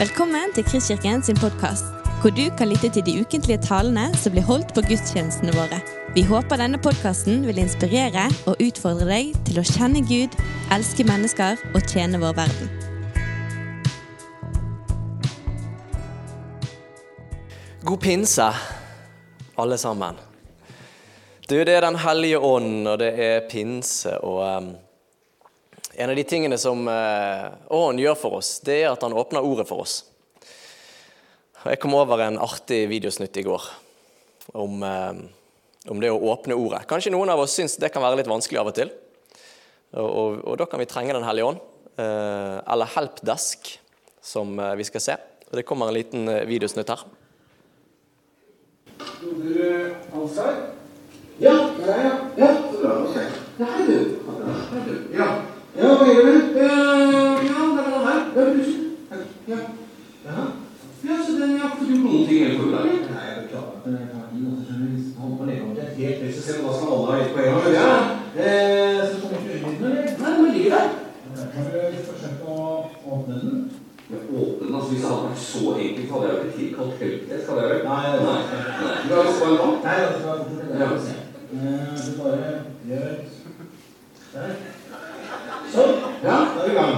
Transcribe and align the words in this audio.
Velkommen 0.00 0.48
til 0.56 0.64
Kristkirken 0.64 1.20
sin 1.20 1.36
podkast, 1.36 1.84
hvor 2.22 2.32
du 2.32 2.46
kan 2.56 2.70
lytte 2.70 2.88
til 2.88 3.02
de 3.04 3.20
ukentlige 3.20 3.60
talene 3.60 4.06
som 4.16 4.32
blir 4.32 4.46
holdt 4.48 4.70
på 4.72 4.80
gudstjenestene 4.88 5.52
våre. 5.52 5.76
Vi 6.16 6.22
håper 6.24 6.56
denne 6.56 6.80
podkasten 6.80 7.44
vil 7.44 7.60
inspirere 7.60 8.24
og 8.48 8.56
utfordre 8.64 9.04
deg 9.10 9.36
til 9.44 9.60
å 9.60 9.66
kjenne 9.68 10.00
Gud, 10.08 10.38
elske 10.72 11.04
mennesker 11.04 11.60
og 11.74 11.84
tjene 11.84 12.16
vår 12.24 12.32
verden. 12.40 12.72
God 17.84 18.00
pinse, 18.00 18.48
alle 19.60 19.82
sammen. 19.84 20.16
Du, 21.44 21.58
det 21.60 21.76
er 21.76 21.84
Den 21.90 22.00
hellige 22.00 22.40
ånd, 22.40 22.86
og 22.88 23.02
det 23.04 23.18
er 23.20 23.50
pinse. 23.52 24.16
og... 24.24 24.46
Um, 24.48 24.78
en 26.00 26.10
av 26.10 26.16
de 26.16 26.24
tingene 26.24 26.56
som 26.58 26.86
uh, 26.88 27.98
gjør 28.00 28.16
for 28.16 28.38
oss, 28.40 28.54
det 28.64 28.78
er 28.82 28.88
at 28.88 29.02
han 29.04 29.16
åpner 29.16 29.44
ordet 29.44 29.66
for 29.68 29.84
oss. 29.84 30.00
Jeg 31.60 31.80
kom 31.82 31.92
over 31.98 32.22
en 32.24 32.40
artig 32.40 32.86
videosnutt 32.88 33.36
i 33.36 33.44
går 33.44 33.66
om, 34.56 34.80
uh, 34.80 35.12
om 35.92 36.00
det 36.00 36.12
å 36.12 36.20
åpne 36.32 36.56
ordet. 36.56 36.86
Kanskje 36.88 37.12
noen 37.12 37.32
av 37.32 37.44
oss 37.44 37.58
syns 37.58 37.76
det 37.76 37.92
kan 37.92 38.04
være 38.04 38.22
litt 38.22 38.32
vanskelig 38.32 38.62
av 38.62 38.72
og 38.72 38.78
til. 38.80 38.92
Og, 39.92 40.08
og, 40.08 40.40
og 40.48 40.60
da 40.60 40.68
kan 40.70 40.80
vi 40.80 40.88
trenge 40.88 41.16
Den 41.16 41.26
hellige 41.26 41.52
ånd. 41.52 41.64
Uh, 42.00 42.64
eller 42.64 42.88
Helpdesk, 42.96 43.74
som 44.24 44.56
vi 44.78 44.86
skal 44.88 45.04
se. 45.04 45.18
Og 45.50 45.58
Det 45.58 45.66
kommer 45.68 45.90
en 45.90 45.98
liten 46.00 46.28
videosnutt 46.48 46.92
her. 46.94 47.04
Broder 49.20 49.90
eh, 49.90 50.18
Alsar? 50.18 50.54
Ja, 51.38 51.52
der 51.52 51.94
er 51.94 52.02
jeg. 52.02 52.18
Ja, 52.38 52.48
så 52.72 52.78
bra. 52.78 52.96
ok. 53.04 53.16
Ja, 53.58 53.66
hei 53.76 53.86
du. 53.86 53.98
Hei 54.72 54.80
du. 54.86 55.16
Ja. 55.16 55.49
Ja, 55.78 55.88
hva 55.96 56.06
gjør 56.10 56.24
du? 56.26 56.34
Eh, 56.60 57.44
ja, 57.46 57.58
det 57.74 57.82
var 57.84 57.92
den 57.94 58.06
her. 58.06 58.20
Ja, 58.36 58.44
plutselig. 58.52 58.86
Ja. 59.50 59.58
Jaha. 60.26 60.44
Ja, 61.08 61.14
så 61.26 61.32
den, 61.40 61.52
har 61.60 61.70
ikke 61.70 61.86
gjort 61.90 62.04
noen 62.04 62.26
ting 62.28 62.38
hele 62.44 62.56
formiddagen. 62.58 63.04
Nei, 63.10 63.26
jeg 63.30 63.36
beklager 63.42 63.72
at 63.76 63.86
jeg 63.86 64.08
tar 64.12 64.24
inn, 64.34 64.46
og 64.46 64.54
så 64.56 64.62
skjønner 64.66 64.88
vi 64.90 64.98
han 65.20 65.28
må 65.36 65.44
leve 65.48 65.62
om 65.66 65.74
det 65.76 65.84
er 65.84 65.94
helt 66.00 66.20
lyst 66.24 66.36
til 66.36 66.42
å 66.42 66.46
se 66.46 66.52
hva 66.64 66.72
skal 66.76 66.90
alle 66.96 67.10
ha 67.10 67.20
gitt 67.20 67.32
på 67.34 67.40
en 67.40 67.46
gang. 67.50 67.62
Ja. 67.76 67.90
Eh, 68.40 69.00
så 69.06 69.14
kommer 69.20 69.36
ikke 69.38 69.52
øynene, 69.56 69.86
eller? 69.90 70.04
Nei, 70.20 70.32
den 70.36 70.52
ligger 70.56 70.72
der. 70.76 70.88
Kan 71.54 71.62
du 71.70 71.78
forsøke 72.10 72.44
å 72.50 72.58
åpne 73.14 73.34
den? 73.44 73.54
Men 74.10 74.20
åpne 74.42 74.66
den, 74.66 74.74
altså 74.74 74.90
Hvis 74.90 75.02
det 75.02 75.10
hadde 75.10 75.26
vært 75.30 75.44
så 75.46 75.62
enkelt, 75.84 76.10
hadde 76.12 76.26
jeg 76.26 76.34
jo 76.34 76.42
ikke 76.42 76.58
tilkalt 76.58 76.94
helpdesk. 77.04 77.44
hadde 77.48 77.62
jeg 77.62 77.70
vel? 77.70 77.82
Nei, 77.86 78.04
Nei. 78.10 78.40
Nei. 78.80 78.94
Du 79.06 79.14
har 79.14 79.24
lyst 79.28 79.40
på 79.40 79.46
en 79.50 79.60
gang? 79.60 79.74
Nei, 79.86 79.96
det 80.00 80.10
var 80.26 80.36
det. 80.40 80.46
Ja. 80.80 80.88
Eh, 81.50 81.94
Du 82.04 82.10
bare 82.20 82.38
gjør 82.90 83.12
Der. 84.34 84.52
Sånn. 85.70 85.92
Ja, 86.22 86.36
da 86.54 86.60
er 86.60 86.66
vi 86.66 86.70
i 86.70 86.78
gang. 86.78 86.94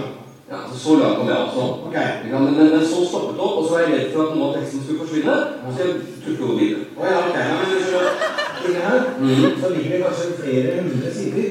Ja, 0.72 0.78
så 0.78 0.94
langt 0.96 1.16
kom 1.18 1.28
jeg 1.28 1.36
også. 1.36 1.62
Ok. 1.86 1.96
Ikke 2.24 2.30
sant? 2.32 2.44
Men, 2.44 2.54
men, 2.58 2.70
men 2.70 2.86
så 2.88 3.04
stoppet 3.08 3.34
det 3.36 3.44
opp, 3.46 3.56
og 3.58 3.64
så 3.66 3.74
var 3.74 3.80
jeg 3.82 3.92
redd 3.92 4.12
for 4.14 4.22
at 4.24 4.36
noe 4.36 4.46
av 4.48 4.54
teksten 4.56 4.84
skulle 4.84 5.00
forsvinne. 5.02 5.34
Så 5.68 5.82
jeg 5.82 5.96
turte 6.24 6.44
å 6.44 6.48
gå 6.48 6.54
videre. 6.60 6.84
Oh, 6.96 7.04
ja, 7.10 7.18
okay. 7.26 7.44
Ja, 7.50 7.54
men 7.60 7.66
så 7.82 8.72
her, 8.72 9.04
mm. 9.18 9.60
så 9.62 9.68
ligger 9.68 9.90
det 9.92 10.02
kanskje 10.04 10.26
flere 10.38 10.74
hundre 10.80 11.12
sider 11.14 11.48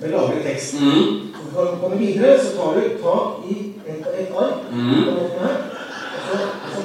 med 0.00 0.10
lagret 0.10 0.46
tekst. 0.48 0.74
Mm. 0.80 1.06
Så 1.36 1.46
for 1.52 1.62
å 1.70 1.78
komme 1.82 2.00
videre, 2.00 2.32
så 2.40 2.54
tar 2.56 2.78
du 2.80 2.96
tak 3.04 3.44
i 3.52 3.56
et 3.84 4.06
av 4.08 4.18
ett 4.18 4.38
ark 4.44 4.70
Mm. 4.72 4.90
måten 5.06 5.38
her. 5.44 5.56
Og 6.14 6.20
så, 6.26 6.38
så 6.74 6.82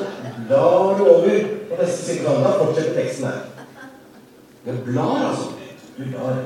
blar 0.48 0.98
du 1.00 1.04
over 1.16 1.40
på 1.70 1.82
neste 1.82 2.06
side. 2.06 2.36
Da 2.44 2.52
fortsetter 2.60 2.94
teksten 3.00 3.26
her. 3.26 3.40
Det 4.66 4.78
blar, 4.86 5.18
altså. 5.32 5.50
Du 5.98 6.04
blar. 6.12 6.38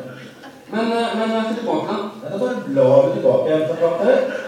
Men, 0.71 0.91
eh, 0.91 1.17
men 1.17 1.35
er 1.37 1.53
tilbake 1.57 1.87
da. 1.89 1.97
Ja, 2.23 2.29
Da 2.29 2.37
bare 2.37 2.63
blar 2.67 3.07
du 3.07 3.13
tilbake 3.13 3.49
igjen 3.49 4.42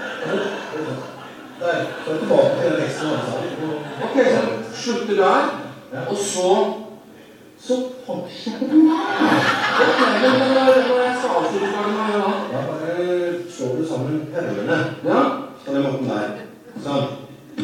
Der. 1.59 1.77
Så 2.05 2.11
er 2.11 2.17
tilbake 2.21 2.49
til 2.55 2.71
den 2.71 2.81
teksten. 2.81 3.07
Ok, 4.05 4.17
så 4.35 4.41
slutter 4.81 5.15
der, 5.15 5.41
og 6.09 6.17
så 6.17 6.49
så 7.67 7.73
fortsetter 8.05 8.67
den 8.71 8.81
der. 8.89 8.95
Når 10.87 10.97
jeg 11.03 11.15
sa 11.21 11.27
gjør 12.11 12.21
da? 12.25 12.61
Slår 13.55 13.75
du 13.75 13.83
sammen 13.87 14.27
permene 14.33 14.77
Ja? 15.05 15.19
på 15.65 15.73
den 15.73 15.83
måten 15.83 16.09
der. 16.09 16.29
Sånn. 16.83 17.05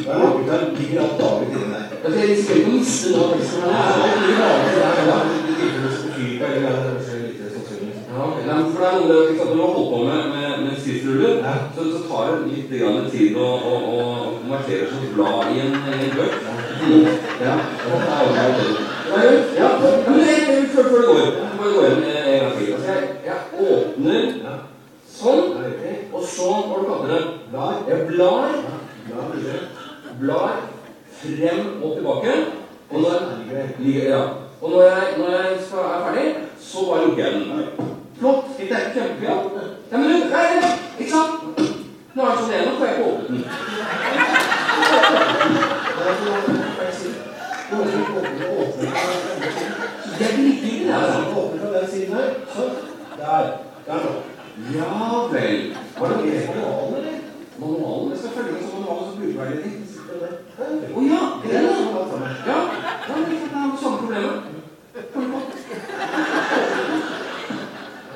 Er 0.07 0.15
der 0.47 0.61
ligger 0.77 1.01
alt 1.03 1.19
lagret 1.21 1.51
inni 1.51 1.69
der. 1.73 1.85
Altså, 2.03 2.19
jeg 2.19 2.29
risikerer 2.29 2.59
ikke 2.59 2.71
miste 2.71 3.07
noe 3.11 3.23
av 3.23 3.29
teksten. 3.35 3.61
det 3.61 3.73
skal 6.01 6.27
er 8.49 8.97
noe 8.97 9.13
du 9.51 9.61
har 9.61 9.73
holdt 9.75 9.91
på 9.91 9.99
med, 10.07 10.21
Ja. 11.43 11.53
så, 11.75 11.83
så 11.91 11.99
tar 12.09 12.31
det 12.31 12.47
litt 12.51 12.71
grann 12.79 13.09
tid 13.11 13.37
å, 13.37 13.47
å, 13.71 13.75
å 13.91 14.05
konvertere 14.41 14.87
som 14.89 15.05
blad 15.15 15.51
i 15.53 15.61
en, 15.61 15.75
i 15.77 15.97
en 15.97 16.15
bøk. 16.17 16.33
Ja. 17.41 17.55
Ja, 19.57 19.69
før, 19.79 20.83
det 20.89 21.05
går, 21.07 21.21
før 21.57 21.63
det 21.63 21.73
går 21.75 21.85
en, 21.85 22.03
en 22.03 22.39
gang 22.39 22.53
til. 22.57 22.75
Jeg, 22.87 23.07
jeg 23.25 23.39
åpner. 23.67 24.23
Sånn, 25.11 25.51
og 26.11 26.23
så, 26.25 26.49
hva 26.65 26.79
du 26.81 26.85
kaller 26.87 27.11
det, 27.13 27.23
Blar. 27.51 27.81
jeg 27.89 28.05
blar, 28.09 28.55
Blar 30.21 30.61
frem 31.21 31.83
og 31.83 31.97
tilbake, 31.97 32.37
og 32.89 33.01
når, 33.03 33.27
ja. 33.85 34.21
og 34.61 34.69
når 34.71 34.81
jeg, 34.87 35.13
når 35.17 35.35
jeg 35.35 35.57
skal, 35.67 35.79
er 35.79 36.05
ferdig, 36.07 36.35
så 36.59 36.85
bare 36.89 37.05
lukker 37.05 37.25
jeg 37.25 37.33
den. 37.33 38.00
Flott. 38.21 38.45
Det 38.57 38.71
er 38.71 38.93
kjempebra. 38.93 39.35
Ja, 39.91 39.97
men 39.97 40.03
du, 40.09 40.15
nei, 40.29 40.47
nei, 40.61 40.73
ikke 40.99 41.11
sant? 41.11 41.33
Nå 42.13 42.19
er 42.21 42.29
det 42.29 42.41
sånn 42.41 42.51
igjen, 42.51 42.67
nå 42.67 42.73
får 42.77 42.85
jeg 42.87 42.93
ikke 42.95 43.07
åpnet 43.09 43.27
den. 43.29 43.41
Det 45.97 46.03
er 46.05 46.15
så 46.19 46.33
feil 46.77 46.93
side. 46.99 47.19
Du 47.69 47.73
åpner, 47.79 48.01
åpner, 48.19 48.45
åpner. 48.61 48.89
Jeg 50.19 50.31
liker 50.37 50.67
ikke 50.69 50.85
det, 50.85 50.93
altså. 50.99 51.19
Du 51.21 51.39
åpner 51.41 51.59
fra 51.63 51.71
den 51.79 51.87
siden 51.95 52.13
her. 52.19 52.29
Sånn. 52.53 52.73
Der. 53.17 53.45
Der 53.89 53.99
nå. 54.05 54.13
Ja 54.75 54.93
vel. 55.33 55.57
Var 55.97 56.07
det 56.07 56.15
noe 56.17 56.29
manualen, 56.53 56.95
eller? 57.01 57.17
Manualen? 57.57 58.11
Jeg 58.11 58.19
skal 58.21 58.31
følge 58.37 58.51
med 58.51 58.61
som 58.61 58.73
manualen, 58.77 59.05
som 59.09 59.17
bruker 59.17 59.45
Sitter 59.95 60.17
det? 60.21 60.33
Å 60.93 61.07
ja, 61.09 61.21
Det 61.41 61.49
det 61.49 61.57
er 61.57 61.61
er 61.61 61.71
det. 61.71 62.31
Ja, 62.45 62.59
ja 63.07 63.13
men 63.15 63.23
det 63.25 63.37
er 63.41 63.77
samme 63.81 63.97
problemet. 63.97 64.37
Kom 65.13 65.25
på. 65.31 65.39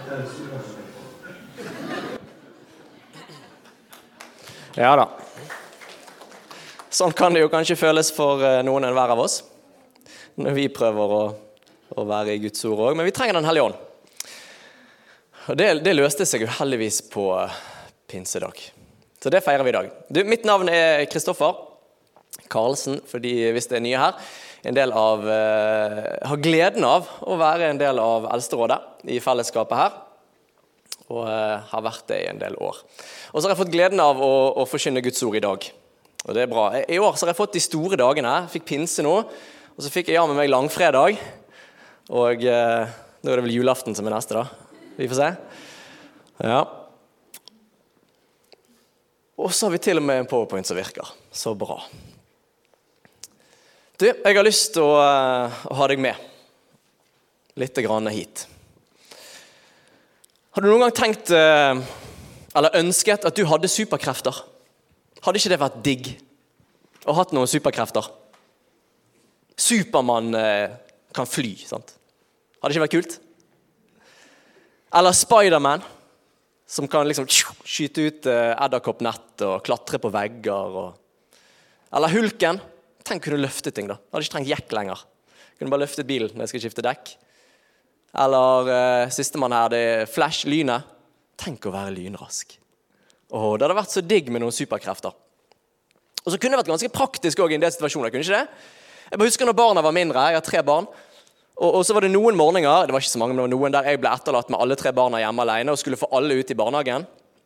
Det 0.05 0.13
er 0.13 0.25
så 0.35 0.43
kanskje- 0.51 0.83
Ja 4.75 4.91
da. 4.99 5.05
Sånn 6.91 7.13
kan 7.15 7.35
det 7.35 7.45
jo 7.45 7.51
kanskje 7.51 7.77
føles 7.79 8.09
for 8.11 8.43
eh, 8.43 8.61
noen 8.67 8.83
enn 8.87 8.95
hver 8.95 9.13
av 9.13 9.21
oss 9.23 9.41
når 10.35 10.55
vi 10.57 10.65
prøver 10.67 11.13
å, 11.15 11.19
å 11.95 12.03
være 12.07 12.35
i 12.35 12.41
Guds 12.43 12.65
ord 12.67 12.81
òg. 12.89 12.97
Men 12.99 13.07
vi 13.07 13.13
trenger 13.15 13.37
Den 13.37 13.47
hellige 13.47 13.69
ånd. 13.69 13.77
Og 15.45 15.59
det, 15.59 15.69
det 15.85 15.93
løste 15.95 16.27
seg 16.27 16.43
jo 16.43 16.51
heldigvis 16.57 16.99
på 17.13 17.29
eh, 17.39 17.55
pinsedag. 18.11 18.59
Så 19.23 19.31
det 19.31 19.45
feirer 19.45 19.63
vi 19.63 19.71
i 19.71 19.77
dag. 19.77 19.91
Du, 20.11 20.19
mitt 20.27 20.43
navn 20.47 20.67
er 20.71 21.05
Kristoffer 21.07 21.55
Karlsen, 22.51 22.99
for 23.07 23.23
de 23.23 23.31
hvis 23.55 23.71
det 23.71 23.79
er 23.79 23.85
nye 23.85 24.01
her. 24.01 24.19
En 24.67 24.75
del 24.75 24.91
av, 24.91 25.23
eh, 25.29 26.15
har 26.27 26.41
gleden 26.43 26.83
av 26.87 27.07
å 27.23 27.39
være 27.39 27.71
en 27.71 27.79
del 27.79 28.01
av 28.01 28.27
Eldsterådet 28.35 29.07
i 29.15 29.21
fellesskapet 29.23 29.79
her 29.85 30.01
og 31.13 31.27
eh, 31.29 31.59
har 31.69 31.85
vært 31.85 32.07
det 32.09 32.23
i 32.23 32.29
en 32.31 32.41
del 32.41 32.57
år. 32.59 32.79
Og 33.35 33.41
så 33.41 33.49
har 33.49 33.51
jeg 33.51 33.59
fått 33.65 33.73
gleden 33.73 33.99
av 33.99 34.15
å, 34.23 34.31
å 34.61 34.63
forkynne 34.63 35.01
Guds 35.03 35.19
ord 35.27 35.35
i 35.35 35.43
dag. 35.43 35.65
Og 36.23 36.37
det 36.37 36.45
er 36.45 36.47
bra. 36.47 36.69
I 36.87 36.99
år 37.03 37.17
så 37.19 37.25
har 37.25 37.33
jeg 37.33 37.37
fått 37.41 37.57
de 37.57 37.61
store 37.65 37.97
dagene. 37.99 38.31
Jeg 38.45 38.53
Fikk 38.53 38.69
pinse 38.69 39.03
nå, 39.03 39.11
og 39.75 39.83
så 39.83 39.91
fikk 39.91 40.07
jeg 40.07 40.15
ja 40.15 40.23
med 40.29 40.39
meg 40.39 40.47
langfredag. 40.47 41.19
Og 42.15 42.45
eh, 42.47 42.93
nå 43.19 43.33
er 43.33 43.41
det 43.41 43.43
vel 43.43 43.57
julaften 43.57 43.97
som 43.97 44.07
er 44.07 44.15
neste, 44.15 44.39
da. 44.39 44.87
Vi 44.95 45.09
får 45.11 45.19
se. 45.19 45.27
Ja. 46.47 46.61
Og 49.35 49.51
så 49.51 49.67
har 49.67 49.75
vi 49.75 49.81
til 49.83 49.99
og 49.99 50.07
med 50.07 50.21
en 50.21 50.31
powerpoint 50.31 50.71
som 50.71 50.79
virker. 50.79 51.11
Så 51.35 51.51
bra. 51.59 51.81
Du, 53.99 54.07
jeg 54.07 54.31
har 54.39 54.47
lyst 54.47 54.77
til 54.77 54.87
å, 54.87 54.95
eh, 55.03 55.59
å 55.75 55.81
ha 55.81 55.91
deg 55.91 55.99
med 56.07 56.23
litt 57.59 57.83
grann 57.83 58.07
hit. 58.15 58.47
Har 60.55 60.63
du 60.63 60.71
noen 60.71 60.87
gang 60.87 60.95
tenkt 61.03 61.35
eh, 61.35 61.83
eller 62.55 62.77
ønsket 62.79 63.27
at 63.27 63.35
du 63.35 63.43
hadde 63.49 63.71
superkrefter? 63.71 64.37
Hadde 65.25 65.41
ikke 65.41 65.51
det 65.51 65.61
vært 65.61 65.81
digg 65.83 66.11
å 67.05 67.15
hatt 67.17 67.33
noen 67.35 67.49
superkrefter? 67.49 68.07
Supermann 69.59 70.35
eh, 70.35 70.75
kan 71.15 71.27
fly, 71.29 71.53
sant? 71.67 71.95
Hadde 72.59 72.75
ikke 72.75 72.85
vært 72.85 72.95
kult? 72.95 73.17
Eller 74.95 75.15
Spiderman, 75.15 75.83
som 76.67 76.87
kan 76.91 77.07
liksom 77.07 77.27
skyte 77.29 78.07
ut 78.07 78.29
eh, 78.31 78.53
edderkoppnett 78.53 79.43
og 79.47 79.59
klatre 79.65 79.99
på 80.01 80.11
vegger. 80.13 80.79
Og... 80.81 81.43
Eller 81.95 82.13
Hulken. 82.15 82.61
Tenk 83.05 83.27
kunne 83.27 83.43
løfte 83.43 83.73
ting, 83.75 83.91
da. 83.91 83.99
Hadde 84.09 84.25
ikke 84.25 84.37
trengt 84.37 84.51
jekk 84.53 84.73
lenger. 84.77 85.03
Kunne 85.59 85.71
bare 85.71 85.83
løftet 85.83 86.07
bilen 86.07 86.33
når 86.33 86.45
jeg 86.45 86.53
skal 86.53 86.65
skifte 86.65 86.85
dekk. 86.85 87.11
Eller 88.15 88.71
uh, 88.71 89.11
sistemann 89.13 89.53
her, 89.53 89.69
det 89.71 89.81
er 89.91 90.09
Flash, 90.09 90.47
lynet. 90.47 90.94
Tenk 91.39 91.67
å 91.67 91.73
være 91.73 91.93
lynrask. 91.95 92.55
Åh, 93.35 93.51
det 93.57 93.65
hadde 93.65 93.77
vært 93.77 93.95
så 93.95 94.03
digg 94.05 94.29
med 94.31 94.43
noen 94.43 94.55
superkrefter. 94.55 95.15
Og 96.25 96.33
så 96.33 96.39
kunne 96.39 96.55
det 96.55 96.63
vært 96.63 96.71
ganske 96.73 96.93
praktisk 96.93 97.41
også 97.43 97.53
i 97.53 97.57
en 97.57 97.65
del 97.65 97.73
situasjoner. 97.73 98.13
kunne 98.13 98.25
ikke 98.25 98.39
det? 98.39 98.71
Jeg 99.11 99.19
bare 99.19 99.29
husker 99.29 99.49
når 99.49 99.57
barna 99.59 99.83
var 99.85 99.93
mindre. 99.93 100.23
Jeg 100.31 100.39
har 100.39 100.45
tre 100.45 100.63
barn. 100.65 100.87
Og, 101.55 101.69
og, 101.69 101.81
så 101.87 101.95
var 101.95 102.03
det 102.03 102.11
noen 102.11 102.35
morgener 102.35 102.87
det 102.87 102.91
var 102.91 103.03
ikke 103.03 103.13
så 103.13 103.21
mange, 103.21 103.35
men 103.35 103.39
det 103.39 103.45
var 103.45 103.53
noen 103.53 103.75
der 103.75 103.87
jeg 103.87 103.99
ble 104.03 104.11
etterlatt 104.11 104.49
med 104.51 104.59
alle 104.59 104.75
tre 104.75 104.91
barna 104.91 105.21
hjemme 105.21 105.45
alene 105.45 105.71
og 105.71 105.79
skulle 105.79 105.99
få 105.99 106.09
alle 106.17 106.35
ut 106.35 106.51
i 106.51 106.57
barnehagen 106.59 107.05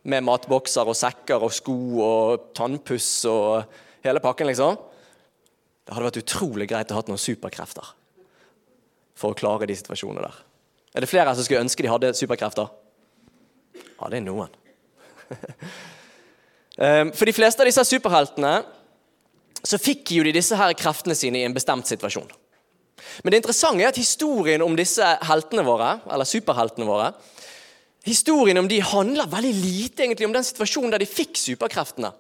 med 0.10 0.26
matbokser 0.26 0.90
og 0.90 0.98
sekker 0.98 1.46
og 1.46 1.54
sko 1.54 1.76
og 2.02 2.48
tannpuss 2.58 3.12
og 3.30 3.76
hele 4.06 4.24
pakken, 4.24 4.50
liksom. 4.50 4.80
Det 5.86 5.94
hadde 5.94 6.08
vært 6.08 6.22
utrolig 6.24 6.70
greit 6.72 6.92
å 6.94 6.98
ha 6.98 7.04
noen 7.06 7.22
superkrefter 7.22 7.94
for 9.20 9.36
å 9.36 9.38
klare 9.38 9.68
de 9.70 9.76
situasjonene 9.78 10.24
der. 10.24 10.42
Er 10.96 11.04
det 11.04 11.12
flere 11.12 11.36
som 11.36 11.46
skulle 11.46 11.66
ønske 11.68 11.86
de 11.86 11.92
hadde 11.92 12.16
superkrefter? 12.18 12.72
Ja, 14.00 14.10
det 14.10 14.22
er 14.22 14.28
noen. 14.28 14.54
Ehm, 16.80 17.10
for 17.12 17.28
de 17.28 17.34
fleste 17.36 17.60
av 17.60 17.68
disse 17.68 17.84
superheltene 17.84 18.54
så 19.68 19.76
fikk 19.82 20.14
jo 20.16 20.24
de 20.24 20.32
disse 20.32 20.56
her 20.56 20.72
kreftene 20.80 21.18
sine 21.18 21.42
i 21.42 21.44
en 21.44 21.52
bestemt 21.52 21.90
situasjon. 21.90 22.30
Men 23.20 23.34
det 23.34 23.42
interessante 23.42 23.84
er 23.84 23.92
at 23.92 24.00
historien 24.00 24.64
om 24.64 24.78
disse 24.80 25.04
heltene 25.28 25.66
våre, 25.68 25.98
eller 26.08 26.30
superheltene 26.30 26.88
våre, 26.88 27.10
historien 28.08 28.62
om 28.62 28.70
de 28.72 28.80
handler 28.80 29.28
veldig 29.28 29.52
lite 29.58 30.06
egentlig 30.06 30.30
om 30.30 30.38
den 30.38 30.48
situasjonen 30.48 30.96
der 30.96 31.04
de 31.04 31.10
fikk 31.10 31.36
superkreftene. 31.42 32.14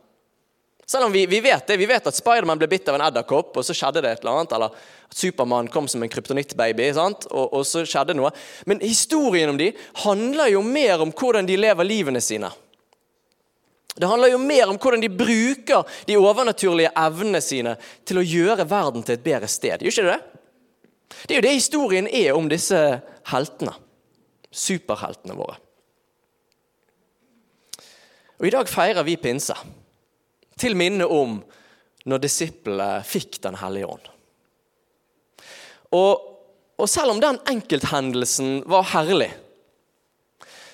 Selv 0.90 1.06
om 1.06 1.12
vi, 1.12 1.26
vi 1.26 1.40
vet 1.40 1.68
det, 1.68 1.76
vi 1.78 1.86
vet 1.86 2.08
at 2.10 2.16
Spiderman 2.18 2.58
ble 2.58 2.66
bitt 2.66 2.88
av 2.90 2.96
en 2.98 3.04
edderkopp, 3.06 3.52
og 3.60 3.66
så 3.66 3.76
skjedde 3.78 4.02
det 4.02 4.10
et 4.10 4.24
eller 4.24 4.40
annet. 4.40 4.54
Eller 4.58 4.72
at 4.74 5.18
Supermann 5.20 5.68
kom 5.70 5.86
som 5.86 6.02
en 6.02 6.10
kryptonittbaby, 6.10 6.88
og, 6.98 7.28
og 7.30 7.62
så 7.70 7.84
skjedde 7.86 8.16
noe. 8.18 8.32
Men 8.66 8.82
historien 8.82 9.52
om 9.52 9.60
de 9.60 9.68
handler 10.02 10.50
jo 10.56 10.64
mer 10.66 11.04
om 11.04 11.12
hvordan 11.14 11.46
de 11.46 11.60
lever 11.62 11.86
livene 11.86 12.22
sine. 12.26 12.50
Det 13.94 14.10
handler 14.10 14.34
jo 14.34 14.40
mer 14.42 14.72
om 14.72 14.80
hvordan 14.82 15.04
de 15.04 15.12
bruker 15.14 16.02
de 16.10 16.18
overnaturlige 16.18 16.90
evnene 16.98 17.42
sine 17.46 17.76
til 18.02 18.24
å 18.24 18.26
gjøre 18.26 18.66
verden 18.72 19.06
til 19.06 19.20
et 19.20 19.26
bedre 19.28 19.50
sted. 19.52 19.86
Gjør 19.86 19.94
ikke 19.94 20.08
det? 20.08 20.20
Det 21.20 21.36
er 21.36 21.38
jo 21.38 21.46
det 21.46 21.58
historien 21.60 22.10
er 22.10 22.32
om 22.34 22.50
disse 22.50 22.80
heltene. 23.30 23.76
Superheltene 24.50 25.38
våre. 25.38 25.62
Og 28.42 28.50
I 28.50 28.54
dag 28.58 28.74
feirer 28.74 29.06
vi 29.06 29.22
pinse 29.22 29.54
til 30.60 30.78
minne 30.78 31.08
om 31.08 31.40
når 32.10 32.24
disiplene 32.24 33.04
fikk 33.08 33.42
Den 33.44 33.58
hellige 33.60 33.90
ånd. 33.90 34.08
Og, 35.96 36.26
og 36.78 36.90
selv 36.90 37.16
om 37.16 37.22
den 37.22 37.40
enkelthendelsen 37.50 38.60
var 38.70 38.88
herlig, 38.94 39.32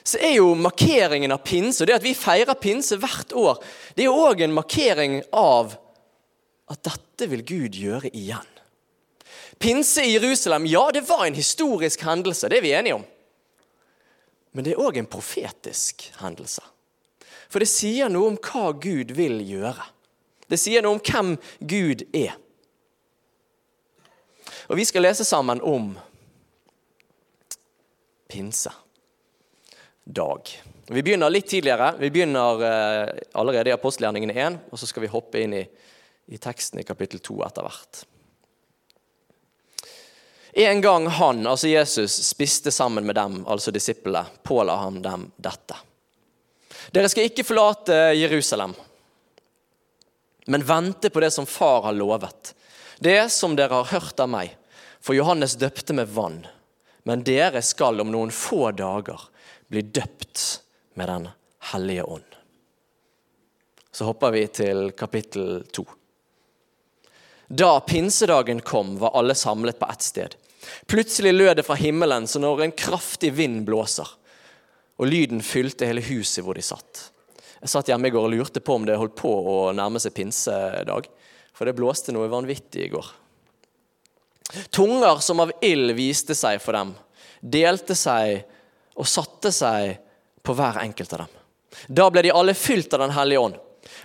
så 0.05 0.19
er 0.21 0.35
jo 0.37 0.51
markeringen 0.59 1.33
av 1.33 1.41
pinse, 1.47 1.81
og 1.81 1.89
det 1.89 1.95
at 1.97 2.05
vi 2.05 2.13
feirer 2.13 2.57
pinse 2.61 2.97
hvert 3.01 3.31
år, 3.33 3.61
det 3.95 4.05
er 4.05 4.11
jo 4.11 4.27
òg 4.27 4.43
en 4.45 4.53
markering 4.53 5.17
av 5.33 5.73
at 6.69 6.83
dette 6.85 7.29
vil 7.31 7.41
Gud 7.47 7.79
gjøre 7.79 8.11
igjen. 8.11 8.51
Pinse 9.57 10.03
i 10.05 10.13
Jerusalem, 10.13 10.67
ja, 10.69 10.83
det 10.93 11.05
var 11.07 11.25
en 11.25 11.37
historisk 11.37 12.03
hendelse, 12.05 12.51
det 12.51 12.59
er 12.59 12.65
vi 12.65 12.75
enige 12.77 12.99
om. 12.99 13.05
Men 14.55 14.67
det 14.67 14.75
er 14.75 14.83
òg 14.83 14.99
en 14.99 15.09
profetisk 15.09 16.05
hendelse. 16.19 16.61
For 17.49 17.63
det 17.63 17.69
sier 17.69 18.11
noe 18.11 18.33
om 18.33 18.39
hva 18.41 18.71
Gud 18.81 19.13
vil 19.15 19.39
gjøre. 19.45 19.85
Det 20.49 20.59
sier 20.61 20.85
noe 20.85 20.97
om 20.97 21.03
hvem 21.03 21.35
Gud 21.59 22.05
er. 22.15 22.35
Og 24.69 24.79
vi 24.79 24.85
skal 24.87 25.05
lese 25.05 25.25
sammen 25.27 25.61
om 25.61 25.93
pinse. 28.31 28.71
Dag. 30.05 30.49
Vi 30.87 31.01
begynner 31.01 31.33
litt 31.33 31.47
tidligere. 31.49 31.95
Vi 31.99 32.11
begynner 32.13 32.61
eh, 32.61 33.13
allerede 33.33 33.71
i 33.71 33.73
apostelgjerningene 33.73 34.35
1, 34.37 34.57
og 34.69 34.77
så 34.77 34.89
skal 34.89 35.01
vi 35.01 35.09
hoppe 35.09 35.41
inn 35.41 35.55
i, 35.57 35.63
i 36.29 36.37
teksten 36.41 36.81
i 36.81 36.85
kapittel 36.85 37.23
2 37.25 37.39
etter 37.47 37.65
hvert. 37.65 38.03
En 40.57 40.81
gang 40.81 41.07
han, 41.07 41.41
altså 41.47 41.67
Jesus, 41.67 42.19
spiste 42.29 42.71
sammen 42.71 43.05
med 43.05 43.17
dem, 43.17 43.41
altså 43.47 43.73
disiplene, 43.75 44.29
påla 44.43 44.77
han 44.85 45.01
dem 45.03 45.25
dette. 45.35 45.75
Dere 46.91 47.09
skal 47.11 47.29
ikke 47.29 47.45
forlate 47.47 47.97
Jerusalem, 48.17 48.75
men 50.45 50.65
vente 50.65 51.09
på 51.09 51.23
det 51.23 51.31
som 51.33 51.47
far 51.49 51.81
har 51.87 51.97
lovet. 51.97 52.53
Det 52.99 53.31
som 53.33 53.55
dere 53.57 53.81
har 53.81 53.91
hørt 53.91 54.19
av 54.19 54.29
meg. 54.29 54.53
For 55.01 55.17
Johannes 55.17 55.57
døpte 55.61 55.93
med 55.93 56.09
vann, 56.09 56.39
men 57.05 57.23
dere 57.25 57.61
skal 57.61 58.01
om 58.01 58.09
noen 58.13 58.31
få 58.33 58.71
dager 58.73 59.27
bli 59.69 59.81
døpt 59.81 60.61
med 60.97 61.07
Den 61.07 61.27
hellige 61.71 62.03
ånd. 62.03 62.31
Så 63.91 64.05
hopper 64.05 64.33
vi 64.33 64.47
til 64.47 64.89
kapittel 64.97 65.63
to. 65.71 65.85
Da 67.47 67.79
pinsedagen 67.79 68.61
kom, 68.65 68.97
var 68.97 69.13
alle 69.13 69.35
samlet 69.35 69.79
på 69.79 69.85
ett 69.91 70.01
sted. 70.01 70.35
Plutselig 70.85 71.33
lød 71.33 71.57
det 71.57 71.63
fra 71.63 71.77
himmelen 71.77 72.27
som 72.27 72.41
når 72.41 72.63
en 72.63 72.73
kraftig 72.73 73.31
vind 73.37 73.63
blåser 73.65 74.09
og 74.95 75.09
lyden 75.11 75.43
fylte 75.43 75.87
hele 75.89 76.03
huset 76.05 76.43
hvor 76.45 76.55
de 76.55 76.63
satt. 76.63 77.09
Jeg 77.59 77.71
satt 77.71 77.89
hjemme 77.89 78.09
i 78.09 78.13
går 78.13 78.27
og 78.27 78.33
lurte 78.35 78.61
på 78.63 78.75
om 78.77 78.85
det 78.87 78.97
holdt 78.99 79.15
på 79.19 79.31
å 79.31 79.57
nærme 79.75 79.99
seg 80.01 80.13
pinsedag, 80.15 81.07
for 81.55 81.67
det 81.67 81.75
blåste 81.77 82.13
noe 82.15 82.29
vanvittig 82.31 82.85
i 82.85 82.91
går. 82.93 83.07
Tunger 84.75 85.19
som 85.25 85.41
av 85.41 85.51
ild 85.65 85.95
viste 85.97 86.35
seg 86.37 86.61
for 86.61 86.77
dem, 86.77 86.93
delte 87.41 87.95
seg 87.97 88.43
og 88.95 89.09
satte 89.09 89.51
seg 89.55 89.97
på 90.45 90.55
hver 90.55 90.79
enkelt 90.83 91.15
av 91.17 91.25
dem. 91.25 91.33
Da 91.87 92.07
ble 92.13 92.23
de 92.23 92.31
alle 92.31 92.53
fylt 92.55 92.93
av 92.93 93.01
Den 93.03 93.15
hellige 93.17 93.41
ånd, 93.41 93.57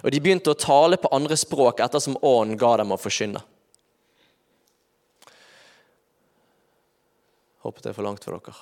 og 0.03 0.11
de 0.11 0.21
begynte 0.21 0.55
å 0.55 0.59
tale 0.59 0.99
på 0.99 1.13
andre 1.15 1.37
språk 1.39 1.85
ettersom 1.85 2.19
ånden 2.23 2.59
ga 2.59 2.77
dem 2.81 2.97
å 2.97 2.99
forkynne. 3.01 3.43
Håpet 7.61 7.85
det 7.85 7.93
er 7.93 7.99
for 7.99 8.09
langt 8.09 8.25
for 8.25 8.41
dere. 8.41 8.57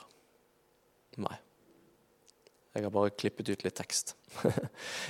Nei. 1.23 1.39
Jeg 2.76 2.85
har 2.85 2.93
bare 2.93 3.15
klippet 3.17 3.49
ut 3.49 3.65
litt 3.65 3.76
tekst. 3.79 4.15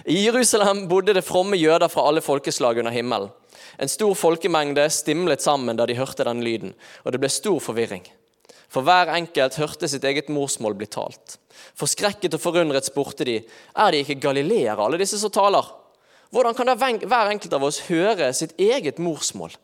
I 0.07 0.21
Jerusalem 0.23 0.87
bodde 0.89 1.17
det 1.17 1.25
fromme 1.27 1.59
jøder 1.59 1.91
fra 1.91 2.07
alle 2.09 2.23
folkeslag 2.25 2.79
under 2.81 2.95
himmelen. 2.95 3.33
En 3.79 3.91
stor 3.91 4.15
folkemengde 4.17 4.87
stimlet 4.95 5.43
sammen 5.43 5.77
da 5.77 5.87
de 5.87 5.99
hørte 5.99 6.27
den 6.27 6.41
lyden, 6.45 6.73
og 7.05 7.13
det 7.13 7.21
ble 7.23 7.31
stor 7.33 7.59
forvirring. 7.63 8.07
For 8.69 8.85
hver 8.85 9.11
enkelt 9.17 9.59
hørte 9.59 9.89
sitt 9.91 10.05
eget 10.05 10.31
morsmål 10.33 10.77
bli 10.79 10.89
talt. 10.93 11.39
Forskrekket 11.79 12.37
og 12.37 12.43
forundret 12.43 12.87
spurte 12.87 13.27
de, 13.27 13.41
er 13.43 13.93
de 13.93 14.03
ikke 14.05 14.21
galileere, 14.29 14.79
alle 14.79 15.01
disse 15.01 15.19
som 15.21 15.33
taler? 15.33 15.67
Hvordan 16.31 16.55
kan 16.55 16.69
da 16.69 16.77
hver 16.77 17.33
enkelt 17.33 17.55
av 17.57 17.65
oss 17.65 17.81
høre 17.89 18.29
sitt 18.37 18.53
eget 18.61 19.01
morsmål? 19.01 19.55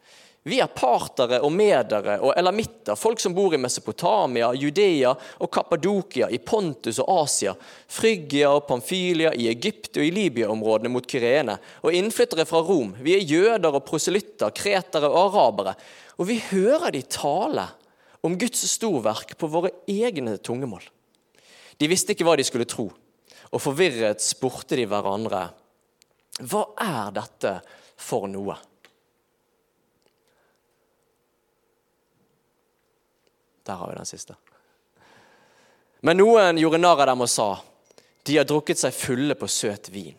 Vi 0.45 0.59
er 0.61 0.69
partere 0.69 1.39
og 1.41 1.55
medere 1.57 2.19
og 2.21 2.35
elamitter, 2.37 2.99
folk 3.01 3.21
som 3.23 3.33
bor 3.33 3.55
i 3.57 3.61
Mesopotamia, 3.61 4.51
Judea 4.53 5.15
og 5.41 5.49
Kappadokia, 5.49 6.29
i 6.29 6.37
Pontus 6.37 6.99
og 7.01 7.09
Asia, 7.23 7.55
Frygia 7.89 8.51
og 8.53 8.67
Pamfylia, 8.69 9.31
i 9.33 9.47
Egypt 9.49 9.97
og 9.97 10.05
i 10.05 10.11
Libya-områdene 10.13 10.93
mot 10.93 11.09
Kyrene, 11.09 11.55
og 11.81 11.97
innflyttere 11.97 12.45
fra 12.45 12.61
Rom. 12.61 12.93
Vi 13.01 13.15
er 13.17 13.25
jøder 13.25 13.73
og 13.73 13.87
proselytter, 13.89 14.53
kretere 14.53 15.09
og 15.09 15.31
arabere. 15.31 15.75
Og 16.21 16.29
vi 16.29 16.37
hører 16.51 16.93
de 16.93 17.01
tale 17.09 17.65
om 18.21 18.37
Guds 18.37 18.67
storverk 18.69 19.39
på 19.41 19.49
våre 19.49 19.73
egne 19.89 20.37
tungemål. 20.37 20.85
De 21.81 21.89
visste 21.89 22.13
ikke 22.13 22.29
hva 22.29 22.37
de 22.37 22.45
skulle 22.45 22.69
tro, 22.69 22.91
og 23.49 23.65
forvirret 23.65 24.21
spurte 24.21 24.77
de 24.77 24.85
hverandre. 24.93 25.47
Hva 26.45 26.67
er 26.85 27.17
dette 27.17 27.57
for 27.97 28.29
noe? 28.29 28.61
Der 33.65 33.79
har 33.81 33.89
vi 33.91 33.97
den 33.97 34.09
siste. 34.09 34.37
Men 36.05 36.21
noen 36.21 36.61
gjorde 36.61 36.81
narr 36.83 37.01
av 37.01 37.09
dem 37.13 37.25
og 37.25 37.31
sa, 37.33 37.49
de 38.25 38.37
har 38.37 38.47
drukket 38.49 38.81
seg 38.81 38.97
fulle 38.97 39.37
på 39.41 39.49
søt 39.49 39.89
vin. 39.93 40.19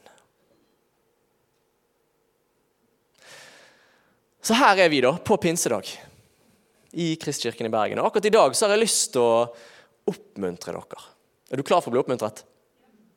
Så 4.45 4.53
her 4.57 4.77
er 4.85 4.89
vi 4.93 5.01
da, 5.01 5.15
på 5.17 5.37
pinsedag 5.41 5.89
i 7.01 7.15
Kristkirken 7.21 7.65
i 7.65 7.73
Bergen. 7.73 7.99
Og 8.01 8.11
akkurat 8.11 8.29
i 8.29 8.33
dag 8.33 8.53
så 8.57 8.65
har 8.65 8.75
jeg 8.75 8.83
lyst 8.85 9.11
til 9.15 9.25
å 9.25 9.45
oppmuntre 10.09 10.73
dere. 10.75 11.05
Er 11.49 11.61
du 11.61 11.65
klar 11.65 11.81
for 11.81 11.89
å 11.89 11.95
bli 11.95 12.01
oppmuntret? 12.03 12.43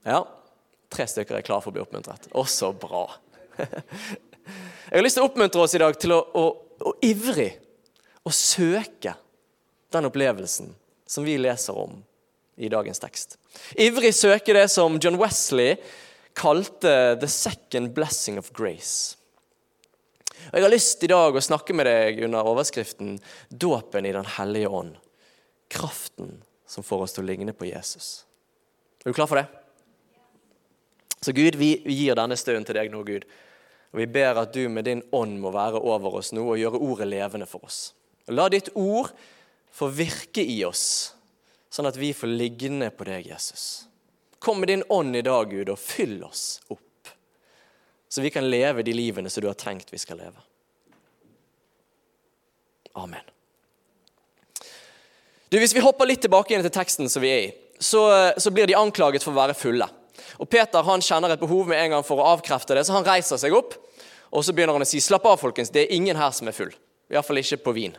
Ja. 0.09 0.23
Tre 0.89 1.05
stykker 1.09 1.37
er 1.37 1.45
klar 1.45 1.61
for 1.61 1.71
å 1.73 1.77
bli 1.77 1.85
oppmuntret. 1.85 2.31
Å, 2.33 2.45
så 2.49 2.73
bra. 2.73 3.05
Jeg 4.89 4.97
har 4.97 5.05
lyst 5.05 5.19
til 5.19 5.25
å 5.25 5.29
oppmuntre 5.29 5.61
oss 5.61 5.77
i 5.77 5.83
dag 5.83 5.97
til 6.01 6.17
å, 6.17 6.23
å, 6.33 6.45
å 6.89 6.95
ivrig 7.05 7.51
å 8.25 8.33
søke 8.33 9.13
den 9.91 10.09
opplevelsen 10.09 10.75
som 11.09 11.25
vi 11.25 11.39
leser 11.39 11.79
om 11.79 12.03
i 12.57 12.69
dagens 12.69 12.99
tekst. 12.99 13.39
Ivrig 13.79 14.15
søker 14.15 14.55
det 14.55 14.69
som 14.73 14.99
John 15.01 15.19
Wesley 15.19 15.77
kalte 16.35 17.17
'the 17.21 17.29
second 17.29 17.95
blessing 17.95 18.39
of 18.39 18.51
grace'. 18.53 19.17
Og 20.53 20.55
Jeg 20.55 20.63
har 20.63 20.71
lyst 20.71 21.05
i 21.05 21.11
dag 21.11 21.35
å 21.35 21.41
snakke 21.41 21.75
med 21.75 21.87
deg 21.87 22.25
under 22.25 22.47
overskriften 22.47 23.19
'Dåpen 23.51 24.07
i 24.07 24.13
Den 24.13 24.25
hellige 24.25 24.69
ånd'. 24.69 24.97
Kraften 25.69 26.43
som 26.67 26.85
får 26.85 27.03
oss 27.03 27.13
til 27.13 27.25
å 27.25 27.27
ligne 27.27 27.53
på 27.53 27.67
Jesus. 27.67 28.25
Er 29.05 29.11
du 29.11 29.15
klar 29.15 29.27
for 29.27 29.37
det? 29.37 29.47
Så 31.21 31.33
Gud, 31.33 31.55
vi 31.55 31.83
gir 31.87 32.15
denne 32.15 32.37
stunden 32.37 32.65
til 32.65 32.75
deg 32.75 32.91
nå, 32.91 33.03
Gud. 33.03 33.25
Og 33.93 33.99
Vi 33.99 34.07
ber 34.07 34.39
at 34.39 34.53
du 34.53 34.69
med 34.69 34.85
din 34.85 35.03
ånd 35.13 35.41
må 35.41 35.51
være 35.51 35.81
over 35.81 36.21
oss 36.21 36.33
nå 36.33 36.45
og 36.45 36.59
gjøre 36.59 36.79
ordet 36.79 37.09
levende 37.09 37.47
for 37.47 37.65
oss. 37.65 37.95
La 38.29 38.49
ditt 38.49 38.69
ord 38.75 39.11
få 39.79 39.89
virke 39.95 40.43
i 40.43 40.59
oss, 40.67 41.15
sånn 41.71 41.87
at 41.87 41.99
vi 41.99 42.11
får 42.17 42.31
ligne 42.31 42.91
på 42.91 43.07
deg, 43.07 43.29
Jesus. 43.31 43.87
Kom 44.43 44.61
med 44.61 44.71
din 44.71 44.85
ånd 44.89 45.17
i 45.17 45.23
dag, 45.23 45.51
Gud, 45.51 45.71
og 45.71 45.79
fyll 45.79 46.21
oss 46.27 46.61
opp, 46.71 47.13
så 48.09 48.25
vi 48.25 48.33
kan 48.35 48.47
leve 48.51 48.83
de 48.83 48.95
livene 48.97 49.31
som 49.31 49.45
du 49.45 49.49
har 49.51 49.59
tenkt 49.59 49.93
vi 49.93 50.01
skal 50.03 50.21
leve. 50.21 50.43
Amen. 52.99 53.23
Du, 55.49 55.59
Hvis 55.59 55.75
vi 55.77 55.85
hopper 55.85 56.09
litt 56.09 56.25
tilbake 56.25 56.55
inn 56.55 56.65
til 56.67 56.75
teksten 56.75 57.09
som 57.09 57.23
vi 57.23 57.31
er 57.31 57.43
i, 57.47 57.53
så, 57.79 58.03
så 58.37 58.51
blir 58.51 58.67
de 58.67 58.77
anklaget 58.77 59.23
for 59.23 59.33
å 59.33 59.39
være 59.39 59.55
fulle. 59.57 59.87
Og 60.43 60.49
Peter 60.51 60.83
han 60.85 61.03
kjenner 61.05 61.33
et 61.33 61.41
behov 61.41 61.71
med 61.71 61.79
en 61.79 61.95
gang 61.95 62.05
for 62.07 62.21
å 62.21 62.33
avkrefte 62.35 62.75
det, 62.75 62.83
så 62.85 62.97
han 62.99 63.07
reiser 63.07 63.39
seg 63.41 63.55
opp 63.55 63.79
og 64.31 64.45
så 64.45 64.53
begynner 64.53 64.77
han 64.77 64.85
å 64.85 64.89
si 64.89 65.01
slapp 65.01 65.27
av, 65.29 65.39
folkens, 65.41 65.73
det 65.73 65.87
er 65.87 65.97
ingen 65.97 66.19
her 66.19 66.33
som 66.37 66.49
er 66.51 66.57
full. 66.57 66.73
Iallfall 67.09 67.41
ikke 67.41 67.61
på 67.65 67.75
vin. 67.77 67.97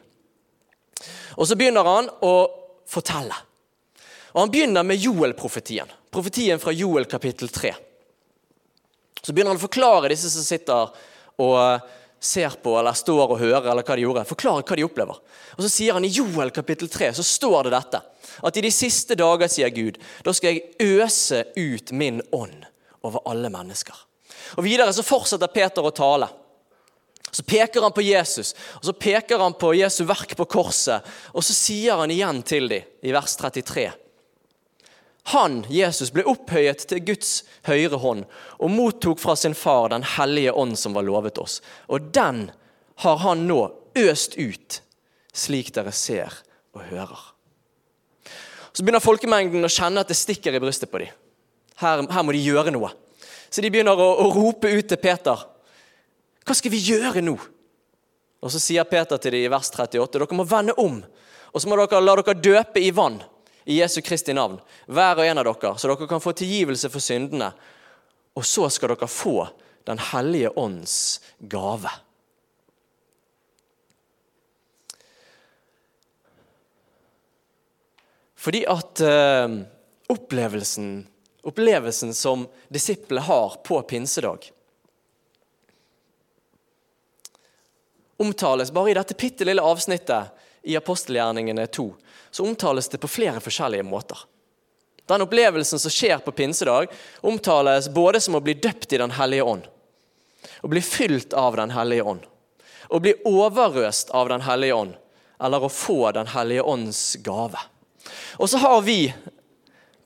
Og 1.38 1.48
så 1.48 1.58
begynner 1.60 1.88
han 1.88 2.10
å 2.26 2.34
fortelle. 2.90 3.36
Og 4.34 4.42
Han 4.42 4.52
begynner 4.52 4.84
med 4.86 5.00
Joel-profetien. 5.02 5.90
Profetien 6.12 6.60
fra 6.60 6.74
Joel 6.74 7.06
kapittel 7.10 7.50
3. 7.50 7.74
Så 9.22 9.34
begynner 9.34 9.54
han 9.54 9.60
å 9.60 9.68
forklare 9.68 10.12
disse 10.12 10.30
som 10.32 10.46
sitter 10.46 10.94
og 11.40 11.90
ser 12.20 12.56
på 12.64 12.74
eller 12.80 12.98
står 12.98 13.34
og 13.34 13.40
hører, 13.40 13.70
eller 13.72 13.86
hva 13.86 13.96
de 13.96 14.04
gjorde. 14.04 14.26
Forklare 14.28 14.66
hva 14.68 14.78
de 14.78 14.86
opplever. 14.86 15.20
Og 15.56 15.64
Så 15.64 15.72
sier 15.72 15.96
han 15.96 16.06
i 16.06 16.12
Joel 16.12 16.52
kapittel 16.56 16.90
3 16.92 17.14
så 17.16 17.26
står 17.26 17.68
det 17.68 17.76
dette. 17.78 18.02
At 18.44 18.58
i 18.58 18.64
de 18.64 18.72
siste 18.72 19.16
dager, 19.20 19.48
sier 19.52 19.72
Gud, 19.76 19.98
da 20.24 20.34
skal 20.36 20.56
jeg 20.56 21.02
øse 21.04 21.46
ut 21.56 21.92
min 21.92 22.22
ånd 22.32 22.68
over 23.04 23.24
alle 23.30 23.52
mennesker. 23.52 23.96
Og 24.58 24.64
Videre 24.66 24.94
så 24.96 25.06
fortsetter 25.06 25.52
Peter 25.52 25.86
å 25.86 25.96
tale. 25.96 26.30
Så 27.32 27.44
peker 27.44 27.86
han 27.86 27.94
på 27.96 28.04
Jesus, 28.06 28.56
og 28.80 28.86
så 28.90 28.94
peker 28.94 29.42
han 29.42 29.56
på 29.60 29.74
Jesu 29.78 30.04
verk 30.10 30.36
på 30.38 30.48
korset. 30.50 31.06
Og 31.34 31.46
så 31.46 31.56
sier 31.56 32.00
han 32.02 32.12
igjen 32.14 32.42
til 32.48 32.70
dem 32.72 32.88
i 33.06 33.14
vers 33.16 33.36
33. 33.40 33.90
Han, 35.34 35.62
Jesus, 35.70 36.10
ble 36.14 36.26
opphøyet 36.26 36.88
til 36.90 37.04
Guds 37.06 37.44
høyre 37.68 38.00
hånd 38.02 38.24
og 38.58 38.72
mottok 38.74 39.20
fra 39.22 39.36
sin 39.38 39.54
far 39.54 39.92
Den 39.94 40.06
hellige 40.16 40.56
ånd 40.58 40.78
som 40.80 40.96
var 40.98 41.06
lovet 41.06 41.38
oss. 41.38 41.60
Og 41.86 42.10
den 42.16 42.48
har 43.04 43.20
han 43.22 43.46
nå 43.48 43.60
øst 44.00 44.40
ut, 44.40 44.80
slik 45.34 45.74
dere 45.76 45.94
ser 45.94 46.34
og 46.74 46.88
hører. 46.90 47.20
Så 48.74 48.84
begynner 48.84 49.04
folkemengden 49.04 49.66
å 49.66 49.72
kjenne 49.72 50.02
at 50.02 50.10
det 50.10 50.18
stikker 50.18 50.56
i 50.56 50.62
brystet 50.62 50.92
på 50.92 51.02
dem. 51.04 51.14
Her, 51.80 52.02
her 52.10 52.26
må 52.26 52.34
de 52.34 52.42
gjøre 52.42 52.74
noe. 52.74 52.92
Så 53.50 53.62
de 53.62 53.72
begynner 53.72 53.98
å, 53.98 54.10
å 54.24 54.30
rope 54.34 54.70
ut 54.72 54.90
til 54.90 55.00
Peter. 55.02 55.46
Hva 56.50 56.56
skal 56.58 56.74
vi 56.74 56.82
gjøre 56.82 57.22
nå? 57.22 57.36
Og 58.42 58.50
Så 58.50 58.58
sier 58.64 58.88
Peter 58.90 59.20
til 59.22 59.36
dem 59.36 59.44
i 59.46 59.52
vers 59.52 59.70
38 59.70 60.18
dere 60.18 60.38
må 60.38 60.46
vende 60.50 60.74
om. 60.82 60.96
Og 61.54 61.62
så 61.62 61.70
må 61.70 61.78
dere 61.78 62.00
la 62.02 62.16
dere 62.18 62.34
døpe 62.34 62.82
i 62.82 62.90
vann 62.90 63.20
i 63.70 63.78
Jesu 63.78 64.00
Kristi 64.02 64.34
navn, 64.34 64.56
hver 64.90 65.20
og 65.20 65.28
en 65.28 65.38
av 65.38 65.46
dere, 65.46 65.76
så 65.78 65.92
dere 65.92 66.08
kan 66.10 66.24
få 66.24 66.34
tilgivelse 66.34 66.90
for 66.90 67.06
syndene. 67.06 67.52
Og 68.34 68.48
så 68.48 68.66
skal 68.74 68.96
dere 68.96 69.10
få 69.10 69.50
Den 69.86 69.98
hellige 69.98 70.50
ånds 70.60 71.22
gave. 71.40 71.90
Fordi 78.38 78.66
at 78.70 79.02
eh, 79.02 79.56
opplevelsen 80.14 80.92
opplevelsen 81.42 82.14
som 82.14 82.46
disiplene 82.70 83.26
har 83.26 83.58
på 83.66 83.82
pinsedag. 83.82 84.52
Omtales 88.20 88.72
bare 88.76 88.92
i 88.92 88.98
dette 88.98 89.16
bitte 89.18 89.48
lille 89.48 89.64
avsnittet 89.64 90.36
i 90.68 90.76
apostelgjerningene 90.78 91.68
2 91.68 91.88
så 92.32 92.46
omtales 92.46 92.90
det 92.90 92.98
på 92.98 93.08
flere 93.08 93.40
forskjellige 93.40 93.84
måter. 93.84 94.18
Den 95.10 95.22
opplevelsen 95.26 95.80
som 95.80 95.92
skjer 95.92 96.20
på 96.22 96.32
pinsedag, 96.32 96.92
omtales 97.26 97.90
både 97.90 98.22
som 98.22 98.38
å 98.38 98.44
bli 98.46 98.54
døpt 98.54 98.94
i 98.94 99.00
Den 99.02 99.16
hellige 99.18 99.44
ånd, 99.44 99.64
å 100.62 100.68
bli 100.70 100.82
fylt 100.82 101.34
av 101.34 101.58
Den 101.58 101.74
hellige 101.74 102.06
ånd, 102.06 102.28
å 102.90 103.00
bli 103.00 103.16
overøst 103.26 104.14
av 104.14 104.30
Den 104.30 104.46
hellige 104.46 104.78
ånd, 104.78 104.94
eller 105.42 105.66
å 105.66 105.72
få 105.74 106.12
Den 106.12 106.30
hellige 106.30 106.62
ånds 106.62 107.16
gave. 107.26 107.58
Og 108.38 108.50
så 108.50 108.62
har 108.62 108.82
vi 108.86 109.14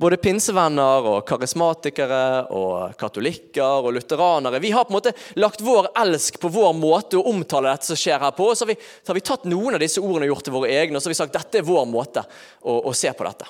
både 0.04 0.18
pinsevenner 0.20 1.06
og 1.08 1.22
karismatikere 1.28 2.52
og 2.52 2.96
katolikker 3.00 3.86
og 3.88 3.94
lutheranere 3.96 4.60
vi 4.60 4.74
har 4.76 4.84
på 4.84 4.92
en 4.92 4.98
måte 4.98 5.14
lagt 5.40 5.64
vår 5.64 5.94
elsk 6.02 6.42
på 6.44 6.52
vår 6.52 6.74
måte 6.76 7.20
å 7.20 7.24
omtale 7.32 7.72
dette 7.72 7.88
som 7.88 8.00
skjer 8.00 8.20
her 8.20 8.34
på. 8.36 8.50
og 8.52 8.58
Så 8.58 8.66
har 8.66 8.74
vi, 8.74 8.76
så 8.76 9.14
har 9.14 9.20
vi 9.20 9.24
tatt 9.30 9.48
noen 9.48 9.78
av 9.78 9.84
disse 9.84 10.04
ordene 10.04 10.28
og 10.28 10.34
gjort 10.34 10.48
til 10.50 10.56
våre 10.58 10.72
egne 10.76 11.00
og 11.00 11.04
så 11.04 11.08
har 11.08 11.16
vi 11.16 11.20
sagt 11.22 11.38
dette 11.38 11.62
er 11.62 11.68
vår 11.68 11.86
måte 11.88 12.26
å, 12.26 12.76
å 12.92 12.96
se 12.98 13.14
på 13.16 13.28
dette. 13.30 13.48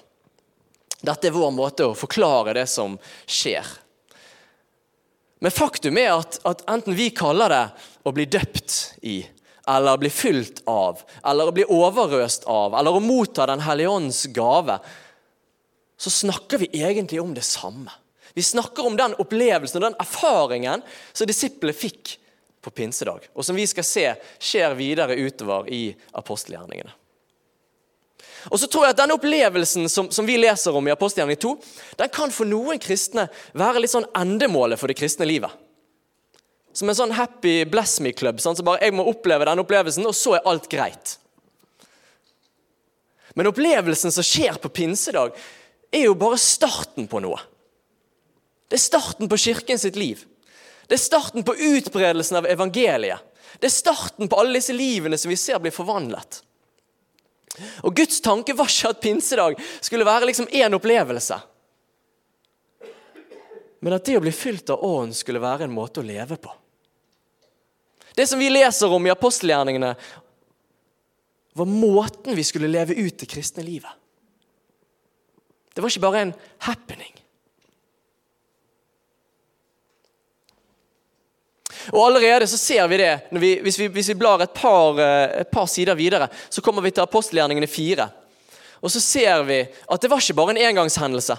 Dette 1.03 1.27
er 1.27 1.35
vår 1.35 1.55
måte 1.55 1.89
å 1.89 1.95
forklare 1.97 2.53
det 2.59 2.67
som 2.71 2.99
skjer. 3.25 3.73
Men 5.43 5.51
faktum 5.51 5.97
er 5.99 6.13
at, 6.13 6.37
at 6.47 6.61
enten 6.69 6.95
vi 6.95 7.09
kaller 7.17 7.51
det 7.51 7.63
å 8.05 8.13
bli 8.15 8.27
døpt 8.29 8.99
i, 9.01 9.23
eller 9.67 9.97
å 9.97 10.03
bli 10.05 10.11
fylt 10.13 10.61
av, 10.69 11.01
eller 11.25 11.49
å 11.49 11.55
bli 11.55 11.65
overøst 11.65 12.45
av, 12.51 12.77
eller 12.77 12.95
å 12.95 13.01
motta 13.03 13.49
Den 13.49 13.65
hellige 13.65 13.91
ånds 13.91 14.25
gave, 14.35 14.77
så 16.03 16.11
snakker 16.11 16.59
vi 16.59 16.69
egentlig 16.83 17.21
om 17.21 17.33
det 17.33 17.45
samme. 17.47 17.91
Vi 18.33 18.43
snakker 18.43 18.85
om 18.85 18.97
den 18.97 19.13
opplevelsen 19.21 19.79
og 19.79 19.85
den 19.85 20.01
erfaringen 20.01 20.83
som 21.13 21.29
disiplene 21.29 21.75
fikk 21.75 22.17
på 22.63 22.73
pinsedag, 22.75 23.29
og 23.31 23.45
som 23.45 23.55
vi 23.55 23.65
skal 23.67 23.85
se 23.87 24.03
skjer 24.41 24.75
videre 24.75 25.15
utover 25.19 25.69
i 25.71 25.85
apostelgjerningene. 26.19 26.91
Og 28.51 28.59
så 28.59 28.67
tror 28.67 28.83
jeg 28.83 28.95
at 28.95 28.99
Denne 28.99 29.15
opplevelsen 29.15 29.87
som, 29.87 30.09
som 30.11 30.27
vi 30.27 30.35
leser 30.35 30.75
om 30.75 30.87
i 30.87 30.91
apostelgjerning 30.91 31.39
2, 31.39 31.53
den 32.01 32.11
kan 32.11 32.33
for 32.35 32.49
noen 32.49 32.81
kristne 32.83 33.29
være 33.55 33.83
litt 33.83 33.93
sånn 33.93 34.09
endemålet 34.19 34.81
for 34.81 34.91
det 34.91 34.99
kristne 34.99 35.27
livet. 35.29 35.51
Som 36.75 36.91
en 36.91 36.97
sånn 36.97 37.15
happy 37.15 37.61
bless 37.69 37.99
me-klubb. 38.03 38.41
Sånn, 38.43 38.57
så 38.59 38.65
bare 38.65 38.83
jeg 38.83 38.95
må 38.97 39.05
oppleve 39.07 39.47
denne 39.47 39.63
opplevelsen, 39.63 40.07
og 40.09 40.17
så 40.17 40.35
er 40.35 40.47
alt 40.49 40.67
greit. 40.71 41.17
Men 43.37 43.47
opplevelsen 43.49 44.11
som 44.13 44.25
skjer 44.25 44.59
på 44.61 44.71
pinsedag, 44.73 45.37
er 45.93 46.07
jo 46.07 46.15
bare 46.17 46.39
starten 46.41 47.07
på 47.09 47.21
noe. 47.23 47.39
Det 48.67 48.79
er 48.79 48.81
starten 48.81 49.29
på 49.29 49.37
kirken 49.37 49.79
sitt 49.79 49.97
liv. 49.99 50.23
Det 50.87 50.97
er 50.97 51.03
starten 51.03 51.45
på 51.45 51.55
utbredelsen 51.55 52.39
av 52.39 52.47
evangeliet. 52.49 53.21
Det 53.61 53.69
er 53.69 53.75
starten 53.75 54.29
på 54.29 54.39
alle 54.39 54.57
disse 54.57 54.73
livene 54.73 55.17
som 55.19 55.29
vi 55.29 55.37
ser 55.37 55.61
blir 55.61 55.73
forvandlet. 55.75 56.41
Og 57.85 57.93
Guds 57.95 58.17
tanke 58.25 58.55
var 58.57 58.71
ikke 58.71 58.89
at 58.89 59.01
pinsedag 59.03 59.59
skulle 59.77 60.07
være 60.07 60.31
liksom 60.31 60.49
én 60.49 60.73
opplevelse. 60.73 61.37
Men 63.83 63.97
at 63.97 64.05
det 64.07 64.17
å 64.17 64.23
bli 64.23 64.33
fylt 64.33 64.73
av 64.73 64.81
Ånden 64.81 65.13
skulle 65.13 65.43
være 65.43 65.67
en 65.67 65.75
måte 65.75 66.01
å 66.01 66.07
leve 66.07 66.39
på. 66.41 66.49
Det 68.15 68.25
som 68.29 68.39
vi 68.39 68.49
leser 68.49 68.89
om 68.93 69.05
i 69.05 69.11
apostelgjerningene, 69.13 69.95
var 71.53 71.69
måten 71.69 72.35
vi 72.37 72.45
skulle 72.45 72.71
leve 72.71 72.95
ut 72.97 73.17
det 73.19 73.29
kristne 73.29 73.65
livet. 73.65 73.91
Det 75.73 75.81
var 75.81 75.89
ikke 75.89 76.05
bare 76.05 76.21
en 76.21 76.33
happening. 76.67 77.13
Og 81.91 82.05
Allerede 82.05 82.47
så 82.47 82.57
ser 82.57 82.87
vi 82.87 82.97
det. 82.97 83.13
Vi, 83.29 83.59
hvis, 83.61 83.79
vi, 83.79 83.87
hvis, 83.87 84.09
vi, 84.09 84.15
blar 84.15 84.41
et 84.41 84.53
par, 84.53 84.99
eh, 84.99 85.41
et 85.41 85.51
par, 85.51 85.65
sider 85.67 85.97
videre, 85.99 86.29
så 86.49 86.61
kommer 86.61 86.81
vi 86.81 86.91
til 86.91 87.03
apostelgjerningene 87.03 87.67
fire. 87.67 88.07
Og 88.79 88.91
så 88.91 89.01
ser 89.03 89.43
vi 89.47 89.63
at 89.63 90.01
det 90.01 90.11
var 90.11 90.21
ikke 90.21 90.37
bare 90.37 90.55
en 90.55 90.61
engangshendelse. 90.69 91.35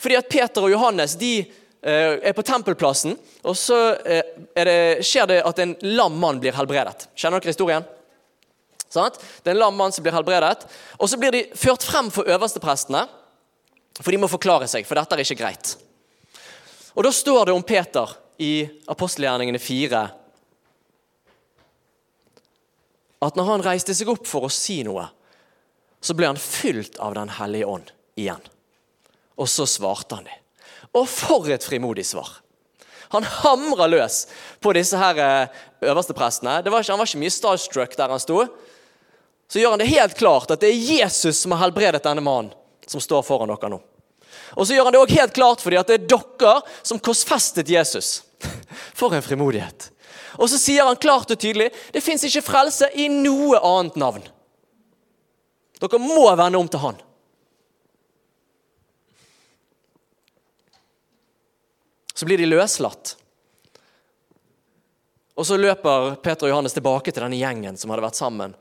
Fordi 0.00 0.16
at 0.16 0.28
Peter 0.30 0.64
og 0.64 0.72
Johannes 0.72 1.16
de 1.18 1.32
eh, 1.40 2.18
er 2.22 2.36
på 2.36 2.44
tempelplassen, 2.46 3.16
og 3.42 3.56
så 3.58 3.78
eh, 4.04 4.22
det, 4.54 5.06
skjer 5.06 5.28
det 5.30 5.40
at 5.46 5.62
en 5.62 5.74
lam 5.96 6.18
mann 6.22 6.40
blir 6.42 6.54
helbredet. 6.56 7.08
Kjenner 7.18 7.42
dere 7.42 7.54
historien? 7.54 7.88
Sånn? 8.90 9.10
Det 9.42 9.52
er 9.52 9.54
en 9.54 9.62
lam 9.62 9.76
mann 9.78 9.94
som 9.94 10.06
blir 10.06 10.14
helbredet. 10.14 10.66
Og 10.98 11.10
så 11.10 11.18
blir 11.18 11.34
de 11.34 11.44
ført 11.58 11.84
frem 11.86 12.10
for 12.14 12.26
øversteprestene. 12.30 13.04
For 13.98 14.12
de 14.14 14.20
må 14.22 14.30
forklare 14.30 14.68
seg, 14.70 14.86
for 14.86 14.98
dette 14.98 15.16
er 15.16 15.24
ikke 15.24 15.40
greit. 15.42 15.74
Og 16.94 17.04
Da 17.04 17.12
står 17.14 17.48
det 17.48 17.54
om 17.54 17.66
Peter 17.66 18.14
i 18.40 18.64
apostelgjerningene 18.90 19.60
4 19.60 20.02
at 23.20 23.36
når 23.36 23.48
han 23.50 23.64
reiste 23.64 23.92
seg 23.92 24.08
opp 24.08 24.24
for 24.24 24.46
å 24.46 24.52
si 24.52 24.78
noe, 24.86 25.04
så 26.00 26.16
ble 26.16 26.30
han 26.30 26.40
fylt 26.40 26.96
av 27.04 27.12
Den 27.18 27.28
hellige 27.36 27.68
ånd 27.68 27.90
igjen. 28.16 28.40
Og 29.36 29.48
så 29.48 29.66
svarte 29.68 30.16
han 30.16 30.24
dem. 30.24 30.38
Og 30.96 31.04
for 31.08 31.48
et 31.52 31.64
frimodig 31.64 32.06
svar! 32.08 32.38
Han 33.10 33.26
hamra 33.26 33.88
løs 33.90 34.22
på 34.62 34.72
disse 34.72 34.96
her 34.96 35.18
øversteprestene. 35.18 35.90
øverste 35.90 36.14
prestene. 36.14 36.54
Var 36.62 36.80
ikke, 36.80 36.92
han 36.92 37.00
var 37.00 37.08
ikke 37.08 37.22
mye 37.24 37.34
starstruck 37.34 37.96
der 37.98 38.12
han 38.14 38.22
sto. 38.22 38.44
Så 39.50 39.58
gjør 39.58 39.74
han 39.74 39.82
det 39.82 39.90
helt 39.90 40.14
klart 40.16 40.50
at 40.54 40.62
det 40.62 40.70
er 40.70 40.92
Jesus 41.00 41.42
som 41.42 41.52
har 41.52 41.64
helbredet 41.64 42.04
denne 42.04 42.22
mannen 42.22 42.54
som 42.90 43.02
står 43.02 43.22
foran 43.22 43.52
dere 43.52 43.70
nå. 43.70 43.78
Og 44.58 44.66
så 44.66 44.74
gjør 44.74 44.88
han 44.88 44.94
det 44.94 45.00
også 45.00 45.18
helt 45.20 45.36
klart 45.36 45.62
for 45.62 45.70
dem 45.70 45.82
at 45.82 45.90
det 45.90 46.00
er 46.00 46.08
dere 46.10 46.54
som 46.82 46.98
korsfestet 46.98 47.70
Jesus. 47.70 48.20
For 48.98 49.12
en 49.14 49.22
frimodighet. 49.22 49.90
Og 50.40 50.48
så 50.50 50.58
sier 50.58 50.86
han 50.86 50.98
klart 50.98 51.30
og 51.30 51.38
tydelig 51.38 51.68
det 51.92 52.02
fins 52.02 52.24
ikke 52.26 52.44
frelse 52.46 52.88
i 52.98 53.08
noe 53.12 53.60
annet 53.60 53.98
navn. 54.00 54.24
Dere 55.80 56.00
må 56.02 56.24
vende 56.38 56.60
om 56.60 56.68
til 56.70 56.82
han. 56.82 56.98
Så 62.14 62.26
blir 62.28 62.40
de 62.40 62.48
løslatt. 62.48 63.14
Og 65.40 65.46
så 65.48 65.56
løper 65.56 66.18
Peter 66.20 66.48
og 66.48 66.52
Johannes 66.52 66.74
tilbake 66.76 67.12
til 67.12 67.24
denne 67.24 67.38
gjengen 67.38 67.78
som 67.80 67.92
hadde 67.92 68.04
vært 68.04 68.18
sammen 68.18 68.52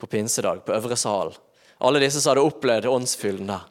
på 0.00 0.08
pinsedag, 0.10 0.64
på 0.66 0.74
Øvre 0.76 0.98
sal. 1.00 1.32
Alle 1.80 2.02
disse 2.02 2.20
som 2.20 2.34
hadde 2.34 2.44
opplevd 2.44 2.88
åndsfylden 2.90 3.50
der. 3.50 3.66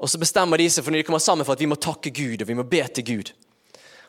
Og 0.00 0.08
så 0.08 0.20
bestemmer 0.20 0.60
de 0.60 0.68
seg 0.72 0.84
for 0.84 0.94
når 0.94 1.02
de 1.02 1.08
kommer 1.10 1.22
sammen 1.22 1.44
for 1.44 1.56
at 1.56 1.60
vi 1.60 1.68
må 1.68 1.76
takke 1.76 2.12
Gud 2.14 2.40
og 2.40 2.48
vi 2.48 2.56
må 2.56 2.64
be 2.64 2.80
til 2.88 3.04
Gud. 3.04 3.32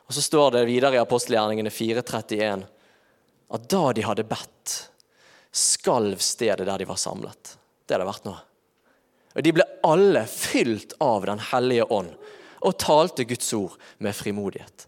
Og 0.08 0.14
Så 0.14 0.24
står 0.24 0.56
det 0.56 0.68
videre 0.68 0.96
i 0.96 1.02
apostelgjerningene 1.02 1.70
4.31 1.72 2.64
at 3.52 3.66
da 3.68 3.82
de 3.92 4.04
hadde 4.06 4.24
bedt, 4.24 4.72
skalv 5.52 6.22
stedet 6.24 6.64
der 6.64 6.80
de 6.80 6.88
var 6.88 7.00
samlet. 7.00 7.56
Det 7.84 7.98
har 7.98 8.08
vært 8.08 8.24
nå. 8.24 8.32
Og 9.36 9.44
De 9.44 9.52
ble 9.52 9.66
alle 9.84 10.24
fylt 10.28 10.96
av 11.00 11.26
Den 11.28 11.40
hellige 11.52 11.88
ånd 11.92 12.12
og 12.62 12.78
talte 12.78 13.26
Guds 13.26 13.52
ord 13.58 13.76
med 13.98 14.14
frimodighet. 14.14 14.86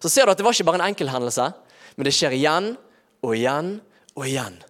Så 0.00 0.08
ser 0.08 0.24
du 0.24 0.32
at 0.32 0.38
det 0.38 0.44
var 0.46 0.54
ikke 0.54 0.68
bare 0.68 0.80
en 0.80 0.90
enkel 0.92 1.10
hendelse, 1.10 1.50
men 1.96 2.06
det 2.06 2.14
skjer 2.14 2.36
igjen 2.36 2.68
og 3.20 3.34
igjen 3.34 3.72
og 4.14 4.28
igjen. 4.28 4.60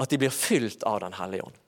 At 0.00 0.10
de 0.10 0.18
blir 0.18 0.32
fylt 0.34 0.82
av 0.88 1.02
Den 1.04 1.14
hellige 1.14 1.44
ånd. 1.46 1.58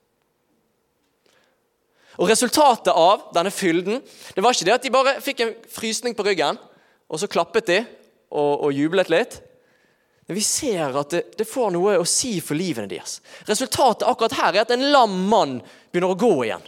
Og 2.17 2.29
Resultatet 2.29 2.93
av 2.93 3.27
denne 3.35 3.53
fylden 3.53 4.01
det 4.33 4.43
var 4.43 4.55
ikke 4.55 4.67
det 4.67 4.75
at 4.77 4.85
de 4.85 4.93
bare 4.93 5.17
fikk 5.23 5.43
en 5.45 5.53
frysning 5.71 6.15
på 6.17 6.25
ryggen, 6.25 6.57
og 7.07 7.21
så 7.21 7.29
klappet 7.29 7.69
de 7.69 7.81
og, 8.33 8.67
og 8.67 8.71
jublet 8.73 9.11
litt. 9.13 9.37
Men 10.27 10.35
vi 10.35 10.43
ser 10.43 10.97
at 10.99 11.13
det, 11.13 11.21
det, 11.39 11.47
får 11.47 11.69
noe 11.71 11.99
å 12.01 12.07
si 12.07 12.33
for 12.43 12.57
livene 12.59 12.89
deres. 12.91 13.21
Resultatet 13.47 14.07
akkurat 14.09 14.35
her 14.41 14.55
er 14.55 14.65
at 14.65 14.73
en 14.75 14.89
lam 14.91 15.13
mann 15.29 15.59
begynner 15.91 16.11
å 16.11 16.19
gå 16.19 16.33
igjen. 16.49 16.65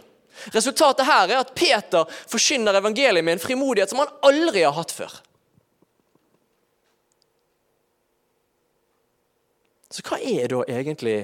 Resultatet 0.54 1.04
her 1.04 1.26
er 1.28 1.42
at 1.42 1.52
Peter 1.52 2.06
forkynner 2.30 2.78
evangeliet 2.78 3.26
med 3.26 3.36
en 3.36 3.42
frimodighet 3.42 3.92
som 3.92 4.00
han 4.00 4.14
aldri 4.24 4.62
har 4.64 4.72
hatt 4.78 4.94
før. 4.94 5.18
Så 9.90 10.06
hva 10.06 10.20
er 10.22 10.48
da 10.48 10.62
egentlig 10.70 11.18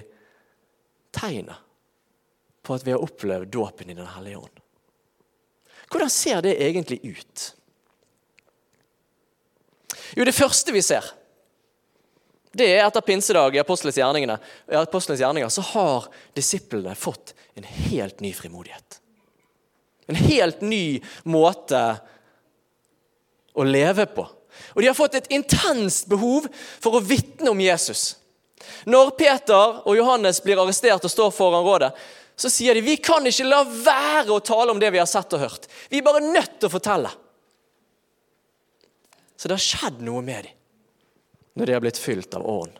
tegnet 1.14 1.62
på 2.66 2.74
at 2.74 2.86
vi 2.86 2.94
har 2.94 3.02
opplevd 3.02 3.52
dåpen 3.54 3.90
i 3.90 3.96
Den 3.98 4.08
hellige 4.16 4.42
ånd? 4.42 4.62
Hvordan 5.86 6.10
ser 6.10 6.42
det 6.42 6.56
egentlig 6.58 6.98
ut? 7.04 7.52
Jo, 10.18 10.24
det 10.26 10.34
første 10.34 10.74
vi 10.74 10.82
ser, 10.82 11.06
det 12.56 12.68
er 12.72 12.86
etter 12.86 13.04
pinsedag 13.04 13.56
i 13.56 13.60
apostlenes 13.60 13.98
gjerninger, 14.00 14.38
gjerninger 14.70 15.50
så 15.52 15.64
har 15.74 16.06
disiplene 16.34 16.94
fått 16.96 17.34
en 17.54 17.66
helt 17.66 18.22
ny 18.24 18.32
frimodighet. 18.34 19.00
En 20.06 20.18
helt 20.18 20.62
ny 20.64 21.00
måte 21.24 21.80
å 23.56 23.64
leve 23.66 24.06
på. 24.06 24.24
Og 24.72 24.80
de 24.80 24.88
har 24.88 24.96
fått 24.96 25.18
et 25.18 25.30
intenst 25.34 26.08
behov 26.08 26.46
for 26.80 26.96
å 26.96 27.04
vitne 27.04 27.50
om 27.52 27.60
Jesus. 27.60 28.14
Når 28.88 29.12
Peter 29.18 29.82
og 29.84 29.96
Johannes 29.98 30.40
blir 30.44 30.60
arrestert 30.62 31.04
og 31.04 31.12
står 31.12 31.34
foran 31.34 31.66
rådet, 31.66 31.90
så 32.36 32.50
sier 32.52 32.76
de 32.76 32.84
vi 32.84 32.98
kan 33.00 33.24
ikke 33.26 33.46
la 33.48 33.62
være 33.64 34.34
å 34.34 34.42
tale 34.44 34.74
om 34.74 34.80
det 34.80 34.90
vi 34.92 35.00
har 35.00 35.08
sett 35.08 35.32
og 35.32 35.40
hørt. 35.40 35.68
Vi 35.88 36.02
er 36.02 36.06
bare 36.06 36.20
nødt 36.24 36.58
til 36.60 36.68
å 36.68 36.74
fortelle. 36.74 37.12
Så 39.36 39.48
det 39.48 39.56
har 39.56 39.64
skjedd 39.64 40.02
noe 40.04 40.24
med 40.24 40.48
dem 40.48 40.52
når 41.56 41.70
de 41.70 41.72
har 41.72 41.80
blitt 41.80 41.96
fylt 41.96 42.34
av 42.36 42.42
ånd. 42.44 42.74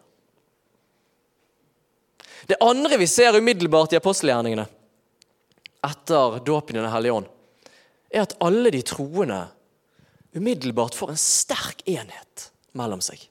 Det 2.47 2.59
andre 2.61 2.99
vi 3.01 3.07
ser 3.09 3.39
umiddelbart 3.39 3.95
i 3.95 3.97
apostelgjerningene 3.97 4.67
etter 5.87 6.37
dåpen 6.45 6.77
i 6.77 6.83
Den 6.83 6.93
hellige 6.93 7.17
ånd, 7.17 7.31
er 8.11 8.27
at 8.27 8.37
alle 8.45 8.71
de 8.75 8.83
troende 8.85 9.39
umiddelbart 10.37 10.95
får 10.95 11.15
en 11.15 11.21
sterk 11.21 11.81
enhet 11.89 12.51
mellom 12.77 13.01
seg. 13.01 13.23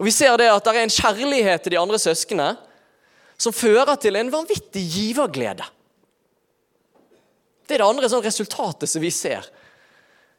Og 0.00 0.08
Vi 0.08 0.14
ser 0.14 0.34
det 0.40 0.50
at 0.50 0.66
det 0.66 0.74
er 0.74 0.82
en 0.82 0.96
kjærlighet 0.98 1.62
til 1.62 1.76
de 1.76 1.80
andre 1.80 2.00
søsknene 2.02 2.56
som 3.42 3.54
fører 3.54 3.96
til 4.00 4.18
en 4.18 4.30
vanvittig 4.30 4.82
giverglede. 4.86 5.66
Det 7.66 7.76
er 7.76 7.82
det 7.82 7.88
andre 7.88 8.10
sånn 8.10 8.24
resultatet 8.24 8.90
som 8.90 9.02
vi 9.02 9.10
ser. 9.14 9.46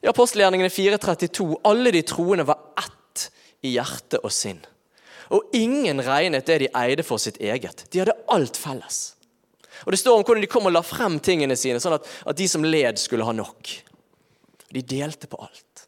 I 0.04 0.10
apostelgjerningene 0.12 0.72
4.32 0.72 1.48
alle 1.68 1.94
de 1.96 2.04
troende 2.08 2.46
var 2.48 2.60
ett 2.80 3.28
i 3.64 3.74
hjerte 3.76 4.20
og 4.24 4.32
sinn. 4.36 4.60
Og 5.34 5.56
ingen 5.56 6.04
regnet 6.04 6.48
det 6.48 6.60
de 6.66 6.72
eide 6.78 7.06
for 7.08 7.22
sitt 7.22 7.40
eget. 7.42 7.86
De 7.90 8.04
hadde 8.04 8.16
alt 8.32 8.60
felles. 8.60 9.16
Og 9.84 9.92
Det 9.92 10.00
står 10.00 10.20
om 10.20 10.24
hvordan 10.24 10.44
de 10.44 10.52
kom 10.52 10.68
og 10.70 10.76
la 10.76 10.84
frem 10.86 11.18
tingene 11.24 11.56
sine, 11.60 11.80
sånn 11.82 11.98
at, 11.98 12.08
at 12.28 12.38
de 12.38 12.48
som 12.48 12.64
led, 12.64 13.00
skulle 13.02 13.26
ha 13.28 13.34
nok. 13.36 13.72
De 14.74 14.84
delte 14.84 15.28
på 15.32 15.40
alt. 15.44 15.88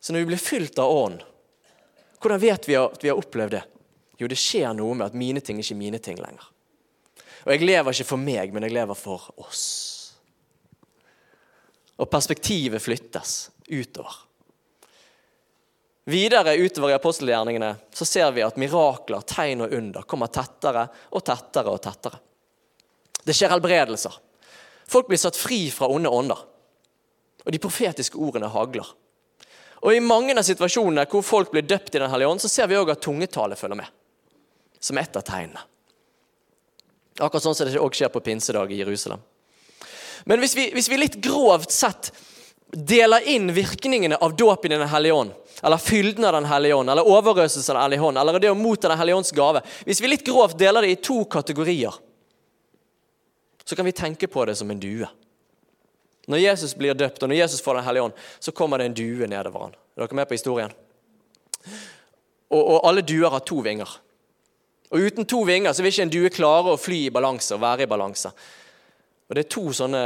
Så 0.00 0.12
når 0.12 0.24
vi 0.24 0.30
blir 0.32 0.42
fylt 0.42 0.78
av 0.82 0.92
ånd, 0.92 1.22
hvordan 2.22 2.42
vet 2.42 2.68
vi 2.68 2.76
at 2.78 3.04
vi 3.04 3.10
har 3.12 3.20
opplevd 3.20 3.56
det? 3.56 3.62
Jo, 4.16 4.28
det 4.28 4.38
skjer 4.40 4.72
noe 4.76 4.96
med 4.96 5.10
at 5.10 5.16
mine 5.18 5.42
ting 5.44 5.58
er 5.60 5.66
ikke 5.66 5.78
mine 5.78 6.00
ting 6.02 6.20
lenger. 6.20 6.52
Og 7.46 7.52
jeg 7.54 7.66
lever 7.66 7.94
ikke 7.94 8.08
for 8.08 8.20
meg, 8.20 8.52
men 8.54 8.64
jeg 8.66 8.74
lever 8.74 8.98
for 8.98 9.28
oss. 9.38 9.64
Og 12.02 12.08
perspektivet 12.10 12.82
flyttes 12.82 13.36
utover. 13.70 14.22
Videre 16.06 16.54
utover 16.58 16.92
i 16.92 16.94
apostelgjerningene 16.94 17.72
så 17.94 18.06
ser 18.06 18.30
vi 18.34 18.44
at 18.46 18.58
mirakler, 18.60 19.24
tegn 19.26 19.64
og 19.64 19.72
under 19.74 20.06
kommer 20.06 20.30
tettere 20.30 20.84
og 21.10 21.24
tettere 21.26 21.72
og 21.72 21.80
tettere. 21.82 22.20
Det 23.26 23.34
skjer 23.34 23.50
helbredelser. 23.54 24.14
Folk 24.86 25.08
blir 25.10 25.18
satt 25.18 25.38
fri 25.38 25.64
fra 25.74 25.88
onde 25.90 26.10
ånder. 26.10 26.44
Og 27.42 27.54
de 27.54 27.62
profetiske 27.62 28.18
ordene 28.22 28.50
hagler. 28.50 28.86
Og 29.82 29.94
I 29.94 30.02
mange 30.02 30.34
av 30.34 30.46
situasjonene 30.46 31.06
hvor 31.10 31.26
folk 31.26 31.50
blir 31.54 31.66
døpt 31.66 31.94
i 31.94 32.02
Den 32.02 32.10
hellige 32.10 32.30
ånd, 32.30 32.42
så 32.42 32.50
ser 32.50 32.70
vi 32.70 32.78
òg 32.78 32.90
at 32.94 33.02
tungetale 33.02 33.58
følger 33.58 33.82
med 33.82 33.95
som 34.80 34.98
ett 34.98 35.16
av 35.16 35.24
tegnene. 35.26 35.62
Akkurat 37.18 37.42
sånn 37.42 37.56
som 37.56 37.68
det 37.68 37.80
også 37.80 38.02
skjer 38.02 38.12
på 38.12 38.20
pinsedag 38.20 38.72
i 38.72 38.82
Jerusalem. 38.82 39.22
Men 40.28 40.42
hvis 40.42 40.56
vi, 40.56 40.68
hvis 40.74 40.88
vi 40.90 40.98
litt 41.00 41.16
grovt 41.22 41.72
sett 41.72 42.10
deler 42.76 43.24
inn 43.30 43.52
virkningene 43.54 44.18
av 44.20 44.34
dåp 44.36 44.64
i 44.66 44.68
Den 44.68 44.88
hellige 44.88 45.14
ånd, 45.14 45.32
eller 45.62 45.78
fylden 45.78 46.24
av 46.24 46.32
Den 46.32 46.44
hellige 46.44 46.74
ånd, 46.74 46.90
eller 46.90 47.08
overøselsen 47.08 47.76
av 47.76 47.80
Den 47.80 47.82
hellige 47.86 48.08
ånd, 48.08 48.18
eller 48.18 48.40
det 48.40 48.50
å 48.50 48.58
motta 48.58 48.88
Den 48.88 48.98
hellige 48.98 49.16
ånds 49.16 49.32
gave 49.32 49.62
Hvis 49.84 50.02
vi 50.02 50.10
litt 50.10 50.26
grovt 50.26 50.58
deler 50.58 50.82
det 50.82 50.90
i 50.90 51.00
to 51.00 51.24
kategorier, 51.24 51.94
så 53.64 53.76
kan 53.76 53.86
vi 53.86 53.92
tenke 53.92 54.26
på 54.26 54.44
det 54.44 54.54
som 54.54 54.70
en 54.70 54.80
due. 54.80 55.08
Når 56.26 56.38
Jesus 56.38 56.74
blir 56.74 56.94
døpt, 56.94 57.22
og 57.22 57.30
når 57.30 57.40
Jesus 57.40 57.62
får 57.62 57.74
Den 57.74 57.86
hellige 57.86 58.02
ånd, 58.02 58.12
så 58.38 58.52
kommer 58.52 58.78
det 58.78 58.90
en 58.90 58.94
due 58.94 59.26
nedover 59.30 59.66
han. 59.66 59.78
Er 59.96 60.04
dere 60.04 60.18
med 60.18 60.28
på 60.28 60.34
historien? 60.34 60.74
Og, 62.50 62.60
og 62.60 62.86
alle 62.86 63.02
duer 63.02 63.30
har 63.30 63.42
to 63.46 63.58
vinger. 63.62 63.90
Og 64.92 65.08
Uten 65.08 65.26
to 65.26 65.42
vinger 65.46 65.74
så 65.74 65.82
vil 65.82 65.92
ikke 65.92 66.06
en 66.06 66.14
due 66.14 66.30
klare 66.32 66.72
å 66.72 66.80
fly 66.80 67.06
i 67.06 67.12
balanse 67.14 67.56
og 67.56 67.62
være 67.64 67.86
i 67.86 67.90
balanse. 67.90 68.30
Og 69.26 69.34
Det 69.34 69.44
er 69.44 69.50
to 69.56 69.66
sånne 69.74 70.02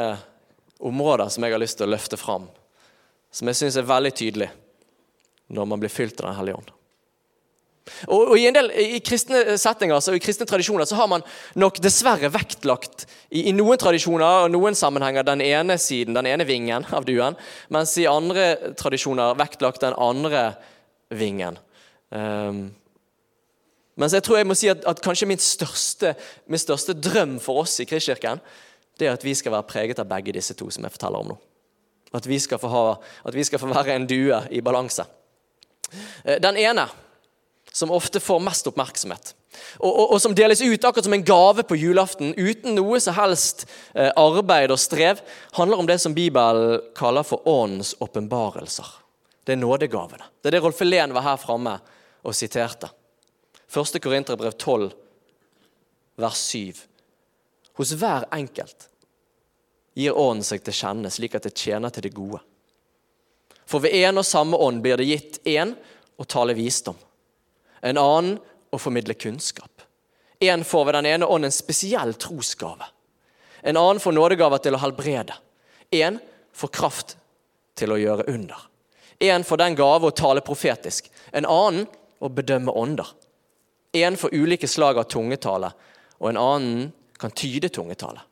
områder 0.81 1.29
som 1.29 1.45
jeg 1.45 1.53
har 1.53 1.61
lyst 1.61 1.81
til 1.81 1.89
å 1.89 1.93
løfte 1.93 2.17
fram, 2.17 2.49
som 3.31 3.51
jeg 3.51 3.59
syns 3.59 3.77
er 3.77 3.89
veldig 3.89 4.13
tydelig 4.17 4.51
når 5.51 5.67
man 5.67 5.83
blir 5.83 5.93
fylt 5.93 6.21
av 6.23 6.31
Den 6.31 6.39
hellige 6.39 6.61
ånd. 6.63 6.71
Og, 8.07 8.33
og 8.33 8.35
I 8.39 8.47
en 8.49 8.55
del 8.55 8.69
i 8.77 9.01
kristne 9.05 9.57
settinger 9.59 10.01
så 10.05 10.15
i 10.15 10.23
kristne 10.23 10.47
tradisjoner 10.49 10.87
så 10.87 10.99
har 11.01 11.09
man 11.11 11.25
nok 11.59 11.81
dessverre 11.83 12.31
vektlagt 12.33 13.07
i, 13.31 13.49
i, 13.49 13.55
noen 13.57 13.81
tradisjoner 13.81 14.45
og 14.45 14.53
noen 14.55 14.79
sammenhenger 14.79 15.27
den 15.27 15.43
ene 15.45 15.77
siden, 15.81 16.15
den 16.17 16.29
ene 16.31 16.47
vingen 16.49 16.87
av 16.95 17.09
duen, 17.09 17.39
mens 17.73 17.97
i 17.99 18.07
andre 18.11 18.75
tradisjoner 18.79 19.39
vektlagt 19.41 19.83
den 19.85 19.97
andre 19.99 20.53
vingen. 21.11 21.59
Um, 22.15 22.69
mens 23.99 24.15
jeg 24.15 24.25
tror 24.25 24.39
jeg 24.39 24.49
må 24.49 24.57
si 24.57 24.71
at, 24.71 24.85
at 24.89 25.01
kanskje 25.03 25.29
min 25.29 25.41
største, 25.43 26.15
min 26.47 26.61
største, 26.61 26.95
drøm 26.95 27.39
for 27.43 27.65
oss 27.65 27.81
i 27.83 27.89
Kristkirken 27.89 28.43
det 29.01 29.09
er 29.09 29.17
at 29.17 29.25
vi 29.25 29.35
skal 29.37 29.55
være 29.55 29.69
preget 29.69 30.01
av 30.03 30.09
begge 30.11 30.35
disse 30.37 30.55
to 30.57 30.69
som 30.73 30.85
jeg 30.85 30.95
forteller 30.95 31.25
om 31.25 31.33
nå. 31.33 31.39
At 32.17 32.27
vi 32.27 32.39
skal 32.43 32.59
få, 32.61 32.69
ha, 32.69 32.85
vi 33.33 33.45
skal 33.47 33.63
få 33.63 33.71
være 33.71 33.95
en 33.97 34.09
due 34.11 34.41
i 34.51 34.61
balanse. 34.65 35.07
Eh, 36.25 36.41
den 36.43 36.59
ene, 36.61 36.89
som 37.73 37.93
ofte 37.95 38.21
får 38.21 38.43
mest 38.43 38.67
oppmerksomhet, 38.67 39.35
og, 39.79 39.89
og, 39.89 40.05
og, 40.15 40.19
som 40.23 40.35
deles 40.35 40.63
ut 40.63 40.85
akkurat 40.85 41.07
som 41.07 41.15
en 41.15 41.27
gave 41.27 41.65
på 41.67 41.79
julaften, 41.79 42.33
uten 42.35 42.75
noe 42.77 43.01
som 43.03 43.17
helst 43.17 43.65
eh, 43.95 44.11
arbeid 44.19 44.75
og 44.75 44.81
strev, 44.83 45.23
handler 45.57 45.83
om 45.83 45.89
det 45.89 46.01
som 46.03 46.15
Bibelen 46.17 46.83
kaller 46.99 47.27
for 47.27 47.47
åndens 47.49 47.95
åpenbarelser. 48.03 48.87
Det 49.47 49.55
er 49.55 49.63
nådegavene. 49.63 50.27
Det 50.43 50.51
er 50.51 50.59
det 50.59 50.63
Rolf 50.65 50.83
Helen 50.83 51.15
var 51.17 51.27
her 51.27 51.41
framme 51.41 51.79
og 52.27 52.37
siterte. 52.37 52.91
1. 53.71 54.01
Korinterbrev 54.03 54.51
12, 54.51 54.91
vers 56.17 56.37
7. 56.37 56.75
Hos 57.73 57.93
hver 57.93 58.25
enkelt 58.35 58.89
gir 59.95 60.17
Ånden 60.19 60.43
seg 60.47 60.65
til 60.67 60.75
kjenne, 60.75 61.11
slik 61.11 61.37
at 61.39 61.47
det 61.47 61.55
tjener 61.55 61.95
til 61.95 62.09
det 62.09 62.15
gode. 62.17 62.41
For 63.71 63.83
ved 63.85 63.95
en 63.95 64.19
og 64.19 64.27
samme 64.27 64.59
ånd 64.59 64.83
blir 64.83 64.99
det 64.99 65.07
gitt 65.07 65.39
én 65.47 65.77
å 66.19 66.27
tale 66.27 66.57
visdom, 66.59 66.99
en 67.81 68.01
annen 68.01 68.41
å 68.75 68.79
formidle 68.79 69.15
kunnskap. 69.15 69.87
En 70.41 70.65
får 70.65 70.85
ved 70.89 70.99
den 70.99 71.11
ene 71.13 71.31
ånd 71.31 71.47
en 71.47 71.55
spesiell 71.55 72.15
trosgave. 72.19 72.91
En 73.63 73.77
annen 73.77 74.03
får 74.03 74.17
nådegaver 74.17 74.65
til 74.65 74.75
å 74.75 74.83
helbrede. 74.83 75.37
En 75.95 76.19
får 76.53 76.75
kraft 76.75 77.17
til 77.79 77.93
å 77.93 77.99
gjøre 78.01 78.27
under. 78.33 78.57
En 79.21 79.45
får 79.45 79.61
den 79.61 79.77
gave 79.77 80.09
å 80.09 80.17
tale 80.17 80.41
profetisk. 80.41 81.11
En 81.31 81.47
annen 81.47 81.85
å 82.19 82.31
bedømme 82.33 82.73
ånder. 82.73 83.07
En 83.93 84.17
får 84.17 84.35
ulike 84.35 84.69
slag 84.69 84.99
av 84.99 85.09
tungetale, 85.11 85.73
og 86.19 86.29
en 86.31 86.41
annen 86.41 86.91
kan 87.19 87.33
tyde 87.35 87.69
tungetale. 87.69 88.23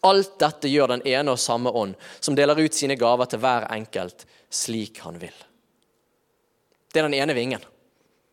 Alt 0.00 0.38
dette 0.40 0.70
gjør 0.72 0.94
den 0.94 1.04
ene 1.08 1.34
og 1.34 1.40
samme 1.40 1.70
ånd, 1.76 1.94
som 2.20 2.36
deler 2.36 2.58
ut 2.58 2.74
sine 2.74 2.96
gaver 2.96 3.28
til 3.28 3.42
hver 3.42 3.68
enkelt 3.74 4.24
slik 4.50 5.02
han 5.04 5.20
vil. 5.20 5.34
Det 6.90 7.02
er 7.02 7.06
den 7.06 7.18
ene 7.20 7.36
vingen. 7.36 7.64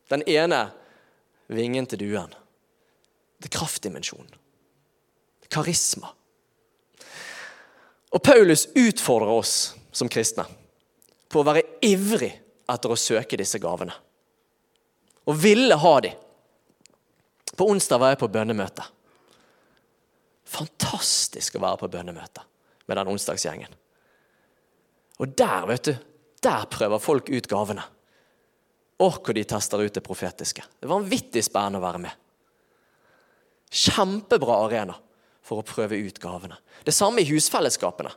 Den 0.10 0.24
ene 0.30 0.70
vingen 1.52 1.86
til 1.86 2.02
duen. 2.02 2.32
Det 3.38 3.52
er 3.52 3.58
kraftdimensjonen. 3.60 4.32
Karisma. 5.52 6.10
Og 8.16 8.24
Paulus 8.24 8.66
utfordrer 8.76 9.30
oss 9.36 9.54
som 9.92 10.10
kristne 10.10 10.48
på 11.28 11.42
å 11.42 11.48
være 11.48 11.66
ivrig 11.84 12.32
etter 12.72 12.92
å 12.92 13.00
søke 13.00 13.40
disse 13.40 13.60
gavene. 13.62 13.94
Og 15.28 15.40
ville 15.42 15.76
ha 15.76 15.94
dem. 16.04 16.24
På 17.58 17.68
onsdag 17.72 18.00
var 18.00 18.14
jeg 18.14 18.22
på 18.22 18.30
bønnemøte. 18.32 18.86
Fantastisk 20.48 21.58
å 21.58 21.64
være 21.64 21.82
på 21.82 21.90
bønnemøte 21.92 22.44
med 22.88 23.00
den 23.00 23.12
onsdagsgjengen. 23.12 23.74
Og 25.18 25.34
der, 25.34 25.66
vet 25.68 25.90
du, 25.90 25.96
der 26.46 26.68
prøver 26.72 27.02
folk 27.02 27.32
ut 27.34 27.50
gavene. 27.50 27.84
Å, 28.98 29.08
hvor 29.10 29.36
de 29.36 29.44
tester 29.46 29.82
ut 29.82 29.94
det 29.94 30.06
profetiske. 30.06 30.64
Det 30.80 30.88
var 30.88 31.02
vanvittig 31.02 31.44
spennende 31.46 31.82
å 31.82 31.86
være 31.86 32.02
med. 32.06 32.24
Kjempebra 33.68 34.62
arena 34.66 34.96
for 35.46 35.62
å 35.62 35.68
prøve 35.68 36.00
ut 36.00 36.22
gavene. 36.22 36.58
Det 36.86 36.96
samme 36.96 37.22
i 37.22 37.28
husfellesskapene. 37.30 38.14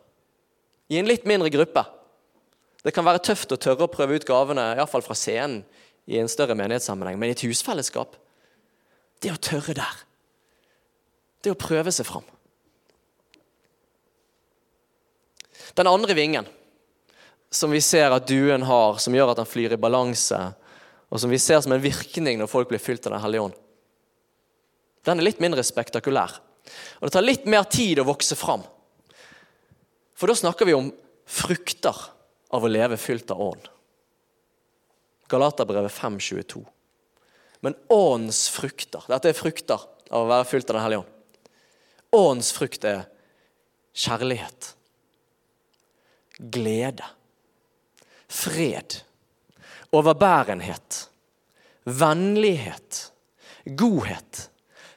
I 0.91 1.01
en 1.01 1.09
litt 1.09 1.27
mindre 1.29 1.51
gruppe. 1.53 1.85
Det 2.85 2.95
kan 2.97 3.05
være 3.07 3.23
tøft 3.23 3.53
å 3.53 3.59
tørre 3.61 3.87
å 3.87 3.93
prøve 3.93 4.17
ut 4.17 4.27
gavene, 4.29 4.71
iallfall 4.79 5.05
fra 5.05 5.17
scenen, 5.19 5.61
i 6.11 6.19
en 6.19 6.29
større 6.29 6.57
menighetssammenheng, 6.59 7.19
men 7.19 7.31
i 7.31 7.37
et 7.37 7.47
husfellesskap 7.47 8.19
Det 9.21 9.31
å 9.31 9.37
tørre 9.37 9.75
der. 9.77 9.97
Det 11.45 11.53
å 11.53 11.59
prøve 11.61 11.93
seg 11.93 12.07
fram. 12.09 12.25
Den 15.77 15.91
andre 15.91 16.17
vingen, 16.17 16.47
som 17.53 17.71
vi 17.71 17.83
ser 17.85 18.15
at 18.17 18.27
duen 18.27 18.65
har, 18.65 18.97
som 18.97 19.15
gjør 19.15 19.35
at 19.35 19.43
den 19.43 19.49
flyr 19.49 19.77
i 19.77 19.81
balanse, 19.81 20.39
og 21.13 21.21
som 21.21 21.31
vi 21.31 21.39
ser 21.43 21.61
som 21.61 21.75
en 21.77 21.83
virkning 21.85 22.41
når 22.41 22.49
folk 22.49 22.71
blir 22.71 22.81
fylt 22.83 23.07
av 23.07 23.13
Den 23.15 23.23
hellige 23.27 23.45
ånd, 23.51 23.59
den 25.05 25.21
er 25.21 25.29
litt 25.29 25.41
mindre 25.41 25.65
spektakulær. 25.65 26.33
Og 27.01 27.07
det 27.07 27.13
tar 27.13 27.25
litt 27.25 27.47
mer 27.49 27.69
tid 27.69 28.01
å 28.01 28.09
vokse 28.09 28.37
fram. 28.37 28.65
For 30.17 30.29
da 30.29 30.37
snakker 30.37 30.69
vi 30.69 30.77
om 30.77 30.91
frukter 31.29 31.97
av 32.51 32.65
å 32.65 32.73
leve 32.73 32.99
fylt 33.01 33.31
av 33.33 33.41
ånd. 33.53 33.69
Galaterbrevet 35.31 35.95
5,22. 35.95 36.65
Men 37.61 37.77
åndens 37.93 38.49
frukter 38.51 39.05
Dette 39.11 39.31
er 39.31 39.37
frukter 39.37 39.83
av 40.11 40.25
å 40.25 40.31
være 40.31 40.49
fylt 40.49 40.71
av 40.71 40.79
Den 40.79 40.85
hellige 40.87 41.05
ånd. 41.05 41.17
Åndens 42.11 42.51
frukt 42.57 42.85
er 42.89 43.05
kjærlighet, 43.95 44.73
glede, 46.51 47.07
fred, 48.31 48.97
overbærenhet, 49.95 51.05
vennlighet, 51.87 53.05
godhet, 53.79 54.49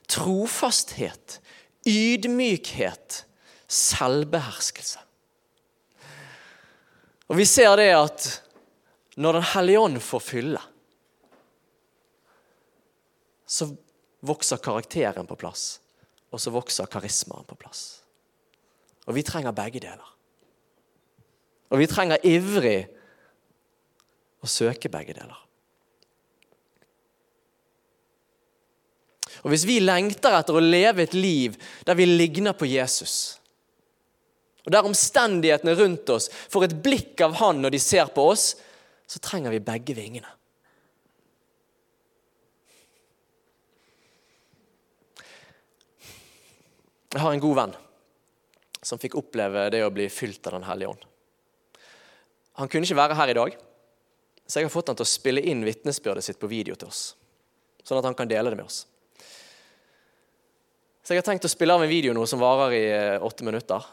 trofasthet, 0.10 1.38
ydmykhet, 1.86 3.24
selvbeherskelse. 3.68 5.02
Og 7.30 7.38
Vi 7.38 7.46
ser 7.50 7.76
det 7.78 7.92
at 7.98 8.26
når 9.16 9.40
Den 9.40 9.50
hellige 9.54 9.80
ånd 9.80 10.02
får 10.02 10.22
fylle, 10.26 10.62
så 13.46 13.68
vokser 14.26 14.62
karakteren 14.64 15.28
på 15.30 15.38
plass 15.38 15.84
og 16.34 16.42
så 16.42 16.50
vokser 16.54 16.90
karismaen 16.90 17.46
på 17.46 17.58
plass. 17.62 18.02
Og 19.06 19.14
vi 19.14 19.24
trenger 19.26 19.54
begge 19.54 19.82
deler. 19.84 20.10
Og 21.70 21.78
vi 21.82 21.90
trenger 21.90 22.26
ivrig 22.26 22.80
å 24.42 24.50
søke 24.50 24.90
begge 24.92 25.14
deler. 25.14 25.38
Og 29.44 29.52
Hvis 29.52 29.68
vi 29.68 29.78
lengter 29.84 30.34
etter 30.40 30.58
å 30.58 30.64
leve 30.64 31.04
et 31.04 31.14
liv 31.14 31.58
der 31.86 31.98
vi 32.00 32.08
ligner 32.08 32.56
på 32.58 32.70
Jesus, 32.70 33.38
og 34.64 34.72
der 34.72 34.88
omstendighetene 34.88 35.76
rundt 35.76 36.10
oss 36.14 36.30
får 36.50 36.70
et 36.70 36.78
blikk 36.86 37.22
av 37.26 37.34
Han 37.42 37.60
når 37.62 37.76
de 37.76 37.82
ser 37.84 38.08
på 38.16 38.30
oss, 38.32 38.54
så 39.14 39.20
trenger 39.22 39.54
vi 39.54 39.62
begge 39.62 39.94
vingene. 39.94 40.30
Jeg 47.14 47.22
har 47.22 47.30
en 47.30 47.44
god 47.44 47.58
venn 47.60 47.74
som 48.82 48.98
fikk 48.98 49.20
oppleve 49.20 49.68
det 49.70 49.84
å 49.86 49.92
bli 49.94 50.08
fylt 50.10 50.48
av 50.50 50.56
Den 50.58 50.66
hellige 50.66 50.96
ånd. 50.96 51.04
Han 52.58 52.70
kunne 52.70 52.88
ikke 52.88 52.98
være 52.98 53.18
her 53.20 53.30
i 53.30 53.36
dag, 53.38 53.58
så 54.48 54.60
jeg 54.60 54.66
har 54.66 54.74
fått 54.74 54.90
han 54.90 54.98
til 54.98 55.06
å 55.06 55.12
spille 55.12 55.44
inn 55.46 55.62
vitnesbyrdet 55.66 56.26
sitt 56.26 56.40
på 56.42 56.50
video 56.50 56.74
til 56.76 56.90
oss. 56.90 57.04
Sånn 57.86 58.00
at 58.00 58.08
han 58.10 58.18
kan 58.18 58.30
dele 58.30 58.50
det 58.50 58.58
med 58.58 58.66
oss. 58.66 58.80
Så 61.04 61.14
jeg 61.14 61.22
har 61.22 61.28
tenkt 61.28 61.46
å 61.46 61.52
spille 61.52 61.76
av 61.76 61.84
en 61.86 61.92
video 61.92 62.16
nå 62.18 62.26
som 62.30 62.42
varer 62.42 62.74
i 62.78 62.84
eh, 62.90 63.22
åtte 63.22 63.46
minutter. 63.46 63.86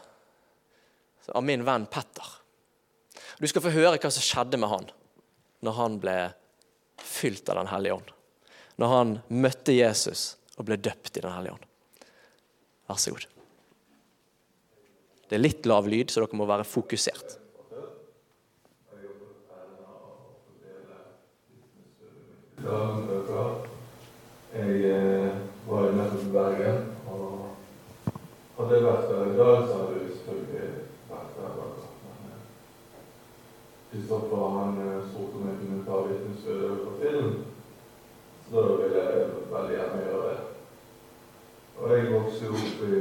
Av 1.29 1.45
min 1.45 1.61
venn 1.67 1.85
Petter. 1.91 2.25
Du 3.37 3.45
skal 3.47 3.63
få 3.63 3.73
høre 3.75 4.01
hva 4.01 4.11
som 4.13 4.25
skjedde 4.25 4.57
med 4.57 4.71
han 4.71 4.89
når 5.61 5.77
han 5.77 5.99
ble 6.01 6.15
fylt 7.01 7.49
av 7.49 7.61
Den 7.61 7.71
hellige 7.71 7.97
ånd. 7.99 8.15
Når 8.81 8.95
han 8.95 9.17
møtte 9.29 9.75
Jesus 9.75 10.35
og 10.57 10.67
ble 10.69 10.77
døpt 10.77 11.17
i 11.17 11.23
Den 11.23 11.33
hellige 11.33 11.57
ånd. 11.57 11.67
Vær 12.89 12.99
så 13.01 13.13
god. 13.13 13.27
Det 15.29 15.37
er 15.37 15.45
litt 15.45 15.69
lav 15.69 15.87
lyd, 15.87 16.11
så 16.11 16.25
dere 16.25 16.35
må 16.35 16.45
være 16.49 16.67
fokusert. 16.67 17.37
Jeg 24.51 24.81
eh, 24.91 25.31
var 25.65 25.93
nettopp 25.95 26.25
i 26.25 26.31
Bergen, 26.33 26.81
og 27.07 27.47
hadde 28.57 28.81
vært 28.83 29.07
der 29.07 29.31
i 29.31 29.37
dag, 29.39 29.63
så 29.65 29.77
hadde 29.79 29.95
jeg 29.95 30.17
selvfølgelig 30.17 30.67
vært 31.07 31.37
der. 31.39 31.51
Men 32.27 32.41
Kristoffer 33.91 34.49
han 34.57 34.77
eh, 34.81 35.03
spurte 35.09 35.35
om 35.35 35.47
jeg 35.49 35.57
kunne 35.59 35.85
ta 35.85 36.01
vitnesbyrdet 36.07 36.83
på 36.85 36.91
film, 37.01 37.31
så 38.49 38.61
da 38.61 38.75
ville 38.79 39.01
jeg 39.03 39.25
veldig 39.51 39.75
gjerne 39.75 40.03
gjøre 40.05 40.29
det. 40.29 40.39
Og 41.77 41.91
jeg 41.91 42.13
vokste 42.13 42.53
opp 42.55 42.83
i 42.87 42.99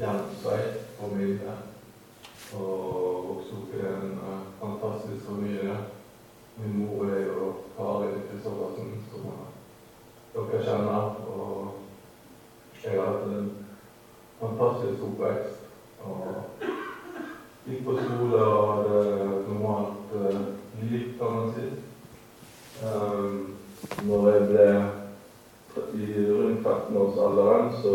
Jenstveit 0.00 0.78
på 0.98 1.14
Milde. 1.14 1.56
Og 2.54 3.28
vokste 3.28 3.58
opp 3.58 3.74
i 3.74 3.82
en 3.88 4.14
uh, 4.18 4.40
fantastisk 4.60 5.26
familie. 5.26 5.76
Min 6.56 6.78
mor 6.78 7.04
er 7.10 7.26
jo 7.26 7.52
Karin 7.76 8.40
som 8.42 8.58
dere 10.34 10.62
kjenner. 10.64 11.18
Og 11.34 11.68
jeg 12.84 13.00
har 13.00 13.06
hatt 13.06 13.26
en 13.28 13.50
fantastisk 14.40 15.02
oppvekst. 15.08 15.56
Og 16.04 16.79
gikk 17.70 17.84
på 17.86 17.96
skole 17.96 18.40
og 18.42 18.70
hadde 18.70 19.26
normalt 19.48 20.14
uh, 20.14 20.40
liv, 20.82 21.12
kan 21.18 21.36
man 21.36 21.52
si. 21.54 21.68
Um, 22.80 23.56
når 24.06 24.28
jeg 24.30 24.46
ble 24.48 24.66
i 25.94 26.06
rundt 26.26 26.66
13-årsalderen 26.66 27.70
så, 27.82 27.94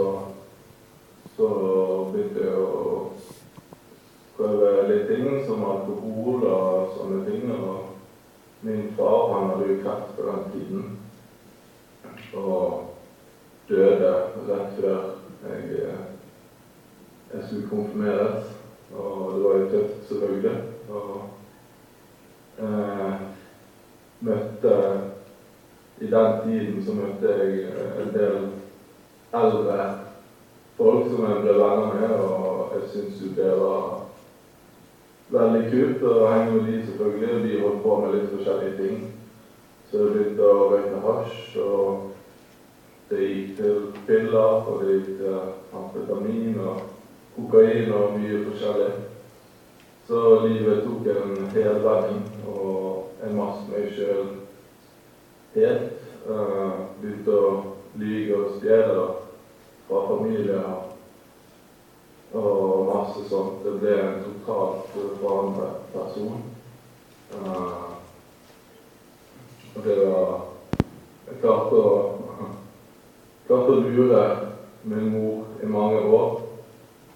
så 1.35 1.49
begynte 2.13 2.45
jeg 2.45 2.61
å 2.61 2.69
prøve 4.37 4.71
litt 4.89 5.07
ting, 5.11 5.27
som 5.47 5.65
alkohol 5.67 6.45
og 6.47 6.95
sånne 6.95 7.23
ting. 7.27 7.51
Og 7.51 8.65
min 8.65 8.91
far 8.97 9.33
han 9.33 9.49
hadde 9.51 9.69
jo 9.73 9.79
kreft 9.83 10.15
på 10.15 10.27
den 10.29 10.43
tiden. 10.55 10.91
Og 12.35 12.93
døde 13.69 14.13
rett 14.47 14.75
før 14.79 15.09
jeg, 15.45 15.95
jeg 17.33 17.47
skulle 17.47 17.71
konfirmeres. 17.71 18.54
Og 18.93 19.33
det 19.33 19.43
var 19.43 19.57
jo 19.57 19.69
tøft, 19.69 20.07
selvfølgelig. 20.07 20.57
Og 20.89 21.21
eh, 22.59 23.13
møtte 24.19 24.75
i 26.01 26.07
den 26.11 26.39
tiden 26.43 26.85
så 26.85 26.93
møtte 26.93 27.37
jeg 27.39 27.59
eh, 27.69 28.01
en 28.03 28.13
del 28.13 28.37
eldre 29.33 29.89
folk 30.77 31.07
som 31.09 31.23
jeg 31.25 31.43
ble 31.43 31.53
venner 31.59 31.93
med, 31.93 32.15
og 32.19 32.73
jeg 32.75 32.89
syns 32.91 33.21
jo 33.23 33.31
det 33.35 33.51
var 33.59 34.01
veldig 35.35 35.61
kult 35.71 36.03
å 36.09 36.15
henge 36.29 36.57
med 36.57 36.67
de, 36.71 36.81
selvfølgelig. 36.89 37.43
De 37.45 37.61
holdt 37.61 37.83
på 37.83 37.99
med 38.01 38.15
litt 38.15 38.33
forskjellige 38.33 38.77
ting. 38.81 39.05
Så 39.89 40.01
jeg 40.01 40.11
begynte 40.15 40.49
å 40.51 40.67
røyke 40.73 41.01
hasj, 41.05 41.55
og 41.63 42.11
det 43.09 43.29
gikk 43.29 43.55
til 43.59 43.81
piller, 44.07 44.67
og 44.67 44.83
det 44.83 44.97
gikk 44.97 45.11
til 45.21 45.39
amfetamin 45.79 46.59
og 46.65 46.94
kokain 47.35 47.91
og 47.93 48.19
mye 48.19 48.43
forskjellig. 48.45 48.91
Så 50.07 50.39
livet 50.47 50.83
tok 50.83 51.07
en 51.07 51.47
helvending, 51.53 52.25
og 52.47 53.07
jeg 53.23 53.35
masse 53.35 53.65
meg 53.71 53.87
sjøl 53.95 54.27
helt. 55.55 56.01
Uh, 56.25 56.89
begynte 57.01 57.33
å 57.37 57.49
lyge 58.01 58.37
og 58.37 58.55
stjele 58.57 59.01
fra 59.85 59.99
familie 60.09 60.61
og 62.33 62.87
masse 62.89 63.25
sånt. 63.29 63.61
Det 63.65 63.75
ble 63.79 63.97
en 64.01 64.23
totalt 64.23 64.95
forandret 65.21 65.85
person. 65.93 66.41
Uh, 67.35 67.93
det 69.83 69.99
var 70.05 70.41
Jeg 71.25 71.39
klarte 71.41 71.77
å, 71.81 71.93
klarte 73.47 73.73
å 73.73 73.81
lure 73.81 74.25
min 74.85 75.07
mor 75.09 75.63
i 75.63 75.69
mange 75.69 76.03
år. 76.05 76.44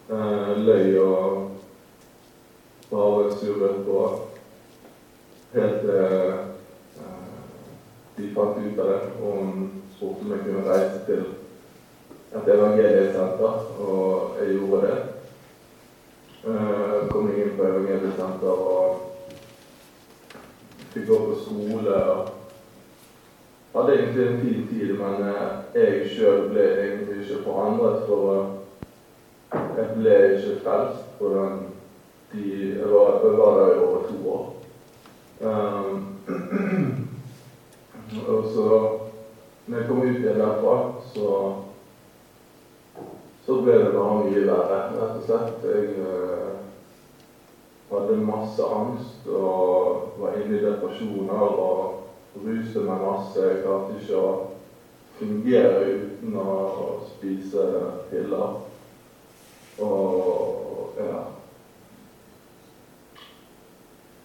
Uh, 0.09 0.57
løy 0.57 0.97
og 0.97 1.51
bare 2.89 3.33
surret 3.37 3.85
på 3.85 4.19
helt 5.53 5.83
til 5.83 5.89
uh, 5.89 6.39
de 8.17 8.29
fant 8.33 8.57
ut 8.57 8.79
av 8.79 8.89
det. 8.89 9.01
Og 9.21 9.35
hun 9.37 9.69
spurte 9.93 10.25
om 10.25 10.31
jeg 10.33 10.41
kunne 10.47 10.65
reise 10.65 11.03
til 11.05 11.21
et 12.39 12.49
evangeliesenter, 12.55 13.61
og 13.79 14.35
jeg 14.39 14.55
gjorde 14.57 14.81
det. 14.87 14.97
kom 16.43 17.09
kom 17.11 17.29
inn 17.35 17.55
på 17.57 17.67
evangeliesenter 17.67 18.65
og 18.73 18.97
fikk 20.93 21.07
gå 21.07 21.17
på 21.27 21.39
skole. 21.43 22.03
og 22.03 22.27
hadde 23.73 23.97
egentlig 23.97 24.27
en 24.27 24.39
fin 24.41 24.67
tid, 24.67 24.93
men 24.97 25.33
jeg 25.75 26.09
sjøl 26.09 26.47
ble 26.49 26.65
egentlig 26.81 27.21
ikke 27.21 27.43
forandret. 27.43 28.07
For 28.07 28.58
jeg 29.79 29.95
ble 29.95 30.15
ikke 30.35 30.55
frelst 30.63 31.05
på 31.19 31.33
den 31.33 31.59
de, 32.31 32.45
jeg, 32.77 32.89
var, 32.91 33.23
var 33.23 33.55
der 33.59 33.73
i 33.73 33.79
over 33.79 34.01
to 34.09 34.17
år. 34.29 34.43
Um, 35.41 36.07
og 38.27 38.43
så 38.53 38.99
når 39.65 39.77
jeg 39.77 39.87
kom 39.87 40.01
ut 40.01 40.19
igjen 40.19 40.39
derfra, 40.39 40.77
så 41.13 41.55
så 43.45 43.61
ble 43.61 43.79
det 43.81 43.93
bare 43.95 44.17
mye 44.27 44.41
verre, 44.45 44.79
rett 44.93 45.15
og 45.17 45.23
slett. 45.25 45.63
Jeg 45.65 45.85
uh, 46.05 46.59
hadde 47.89 48.17
masse 48.21 48.61
angst 48.61 49.25
og 49.25 50.19
var 50.21 50.37
inne 50.37 50.59
i 50.59 50.61
depresjoner 50.61 51.45
og 51.47 52.43
ruste 52.43 52.83
meg 52.85 53.01
masse. 53.01 53.41
Jeg 53.41 53.63
klarte 53.63 53.97
ikke 53.97 54.19
å 54.21 54.33
fungere 55.17 55.95
uten 55.95 56.37
å 56.37 56.57
spise 57.15 57.65
piller. 58.11 58.59
Og 59.81 60.95
ja 60.99 61.19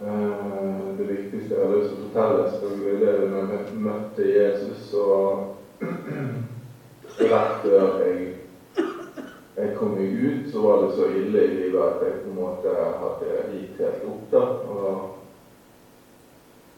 Eh, 0.01 0.99
Det 0.99 1.05
viktigste 1.05 1.55
jeg 1.55 1.67
har 1.67 1.77
lyst 1.77 1.91
til 1.91 1.99
å 1.99 2.07
fortelle, 2.09 2.51
selvfølgelig, 2.51 3.01
det 3.01 3.09
er 3.13 3.31
når 3.31 3.53
jeg 3.55 3.79
møtte 3.87 4.27
Jesus. 4.29 4.93
Og 4.95 5.57
rett 7.33 7.57
før 7.65 7.97
jeg, 8.03 8.29
jeg 9.57 9.75
kom 9.79 9.95
meg 9.97 10.15
ut, 10.21 10.47
så 10.53 10.63
var 10.67 10.83
det 10.83 10.93
så 10.95 11.09
ille 11.11 11.45
i 11.45 11.57
livet 11.57 11.83
at 11.83 12.05
jeg 12.05 12.21
på 12.23 12.31
en 12.31 12.39
måte 12.39 12.75
hadde 13.03 13.37
gitt 13.53 13.83
helt 13.83 14.09
opp. 14.13 14.25
da, 14.33 14.47
og 14.79 15.11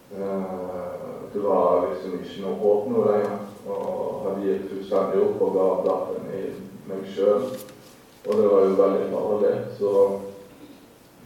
Uh, 0.06 1.26
det 1.32 1.40
var 1.42 1.88
liksom 1.90 2.12
ikke 2.14 2.42
noe 2.44 2.58
håp 2.60 2.84
nå 2.92 3.00
lenger. 3.08 3.40
Og 3.66 4.20
hadde 4.22 4.44
gitt 4.44 4.68
fullstendig 4.70 5.18
opp 5.24 5.40
og 5.42 5.56
ga 5.56 5.64
blaffen 5.82 6.28
i 6.30 6.42
meg 6.86 7.08
sjøl. 7.10 7.48
Og 8.26 8.36
det 8.36 8.48
var 8.48 8.64
jo 8.64 8.78
veldig 8.80 9.10
farlig. 9.12 9.52
Så 9.78 10.20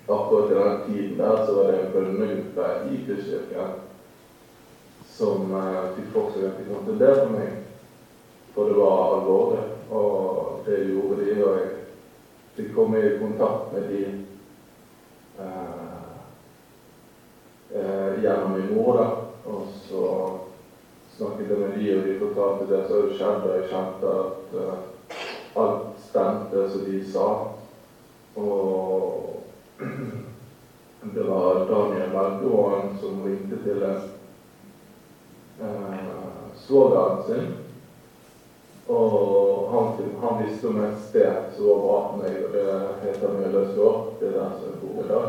akkurat 0.06 0.50
i 0.50 0.54
den 0.54 0.80
tiden 0.86 1.18
der 1.18 1.46
så 1.46 1.54
var 1.54 1.72
det 1.72 1.80
en 1.80 1.92
bønnegruppe 1.92 2.66
i 2.90 3.00
Kristkirken 3.06 3.78
som 5.04 5.52
uh, 5.52 5.90
fikk 5.96 6.14
at 6.16 6.60
kom 6.68 6.84
til 6.84 6.94
å 6.94 7.00
be 7.00 7.14
for 7.14 7.32
meg. 7.34 7.56
For 8.54 8.68
det 8.68 8.76
var 8.78 9.14
alvorlig. 9.16 9.64
Og 9.90 10.62
det 10.66 10.84
gjorde 10.88 11.24
de. 11.24 11.34
Og 11.44 11.58
jeg 11.58 11.72
fikk 12.56 12.74
komme 12.76 13.00
i 13.00 13.16
kontakt 13.20 13.72
med 13.74 13.90
de. 13.92 14.04
Uh, 15.40 16.00
eh, 17.74 18.22
gjennom 18.22 18.52
min 18.52 18.74
mor. 18.74 18.96
da, 18.96 19.06
Og 19.50 19.62
så 19.88 20.30
snakket 21.16 21.50
jeg 21.50 21.58
med 21.58 21.76
de, 21.78 21.98
og 21.98 22.06
de 22.06 22.18
fortalte 22.18 22.70
det 22.72 22.82
som. 22.88 23.44
Og 23.44 23.54
jeg 23.56 23.68
kjente 23.70 24.16
at 24.24 24.56
eh, 24.64 24.88
alt 26.16 26.50
det 26.52 26.70
som 26.70 26.84
de 26.84 27.12
sa. 27.12 27.46
Og 28.34 29.36
det 31.14 31.22
var 31.22 31.54
Daniel 31.54 32.10
Melgården 32.12 32.98
som 33.00 33.22
ringte 33.24 33.56
til 33.64 33.82
eh, 33.82 34.00
svogeren 36.66 37.22
sin. 37.26 37.46
Og 38.86 39.68
han, 39.72 39.92
han 40.22 40.42
visste 40.46 40.68
om 40.68 40.80
et 40.84 40.98
sted 41.08 41.34
som 41.56 41.66
var 41.66 41.78
bra 41.84 41.98
for 42.08 42.16
meg, 42.22 42.34
og 42.44 42.50
det 42.56 42.66
heter 43.04 43.36
Mjøløsgård. 43.38 44.00
Det 44.20 44.28
er 44.28 44.32
der 44.38 44.50
som 44.56 44.66
jeg 44.66 44.80
bor 44.82 45.04
i 45.04 45.08
dag. 45.08 45.28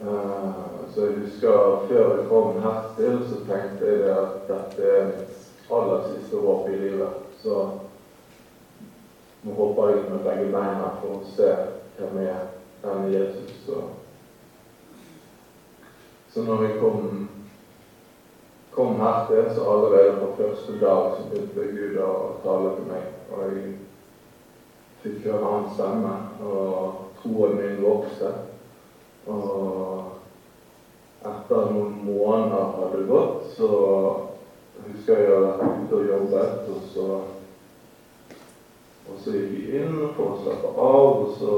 Eh, 0.00 0.52
så 0.94 1.06
jeg 1.06 1.18
husker 1.22 1.86
før 1.88 2.16
jeg 2.16 2.28
kom 2.28 2.62
hertil, 2.62 3.18
så 3.28 3.36
tenkte 3.48 3.92
jeg 3.92 4.10
at 4.12 4.48
dette 4.48 4.90
er 4.98 5.10
mitt 5.12 5.30
aller 5.72 6.00
siste 6.10 6.36
håp 6.42 6.68
i 6.68 6.80
livet. 6.80 7.12
Så 7.42 7.52
nå 9.44 9.54
hopper 9.54 9.92
jeg 9.92 10.04
med 10.10 10.24
begge 10.24 10.50
beina 10.52 10.90
for 11.00 11.18
å 11.18 11.30
se 11.36 11.50
hvem 11.96 12.18
er 12.24 12.42
denne 12.82 13.12
Jesus. 13.12 13.52
Så, 13.66 13.82
så 16.32 16.44
når 16.46 16.64
jeg 16.66 16.78
kom, 16.80 17.28
kom 18.74 19.00
hertil, 19.00 19.50
så 19.54 19.68
allerede 19.72 20.18
på 20.20 20.32
første 20.40 20.78
dag 20.80 21.14
så 21.16 21.28
begynte 21.30 21.70
Gud 21.72 22.00
å 22.02 22.12
tale 22.44 22.74
til 22.76 22.90
meg. 22.90 23.06
Og 23.30 23.46
jeg 23.46 23.76
fikk 25.04 25.24
høre 25.28 25.54
hans 25.54 25.72
stemme, 25.76 26.14
og 26.42 27.06
troen 27.22 27.56
min 27.60 27.80
vokste. 27.84 28.32
Og 29.26 30.04
etter 31.26 31.72
noen 31.72 31.96
måneder 32.06 32.76
hadde 32.76 33.06
gått, 33.08 33.48
så 33.56 33.70
husker 34.86 35.16
jeg 35.16 35.26
jeg 35.26 35.34
hadde 35.34 35.56
vært 35.58 35.82
ute 35.82 35.98
og 35.98 36.12
jobbet. 36.12 36.70
Og 36.74 36.92
så, 36.92 37.06
og 39.06 39.18
så 39.22 39.34
gikk 39.36 39.52
jeg 39.54 39.82
inn 39.82 39.98
for 40.16 40.32
å 40.34 40.38
slappe 40.42 40.72
av, 40.82 41.20
og 41.22 41.34
så 41.38 41.56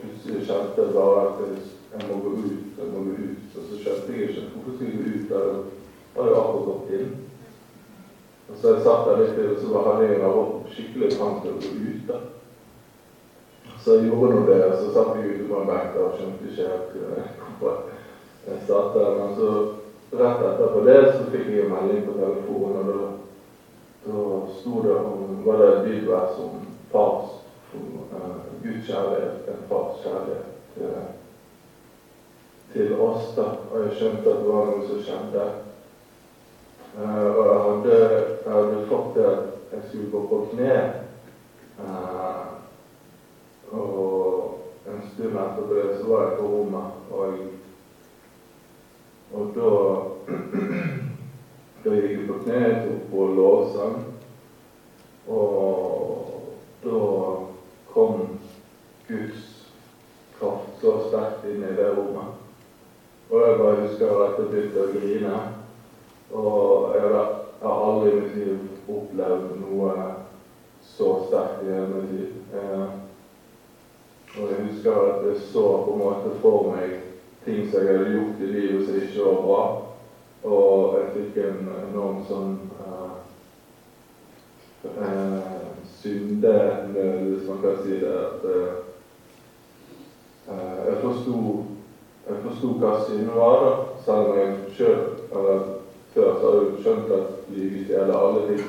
plutselig 0.00 0.46
kjente 0.48 0.82
jeg 0.82 0.94
bare 0.96 1.20
at 1.24 1.42
jeg, 1.44 1.66
jeg 1.92 2.08
må 2.08 2.16
gå 2.24 2.32
ut. 2.42 2.64
jeg 2.78 2.90
må 2.92 3.02
gå 3.06 3.14
ut. 3.18 3.54
Og 3.54 3.68
så 3.68 3.78
skjønte 3.82 4.16
jeg 4.16 4.30
ikke 4.30 4.46
hvorfor 4.54 4.74
skulle 4.74 4.90
jeg 4.90 4.98
gå 4.98 5.12
ut. 5.14 5.28
Der 5.30 5.44
var 6.16 6.30
jo 6.30 6.40
akkurat 6.40 6.66
gått 6.70 6.94
inn. 6.98 7.12
Og 8.48 8.56
så 8.56 8.74
jeg 8.74 8.84
satt 8.86 9.06
der 9.06 9.22
litt 9.22 9.34
til, 9.36 9.52
og 9.52 9.62
så 9.62 9.84
hadde 9.86 10.08
jeg 10.08 10.34
skikkelig 10.74 11.10
trang 11.14 11.40
til 11.42 11.54
å 11.54 11.62
gå 11.62 11.72
ut. 11.86 12.02
da. 12.08 12.18
Så 13.84 13.98
jeg 13.98 14.08
gjorde 14.08 14.34
nå 14.34 14.46
det, 14.48 14.62
og 14.66 14.78
så 14.80 14.94
satt 14.94 15.18
jeg 15.18 15.34
ute 15.34 15.48
på 15.48 15.60
en 15.60 15.68
benk 15.70 15.98
og 16.02 16.16
skjønte 16.18 16.50
ikke 16.50 16.70
helt 16.72 17.44
hvorfor 17.44 17.76
jeg 18.48 18.64
satt 18.66 18.96
der. 18.96 19.20
Men 19.20 19.36
så 19.38 19.52
rett 20.18 20.46
etterpå 20.50 20.82
det 20.88 20.98
så 21.12 21.28
fikk 21.30 21.52
jeg 21.52 21.66
en 21.66 21.74
melding 21.76 22.02
på 22.08 22.16
telefonen, 22.18 22.80
og 22.82 22.88
da, 22.90 23.06
da 24.08 24.24
sto 24.58 24.82
det 24.82 24.96
om 24.98 25.38
var 25.44 25.62
det 25.62 25.68
et 25.70 25.84
bibelvers 25.86 26.42
om 26.42 26.67
fars 26.92 27.30
uh, 27.74 28.36
Guds 28.62 28.86
kjærlighet, 28.86 29.48
en 29.48 29.64
fars 29.68 30.02
kjærlighet 30.02 30.44
til, 30.74 30.90
til 32.72 33.00
oss. 33.00 33.34
da, 33.36 33.42
Og 33.70 33.82
jeg 33.84 33.96
skjønte 33.96 34.30
at 34.30 34.42
det 34.42 34.48
var 34.48 34.70
noe 34.70 34.86
som 34.88 35.02
skjedde. 35.02 35.48
Uh, 36.98 37.26
og 37.26 37.42
jeg 37.46 37.60
hadde, 37.66 37.98
jeg 38.44 38.52
hadde 38.52 38.86
fått 38.88 39.14
det 39.14 39.26
at 39.32 39.72
jeg 39.72 39.82
skulle 39.88 40.10
gå 40.10 40.22
på 40.30 40.40
kne. 40.52 40.78
Uh, 41.78 42.46
og 43.72 44.58
en 44.88 45.02
stund 45.12 45.36
etter 45.36 45.68
det 45.74 45.98
så 45.98 46.08
var 46.08 46.24
jeg 46.24 46.38
på 46.38 46.46
rommet, 46.46 46.90
og, 47.10 47.32
og 49.32 49.52
da 49.56 49.70
Da 51.84 51.94
gikk 51.94 52.10
jeg 52.10 52.24
på 52.26 52.36
kne, 52.42 52.60
tok 52.82 53.02
på 53.12 53.26
lovsang, 53.36 53.98
og 55.30 56.27
da 56.88 57.06
kom 57.92 58.38
Guds 59.08 59.46
kraft 60.38 60.80
så 60.80 60.94
sterkt 61.08 61.48
inn 61.48 61.64
i 61.64 61.74
det 61.76 61.90
rommet. 61.96 62.36
Og 63.30 63.42
jeg 63.44 63.58
bare 63.58 63.80
husker 63.82 64.22
at 64.24 64.38
jeg 64.38 64.52
begynte 64.52 64.84
å 64.84 64.92
grine. 64.94 65.40
Og 66.32 66.94
jeg 66.96 67.12
har, 67.14 67.34
aldri 67.68 68.12
i 68.12 68.20
mitt 68.20 68.36
liv 68.38 68.92
opplevd 68.94 69.54
noe 69.64 69.92
så 70.86 71.12
sterkt 71.26 71.64
i 71.66 71.72
hele 71.72 71.88
mitt 71.92 72.12
liv. 72.14 72.34
Eh, 72.54 72.88
Og 74.36 74.50
jeg 74.50 74.66
husker 74.70 74.92
at 74.92 75.26
jeg 75.26 75.40
så 75.52 75.62
på 75.84 75.92
en 75.92 75.98
måte 75.98 76.30
for 76.42 76.74
meg 76.74 76.98
ting 77.44 77.70
som 77.70 77.80
jeg 77.80 77.96
hadde 77.96 78.12
gjort 78.12 78.42
i 78.44 78.50
livet 78.52 78.84
som 78.86 78.98
ikke 79.00 79.24
var 79.24 79.40
bra. 79.46 79.62
Og 80.44 80.98
jeg 80.98 81.14
fikk 81.14 81.38
en 81.42 81.70
enorm 81.88 82.20
sånn 82.28 82.52
uh, 82.84 83.16
uh, 84.84 85.64
syndenød, 86.38 87.34
hvis 87.34 87.48
man 87.48 87.58
kan 87.62 87.84
si 87.84 87.90
det. 87.90 88.06
At 88.06 88.44
uh, 88.44 88.74
jeg 90.86 90.96
forsto 91.02 91.64
jeg 92.28 92.36
forsto 92.42 92.66
hva 92.66 92.92
synd 93.06 93.30
var, 93.34 93.62
da. 93.64 93.70
Selv 94.04 94.16
om 94.16 94.38
jeg 94.38 94.56
sjøl, 94.76 94.98
før, 95.32 96.34
så 96.40 96.50
hadde 96.50 96.64
jeg 96.64 96.82
skjønt 96.82 97.12
at 97.12 97.28
livet 97.48 97.86
gjelder 97.88 98.18
alle 98.18 98.42
ting. 98.48 98.66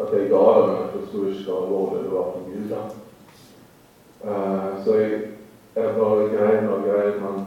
At 0.00 0.12
jeg 0.12 0.30
ga 0.30 0.44
det, 0.54 0.68
men 0.68 0.78
jeg 0.78 0.92
forsto 0.94 1.26
ikke 1.26 1.44
hvor 1.44 1.62
alvorlig 1.64 2.04
det 2.04 2.12
var 2.12 2.30
for 2.32 2.42
Gud. 2.48 2.68
da. 2.70 2.80
Uh, 4.24 4.84
så 4.84 4.94
jeg, 4.94 5.20
jeg 5.76 5.94
bare 5.98 6.28
grein 6.34 6.68
og 6.68 6.82
grein, 6.88 7.20
men 7.22 7.46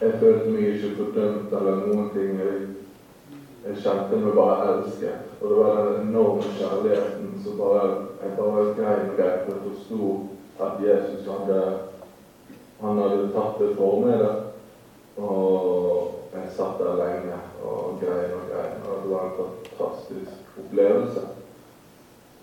jeg 0.00 0.20
følte 0.20 0.50
meg 0.50 0.68
ikke 0.68 0.94
fordømt 0.96 1.52
eller 1.58 1.86
noen 1.86 2.10
ting. 2.14 2.38
Jeg, 2.38 2.60
jeg 3.62 3.78
kjente 3.78 4.18
meg 4.18 4.34
bare 4.34 4.70
elsket. 4.72 5.34
Og 5.40 5.50
det 5.50 5.58
var 5.58 5.76
den 5.76 6.08
enorme 6.08 6.54
kjærligheten 6.58 7.28
som 7.44 7.58
bare 7.58 7.90
Jeg 8.22 8.36
bare 8.38 8.74
grein 8.76 9.08
og 9.10 9.16
for 9.16 9.22
jeg 9.22 9.62
forsto 9.66 10.08
at 10.62 10.82
Jesus 10.86 11.26
hadde, 11.26 11.78
han 12.80 12.98
hadde 12.98 13.32
tatt 13.34 13.58
det 13.58 13.70
for 13.76 14.04
meg. 14.04 14.18
da. 14.18 14.32
Og 15.16 16.12
jeg 16.32 16.52
satt 16.56 16.78
der 16.78 17.00
lenge 17.00 17.38
og 17.64 17.98
grein 18.00 18.36
og 18.36 18.44
grein. 18.50 18.78
Og 18.86 19.02
det 19.02 19.10
var 19.10 19.24
en 19.24 19.38
fantastisk 19.40 20.60
opplevelse. 20.62 21.24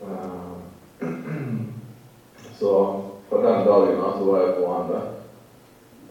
Uh, 0.02 0.58
så 2.60 2.74
fra 3.30 3.38
den 3.38 3.68
dagen 3.68 4.04
av 4.04 4.20
så 4.20 4.28
var 4.32 4.44
jeg 4.44 4.58
forandret. 4.60 5.08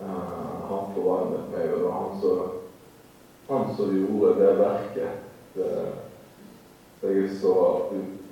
Uh, 0.01 0.57
han 0.71 0.91
forandret 0.97 1.53
meg, 1.53 1.73
og 1.73 1.79
det 1.79 1.85
var 1.85 2.01
han 2.01 2.21
som, 2.23 2.58
han 3.49 3.77
som 3.77 3.97
gjorde 3.97 4.35
det 4.41 4.55
verket. 4.59 5.11
Det, 5.55 5.93
jeg 7.03 7.19
er 7.19 7.35
så 7.41 7.55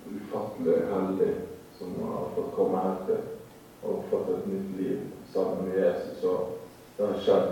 ufattelig 0.06 0.76
heldig 0.92 1.34
som 1.78 1.94
har 2.02 2.32
fått 2.34 2.54
komme 2.56 2.82
her 2.82 2.98
til 3.06 3.22
og 3.86 4.04
fått 4.10 4.32
et 4.34 4.48
nytt 4.50 4.72
liv 4.80 4.98
sammen 5.32 5.68
med 5.68 5.78
Jesus. 5.78 6.24
Og 6.24 6.58
det 6.96 7.06
har 7.06 7.22
skjedd 7.22 7.48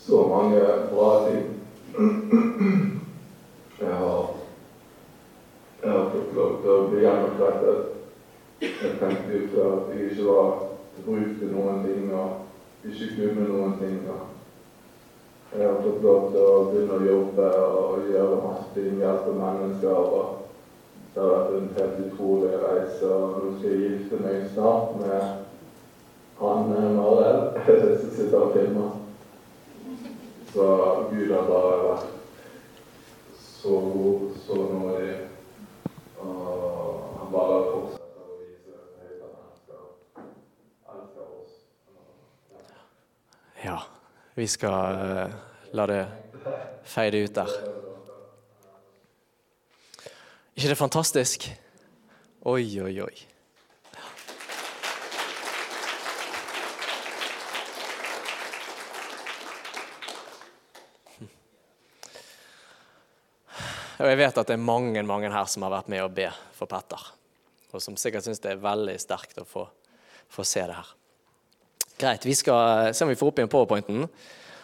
så 0.00 0.24
mange 0.28 0.60
bra 0.90 1.10
ting. 1.28 1.46
Jeg 3.80 3.94
har, 4.02 4.26
jeg 5.82 5.90
har 5.90 6.10
fått 6.12 6.36
lov 6.36 6.60
til 6.60 6.74
å 6.74 6.82
bli 6.90 7.04
gjenopprettet 7.04 7.90
jeg 8.60 8.96
tenkte 9.00 9.32
jo 9.32 9.46
før 9.54 9.70
at 9.74 9.92
jeg 9.94 10.10
ikke 10.10 10.24
var 10.26 10.50
til 10.94 11.04
bruk 11.06 11.28
til 11.38 11.52
noen 11.54 11.78
ting 11.84 12.10
og 12.12 12.88
ikke 12.88 13.06
kunne 13.14 13.46
noen 13.48 13.78
ting. 13.80 14.02
Og 14.12 14.39
jeg 15.58 15.66
har 15.68 15.82
fått 15.82 16.02
lov 16.02 16.26
til 16.30 16.44
å 16.46 16.58
begynne 16.70 16.96
å 16.96 17.06
jobbe 17.06 17.46
og 17.66 18.04
gjøre 18.12 18.42
masse 18.44 18.68
ting, 18.74 19.00
hjelpe 19.02 19.32
mennesker. 19.34 19.90
og 19.90 20.36
Det 21.14 21.22
har 21.22 21.32
vært 21.32 21.56
en 21.58 21.70
helt 21.78 21.98
utrolig 22.06 22.52
reise. 22.62 23.10
og 23.10 23.44
Nå 23.44 23.52
skal 23.58 23.70
jeg 23.70 23.80
gifte 23.88 24.20
meg 24.22 24.46
snart 24.54 24.96
med 25.00 25.22
han 26.40 26.70
Marell 26.96 27.42
som 28.00 28.10
sitter 28.14 28.38
og 28.40 28.54
filmer. 28.54 28.90
Så 30.52 30.66
Gud 31.10 31.34
har 31.34 31.50
bare 31.50 31.76
vært 31.88 32.08
så 33.60 33.80
god, 33.92 34.28
så 34.46 34.54
nådig. 34.70 35.16
Og 36.20 37.00
han 37.18 37.32
bare 37.34 37.64
fortsetter. 37.72 37.96
Ja, 43.60 43.76
vi 44.40 44.46
skal 44.48 44.94
uh, 44.96 45.32
la 45.76 45.84
det 45.86 46.04
feide 46.88 47.18
ut 47.20 47.34
der. 47.36 47.50
ikke 50.56 50.70
det 50.70 50.76
fantastisk? 50.80 51.44
Oi, 52.48 52.64
oi, 52.80 52.94
oi. 53.04 53.16
Og 64.00 64.08
jeg 64.08 64.16
vet 64.16 64.40
at 64.40 64.48
det 64.48 64.56
er 64.56 64.64
mange 64.64 65.02
mange 65.04 65.28
her 65.28 65.44
som 65.52 65.68
har 65.68 65.74
vært 65.74 65.92
med 65.92 66.00
å 66.00 66.08
be 66.08 66.30
for 66.56 66.64
Petter. 66.64 67.04
Og 67.76 67.84
som 67.84 68.00
sikkert 68.00 68.24
syns 68.24 68.40
det 68.40 68.54
er 68.54 68.64
veldig 68.64 68.96
sterkt 69.04 69.44
å 69.44 69.44
få, 69.44 69.66
få 70.32 70.48
se 70.48 70.64
det 70.64 70.80
her. 70.80 70.96
Greit, 72.00 72.24
vi 72.24 72.34
skal 72.34 72.94
se 72.94 73.04
om 73.04 73.10
vi 73.12 73.18
får 73.18 73.28
opp 73.28 73.40
igjen 73.40 73.50
powerpointen. 73.52 74.04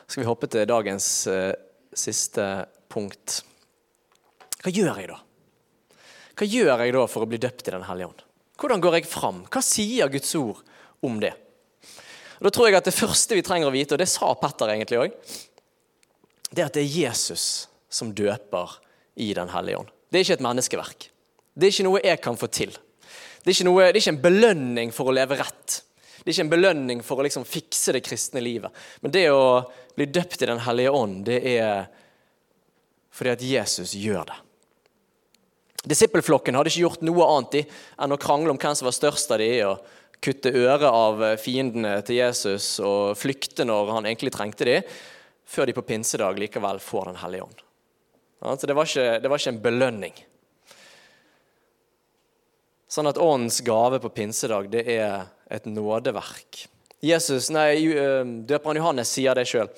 Så 0.06 0.14
skal 0.14 0.22
vi 0.22 0.28
hoppe 0.30 0.48
til 0.48 0.68
dagens 0.68 1.08
uh, 1.28 1.52
siste 1.92 2.44
punkt. 2.88 3.42
Hva 4.62 4.72
gjør 4.72 5.02
jeg 5.02 5.10
da? 5.10 5.18
Hva 6.36 6.48
gjør 6.48 6.84
jeg 6.84 6.94
da 6.96 7.02
for 7.10 7.26
å 7.26 7.28
bli 7.28 7.40
døpt 7.42 7.68
i 7.68 7.74
Den 7.74 7.84
hellige 7.84 8.08
ånd? 8.08 8.22
Hvordan 8.56 8.80
går 8.80 8.96
jeg 8.96 9.08
fram? 9.10 9.42
Hva 9.52 9.60
sier 9.64 10.08
Guds 10.12 10.32
ord 10.38 10.62
om 11.04 11.18
det? 11.20 11.34
Og 12.38 12.48
da 12.48 12.52
tror 12.52 12.70
jeg 12.70 12.78
at 12.78 12.88
Det 12.88 12.96
første 12.96 13.36
vi 13.36 13.44
trenger 13.44 13.68
å 13.68 13.74
vite, 13.74 13.96
og 13.96 14.00
det 14.00 14.08
sa 14.08 14.32
Petter 14.40 14.72
egentlig 14.72 15.02
òg, 15.02 15.20
det 16.52 16.62
er 16.62 16.70
at 16.70 16.76
det 16.76 16.84
er 16.86 16.98
Jesus 17.02 17.66
som 17.92 18.14
døper 18.16 18.78
i 19.20 19.32
Den 19.36 19.52
hellige 19.52 19.82
ånd. 19.82 19.92
Det 20.08 20.20
er 20.20 20.24
ikke 20.24 20.38
et 20.40 20.46
menneskeverk. 20.48 21.10
Det 21.52 21.68
er 21.68 21.74
ikke 21.74 21.88
noe 21.88 22.04
jeg 22.04 22.22
kan 22.24 22.40
få 22.40 22.48
til. 22.48 22.72
Det 23.42 23.52
er 23.52 23.54
ikke, 23.58 23.68
noe, 23.68 23.84
det 23.84 23.98
er 23.98 24.02
ikke 24.02 24.14
en 24.14 24.24
belønning 24.24 24.92
for 24.94 25.10
å 25.10 25.14
leve 25.16 25.36
rett. 25.38 25.82
Det 26.26 26.32
er 26.32 26.34
ikke 26.40 26.44
en 26.48 26.50
belønning 26.50 27.02
for 27.06 27.22
å 27.22 27.22
liksom 27.22 27.44
fikse 27.46 27.92
det 27.94 28.00
kristne 28.02 28.40
livet. 28.42 28.74
Men 28.98 29.12
det 29.14 29.28
å 29.30 29.60
bli 29.94 30.08
døpt 30.10 30.40
i 30.42 30.48
Den 30.50 30.58
hellige 30.64 30.90
ånd, 30.90 31.20
det 31.28 31.36
er 31.46 31.84
fordi 33.14 33.30
at 33.30 33.44
Jesus 33.46 33.92
gjør 33.94 34.26
det. 34.26 34.38
Disippelflokken 35.86 36.58
hadde 36.58 36.72
ikke 36.72 36.82
gjort 36.82 37.04
noe 37.06 37.28
annet 37.30 37.70
enn 38.02 38.14
å 38.16 38.18
krangle 38.18 38.50
om 38.50 38.58
hvem 38.58 38.74
som 38.74 38.88
var 38.88 38.96
størst 38.96 39.30
av 39.30 39.38
de, 39.38 39.52
og 39.68 40.18
kutte 40.18 40.50
øret 40.50 40.88
av 40.88 41.22
fiendene 41.38 41.94
til 42.02 42.18
Jesus 42.18 42.72
og 42.82 43.14
flykte 43.14 43.62
når 43.62 43.94
han 43.94 44.10
egentlig 44.10 44.34
trengte 44.34 44.66
de, 44.66 44.80
før 45.46 45.70
de 45.70 45.76
på 45.78 45.86
pinsedag 45.86 46.42
likevel 46.42 46.82
får 46.82 47.12
Den 47.12 47.22
hellige 47.22 47.46
ånd. 47.46 47.62
Altså, 48.42 48.66
det, 48.66 48.74
var 48.74 48.90
ikke, 48.90 49.06
det 49.22 49.30
var 49.30 49.38
ikke 49.38 49.54
en 49.54 49.62
belønning. 49.62 50.18
Sånn 52.90 53.14
at 53.14 53.22
åndens 53.22 53.62
gave 53.62 54.02
på 54.02 54.10
pinsedag, 54.18 54.74
det 54.74 54.82
er 54.90 55.30
et 55.50 55.64
nådeverk. 55.70 56.66
Jesus, 57.04 57.50
nei, 57.54 57.76
Døperen 58.48 58.80
Johannes 58.80 59.12
sier 59.12 59.36
det 59.36 59.46
sjøl 59.48 59.68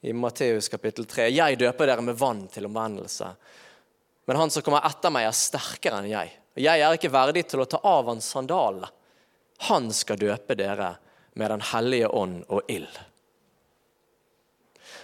i 0.00 0.14
Matteus 0.16 0.70
kapittel 0.72 1.04
3. 1.04 1.28
Jeg 1.28 1.58
døper 1.60 1.90
dere 1.90 2.04
med 2.04 2.16
vann 2.18 2.46
til 2.52 2.66
omvendelse. 2.66 3.28
Men 4.24 4.40
han 4.40 4.52
som 4.52 4.64
kommer 4.64 4.86
etter 4.88 5.12
meg, 5.12 5.28
er 5.28 5.36
sterkere 5.36 6.00
enn 6.00 6.10
jeg. 6.10 6.32
Og 6.56 6.64
jeg 6.64 6.82
er 6.82 6.96
ikke 6.96 7.12
verdig 7.12 7.44
til 7.50 7.62
å 7.62 7.68
ta 7.68 7.82
av 7.86 8.08
hans 8.10 8.28
sandalene. 8.32 8.88
Han 9.68 9.90
skal 9.92 10.20
døpe 10.20 10.56
dere 10.56 10.94
med 11.36 11.50
Den 11.52 11.62
hellige 11.72 12.08
ånd 12.08 12.44
og 12.48 12.70
ild. 12.72 12.96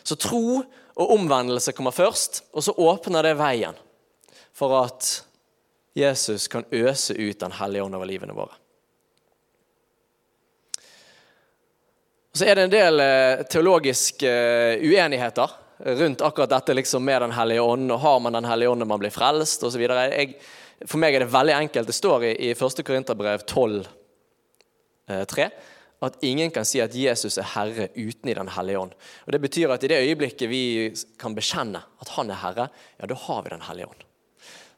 Så 0.03 0.17
tro 0.17 0.63
og 0.97 1.13
omvendelse 1.13 1.75
kommer 1.77 1.93
først, 1.93 2.43
og 2.57 2.65
så 2.65 2.73
åpner 2.73 3.27
det 3.27 3.37
veien 3.37 3.77
for 4.57 4.73
at 4.81 5.11
Jesus 5.97 6.49
kan 6.49 6.65
øse 6.73 7.15
ut 7.15 7.41
Den 7.41 7.53
hellige 7.61 7.85
ånd 7.85 7.99
over 7.99 8.09
livene 8.09 8.37
våre. 8.37 8.57
Og 12.37 12.41
Så 12.43 12.51
er 12.51 12.59
det 12.59 12.65
en 12.67 12.73
del 12.73 13.01
eh, 13.01 13.43
teologiske 13.49 14.29
eh, 14.29 14.83
uenigheter 14.85 15.55
rundt 15.97 16.21
akkurat 16.21 16.51
dette 16.51 16.75
liksom 16.77 17.01
med 17.01 17.23
Den 17.23 17.33
hellige 17.33 17.63
ånd. 17.65 17.93
og 17.95 18.01
Har 18.03 18.19
man 18.21 18.37
Den 18.37 18.45
hellige 18.45 18.69
ånd 18.69 18.83
når 18.85 18.91
man 18.91 19.01
blir 19.01 19.15
frelst 19.15 19.65
osv. 19.65 19.85
For 20.85 21.01
meg 21.01 21.17
er 21.17 21.25
det 21.25 21.31
veldig 21.33 21.55
enkelt. 21.57 21.89
Det 21.89 21.97
står 21.97 22.27
i, 22.29 22.35
i 22.45 22.51
1. 22.53 22.83
Korinterbrev 22.85 23.47
12, 23.49 23.89
eh, 25.09 25.25
3, 25.25 25.49
at 26.05 26.19
ingen 26.29 26.53
kan 26.53 26.69
si 26.69 26.85
at 26.85 26.93
Jesus 26.93 27.39
er 27.41 27.49
herre 27.55 27.89
uten 27.97 28.29
i 28.29 28.37
Den 28.37 28.53
hellige 28.53 28.85
ånd. 28.85 28.93
Og 29.25 29.33
Det 29.33 29.41
betyr 29.41 29.73
at 29.73 29.89
i 29.89 29.93
det 29.95 30.03
øyeblikket 30.05 30.53
vi 30.53 30.93
kan 31.17 31.33
bekjenne 31.33 31.81
at 31.81 32.13
han 32.19 32.35
er 32.37 32.43
herre, 32.43 32.69
ja, 33.01 33.09
da 33.09 33.17
har 33.17 33.43
vi 33.49 33.55
Den 33.57 33.65
hellige 33.65 33.89
ånd. 33.89 34.05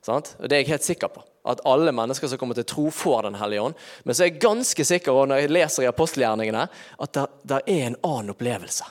Sant? 0.09 0.35
Og 0.39 0.49
Det 0.49 0.57
er 0.57 0.63
jeg 0.63 0.73
helt 0.73 0.87
sikker 0.87 1.11
på. 1.13 1.23
At 1.49 1.61
alle 1.69 1.93
mennesker 1.93 2.31
som 2.31 2.41
kommer 2.41 2.57
til 2.57 2.67
tro, 2.69 2.89
får 2.91 3.23
Den 3.29 3.41
hellige 3.41 3.63
ånd. 3.63 3.75
Men 4.05 4.15
så 4.15 4.25
er 4.25 4.31
jeg 4.31 4.41
ganske 4.43 4.85
sikker 4.85 5.13
og 5.13 5.29
når 5.29 5.43
jeg 5.43 5.53
leser 5.53 5.85
i 5.85 5.91
apostelgjerningene, 5.91 6.69
at 6.99 7.19
det, 7.43 7.61
er 7.67 7.87
en 7.87 7.99
annen 8.03 8.33
opplevelse. 8.33 8.89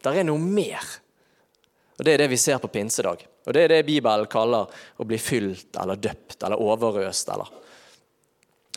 Det 0.00 0.12
er 0.16 0.26
noe 0.28 0.40
mer. 0.40 0.84
Og 1.98 2.04
Det 2.04 2.14
er 2.14 2.24
det 2.24 2.30
vi 2.32 2.40
ser 2.40 2.58
på 2.58 2.68
pinsedag. 2.72 3.26
Og 3.46 3.52
Det 3.52 3.64
er 3.64 3.68
det 3.68 3.86
Bibelen 3.88 4.28
kaller 4.30 4.68
å 4.96 5.04
bli 5.04 5.18
fylt 5.18 5.76
eller 5.80 5.96
døpt 5.96 6.42
eller 6.42 6.60
overøst 6.60 7.32
eller 7.32 7.48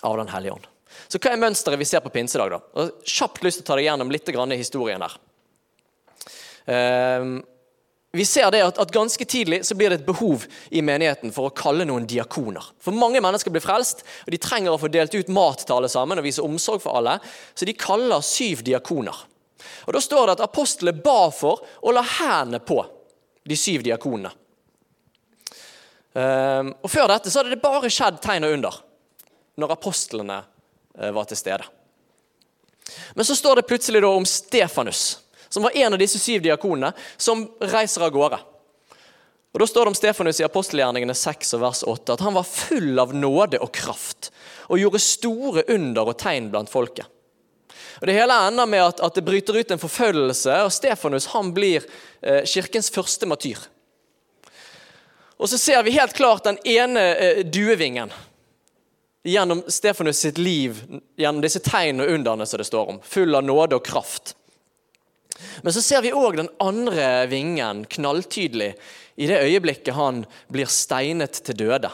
av 0.04 0.18
Den 0.18 0.32
hellige 0.32 0.54
ånd. 0.54 0.68
Så 1.08 1.18
hva 1.18 1.32
er 1.34 1.42
mønsteret 1.42 1.80
vi 1.80 1.86
ser 1.90 2.04
på 2.04 2.12
pinsedag? 2.14 2.52
da? 2.52 2.60
Og 2.80 3.08
kjapt 3.08 3.44
lyst 3.44 3.60
til 3.60 3.66
å 3.66 3.68
ta 3.72 3.78
deg 3.80 3.88
gjennom 3.88 4.12
litt 4.12 4.30
i 4.30 4.60
historien 4.60 5.04
der. 5.04 5.16
Um, 6.64 7.44
vi 8.16 8.26
ser 8.26 8.52
det 8.54 8.62
at, 8.62 8.78
at 8.78 8.92
Ganske 8.94 9.26
tidlig 9.26 9.64
så 9.66 9.76
blir 9.76 9.90
det 9.90 10.02
et 10.02 10.06
behov 10.06 10.46
i 10.70 10.84
menigheten 10.86 11.34
for 11.34 11.50
å 11.50 11.56
kalle 11.58 11.86
noen 11.90 12.06
diakoner. 12.06 12.66
For 12.78 12.94
Mange 12.94 13.22
mennesker 13.24 13.54
blir 13.54 13.64
frelst, 13.64 14.04
og 14.26 14.30
de 14.30 14.38
trenger 14.42 14.76
å 14.76 14.78
få 14.78 14.92
delt 14.94 15.16
ut 15.18 15.32
mat 15.34 15.64
til 15.66 15.80
alle 15.80 15.90
sammen 15.90 16.22
og 16.22 16.28
vise 16.28 16.46
omsorg 16.46 16.84
for 16.84 17.00
alle, 17.00 17.18
så 17.58 17.66
de 17.66 17.74
kaller 17.74 18.22
syv 18.22 18.62
diakoner. 18.68 19.18
Og 19.88 19.98
Da 19.98 20.02
står 20.04 20.28
det 20.28 20.38
at 20.38 20.46
apostlene 20.46 21.02
ba 21.02 21.32
for 21.34 21.66
å 21.82 21.94
la 21.96 22.06
hendene 22.06 22.62
på 22.62 22.84
de 23.50 23.58
syv 23.58 23.82
diakonene. 23.88 24.32
Ehm, 26.14 26.70
og 26.86 26.92
Før 26.94 27.10
dette 27.10 27.34
så 27.34 27.42
hadde 27.42 27.56
det 27.56 27.64
bare 27.64 27.90
skjedd 27.90 28.22
tegn 28.22 28.46
og 28.46 28.58
under 28.60 28.82
når 29.58 29.74
apostlene 29.74 30.38
eh, 31.00 31.10
var 31.14 31.26
til 31.30 31.38
stede. 31.38 31.66
Men 33.18 33.26
så 33.26 33.36
står 33.36 33.62
det 33.62 33.68
plutselig 33.70 34.02
da 34.04 34.10
om 34.14 34.26
Stefanus, 34.28 35.23
som 35.54 35.64
var 35.64 35.78
en 35.78 35.94
av 35.94 36.02
disse 36.02 36.18
syv 36.20 36.42
diakonene, 36.42 36.90
som 37.18 37.46
reiser 37.62 38.08
av 38.08 38.14
gårde. 38.16 38.40
Og 39.54 39.60
Da 39.62 39.68
står 39.70 39.86
det 39.86 39.92
om 39.92 39.98
Stefanus 39.98 40.40
i 40.42 40.48
apostelgjerningene 40.48 41.14
6 41.14 41.54
og 41.54 41.62
vers 41.62 41.84
8 41.86 42.16
at 42.16 42.24
han 42.26 42.34
var 42.34 42.48
full 42.48 42.98
av 42.98 43.14
nåde 43.14 43.60
og 43.62 43.70
kraft 43.76 44.32
og 44.66 44.80
gjorde 44.82 45.02
store 45.04 45.66
under 45.76 46.10
og 46.10 46.18
tegn 46.18 46.50
blant 46.50 46.72
folket. 46.74 47.06
Og 48.02 48.08
Det 48.10 48.18
hele 48.18 48.40
ender 48.48 48.66
med 48.66 48.82
at, 48.82 49.00
at 49.06 49.14
det 49.14 49.26
bryter 49.28 49.60
ut 49.60 49.72
en 49.72 49.80
forfølgelse, 49.80 50.58
og 50.66 50.74
Stefanus 50.74 51.30
han 51.36 51.54
blir 51.54 51.86
eh, 52.22 52.42
kirkens 52.50 52.90
første 52.90 53.30
matyr. 53.30 53.62
Og 55.38 55.50
så 55.52 55.60
ser 55.62 55.84
vi 55.86 55.94
helt 55.94 56.18
klart 56.18 56.50
den 56.50 56.58
ene 56.66 57.04
eh, 57.14 57.46
duevingen 57.46 58.10
gjennom 59.24 59.62
Stefanus 59.68 60.18
sitt 60.26 60.42
liv, 60.42 60.82
gjennom 61.16 61.46
disse 61.46 61.62
tegn 61.64 62.02
og 62.02 62.10
underne 62.10 62.50
som 62.50 62.58
det 62.58 62.68
står 62.68 62.96
om. 62.96 63.04
Full 63.06 63.38
av 63.38 63.46
nåde 63.46 63.78
og 63.78 63.86
kraft. 63.86 64.34
Men 65.62 65.74
så 65.74 65.82
ser 65.82 66.04
vi 66.06 66.14
òg 66.14 66.38
den 66.38 66.52
andre 66.62 67.26
vingen 67.32 67.86
knalltydelig 67.90 68.74
i 69.16 69.28
det 69.30 69.42
øyeblikket 69.42 69.98
han 69.98 70.24
blir 70.54 70.70
steinet 70.70 71.42
til 71.46 71.58
døde. 71.66 71.92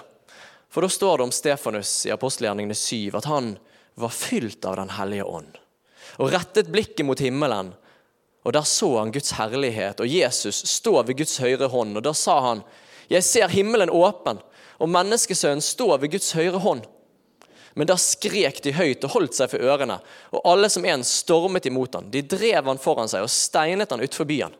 For 0.70 0.86
da 0.86 0.92
står 0.92 1.18
det 1.18 1.28
om 1.28 1.34
Stefanus 1.34 1.94
i 2.06 2.14
apostelgjerningene 2.14 2.78
7 2.78 3.18
at 3.18 3.30
han 3.32 3.56
var 4.00 4.14
fylt 4.14 4.66
av 4.70 4.78
Den 4.80 4.94
hellige 5.00 5.26
ånd 5.28 5.58
og 6.20 6.34
rettet 6.34 6.72
blikket 6.72 7.06
mot 7.08 7.20
himmelen. 7.20 7.74
Og 8.48 8.54
Der 8.54 8.66
så 8.68 8.90
han 8.98 9.12
Guds 9.12 9.32
herlighet 9.38 10.00
og 10.00 10.08
Jesus 10.08 10.64
stå 10.68 11.02
ved 11.04 11.18
Guds 11.20 11.38
høyre 11.38 11.68
hånd. 11.70 11.98
Og 11.98 12.04
Da 12.04 12.14
sa 12.14 12.40
han, 12.42 12.64
'Jeg 13.10 13.24
ser 13.24 13.48
himmelen 13.48 13.90
åpen, 13.90 14.40
og 14.80 14.90
menneskesønnen 14.90 15.62
står 15.62 15.98
ved 15.98 16.12
Guds 16.12 16.32
høyre 16.32 16.60
hånd.' 16.60 16.86
Men 17.74 17.88
da 17.90 17.98
skrek 18.00 18.62
de 18.64 18.74
høyt 18.74 19.04
og 19.06 19.14
holdt 19.14 19.38
seg 19.38 19.52
for 19.52 19.62
ørene, 19.62 20.00
og 20.34 20.48
alle 20.48 20.70
som 20.72 20.86
en 20.86 21.04
stormet 21.06 21.68
imot 21.70 21.98
han. 21.98 22.10
De 22.12 22.24
drev 22.26 22.66
han 22.72 22.82
foran 22.82 23.12
seg 23.12 23.26
og 23.26 23.34
steinet 23.34 23.92
han 23.94 24.04
utfor 24.04 24.28
byen. 24.30 24.56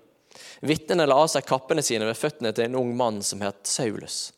Vitnene 0.62 1.08
la 1.08 1.16
av 1.24 1.30
seg 1.32 1.48
kappene 1.48 1.84
sine 1.86 2.08
ved 2.10 2.20
føttene 2.20 2.52
til 2.54 2.68
en 2.68 2.78
ung 2.82 2.92
mann 2.98 3.22
som 3.24 3.42
het 3.46 3.64
Saulus. 3.68 4.30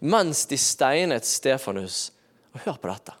Mens 0.00 0.44
de 0.50 0.58
steinet 0.58 1.24
Stefanus 1.24 2.10
Og 2.50 2.64
hør 2.64 2.78
på 2.82 2.88
dette. 2.90 3.12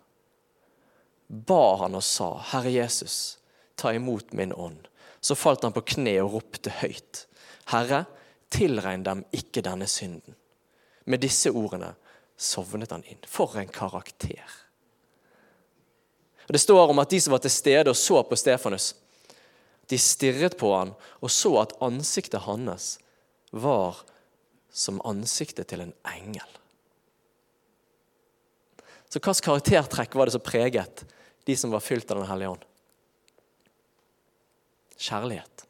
Ba 1.30 1.76
han 1.84 1.94
og 1.94 2.02
sa, 2.02 2.32
Herre 2.50 2.72
Jesus, 2.74 3.38
ta 3.78 3.92
imot 3.94 4.32
min 4.34 4.50
ånd. 4.50 4.88
Så 5.20 5.36
falt 5.38 5.62
han 5.62 5.74
på 5.76 5.84
kne 5.86 6.16
og 6.24 6.32
ropte 6.34 6.72
høyt. 6.80 7.28
Herre, 7.70 8.04
tilregn 8.50 9.04
dem 9.06 9.22
ikke 9.30 9.62
denne 9.62 9.86
synden. 9.86 10.34
Med 11.06 11.22
disse 11.22 11.52
ordene 11.54 11.92
sovnet 12.34 12.90
han 12.90 13.06
inn. 13.06 13.22
For 13.30 13.54
en 13.60 13.70
karakter. 13.70 14.42
Og 16.50 16.52
Det 16.52 16.64
står 16.64 16.88
om 16.90 16.98
at 16.98 17.12
de 17.14 17.18
som 17.22 17.30
var 17.30 17.38
til 17.44 17.52
stede 17.54 17.92
og 17.92 17.94
så 17.94 18.24
på 18.26 18.34
Stefanus, 18.34 18.88
de 19.86 19.98
stirret 20.02 20.56
på 20.58 20.72
han 20.74 20.88
og 21.22 21.30
så 21.30 21.52
at 21.60 21.76
ansiktet 21.78 22.42
hans 22.42 22.96
var 23.54 24.00
som 24.66 24.98
ansiktet 25.06 25.68
til 25.70 25.84
en 25.84 25.92
engel. 26.10 26.56
Så 29.06 29.22
hvilket 29.22 29.44
karaktertrekk 29.46 30.18
var 30.18 30.26
det 30.26 30.34
som 30.34 30.42
preget 30.42 31.04
de 31.46 31.56
som 31.56 31.70
var 31.70 31.86
fylt 31.86 32.10
av 32.10 32.18
Den 32.18 32.30
hellige 32.32 32.56
ånd? 32.56 32.66
Kjærlighet. 34.98 35.64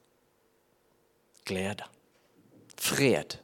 Glede. 1.44 1.90
Fred. 2.76 3.36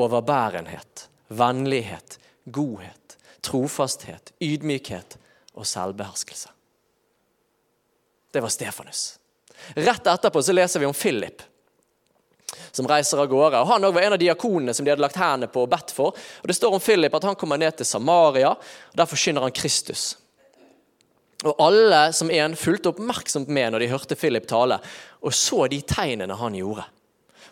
Overbærenhet. 0.00 1.08
Vennlighet. 1.28 2.18
Godhet. 2.48 3.18
Trofasthet. 3.44 4.32
Ydmykhet 4.40 5.20
og 5.52 5.68
selvbeherskelse. 5.68 6.53
Det 8.34 8.40
var 8.42 8.50
Stefanus. 8.50 9.18
Rett 9.74 10.06
etterpå 10.06 10.42
så 10.42 10.52
leser 10.52 10.80
vi 10.80 10.86
om 10.86 10.94
Philip, 10.94 11.42
som 12.74 12.88
reiser 12.90 13.20
av 13.22 13.28
gårde. 13.30 13.60
Og 13.62 13.68
Han 13.68 13.86
var 13.86 14.02
en 14.02 14.16
av 14.16 14.18
diakonene 14.18 14.74
som 14.74 14.82
de 14.82 14.90
hadde 14.90 15.04
lagt 15.04 15.20
hendene 15.20 15.46
på 15.46 15.62
og 15.62 15.70
bedt 15.70 15.94
for. 15.94 16.18
Og 16.42 16.50
Det 16.50 16.56
står 16.58 16.74
om 16.74 16.82
Philip 16.82 17.14
at 17.14 17.28
han 17.30 17.38
kommer 17.38 17.62
ned 17.62 17.78
til 17.78 17.86
Samaria, 17.86 18.50
og 18.50 18.98
der 18.98 19.06
forkynner 19.06 19.46
han 19.46 19.54
Kristus. 19.54 20.16
Og 21.44 21.54
Alle 21.62 22.02
som 22.10 22.30
en 22.34 22.58
fulgte 22.58 22.90
oppmerksomt 22.90 23.54
med 23.54 23.70
når 23.70 23.84
de 23.84 23.92
hørte 23.94 24.18
Philip 24.18 24.50
tale, 24.50 24.82
og 25.22 25.30
så 25.30 25.68
de 25.70 25.78
tegnene 25.86 26.34
han 26.34 26.58
gjorde. 26.58 26.90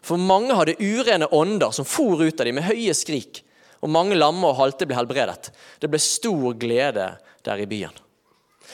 For 0.02 0.18
mange 0.18 0.58
hadde 0.58 0.80
urene 0.82 1.30
ånder 1.30 1.70
som 1.70 1.86
for 1.86 2.26
ut 2.26 2.40
av 2.40 2.48
dem 2.48 2.58
med 2.58 2.66
høye 2.66 2.94
skrik, 2.98 3.44
og 3.78 3.94
mange 3.94 4.18
lamme 4.18 4.50
og 4.50 4.58
halte 4.58 4.90
ble 4.90 4.98
helbredet. 4.98 5.52
Det 5.78 5.90
ble 5.90 6.02
stor 6.02 6.58
glede 6.58 7.12
der 7.46 7.62
i 7.62 7.70
byen. 7.70 7.94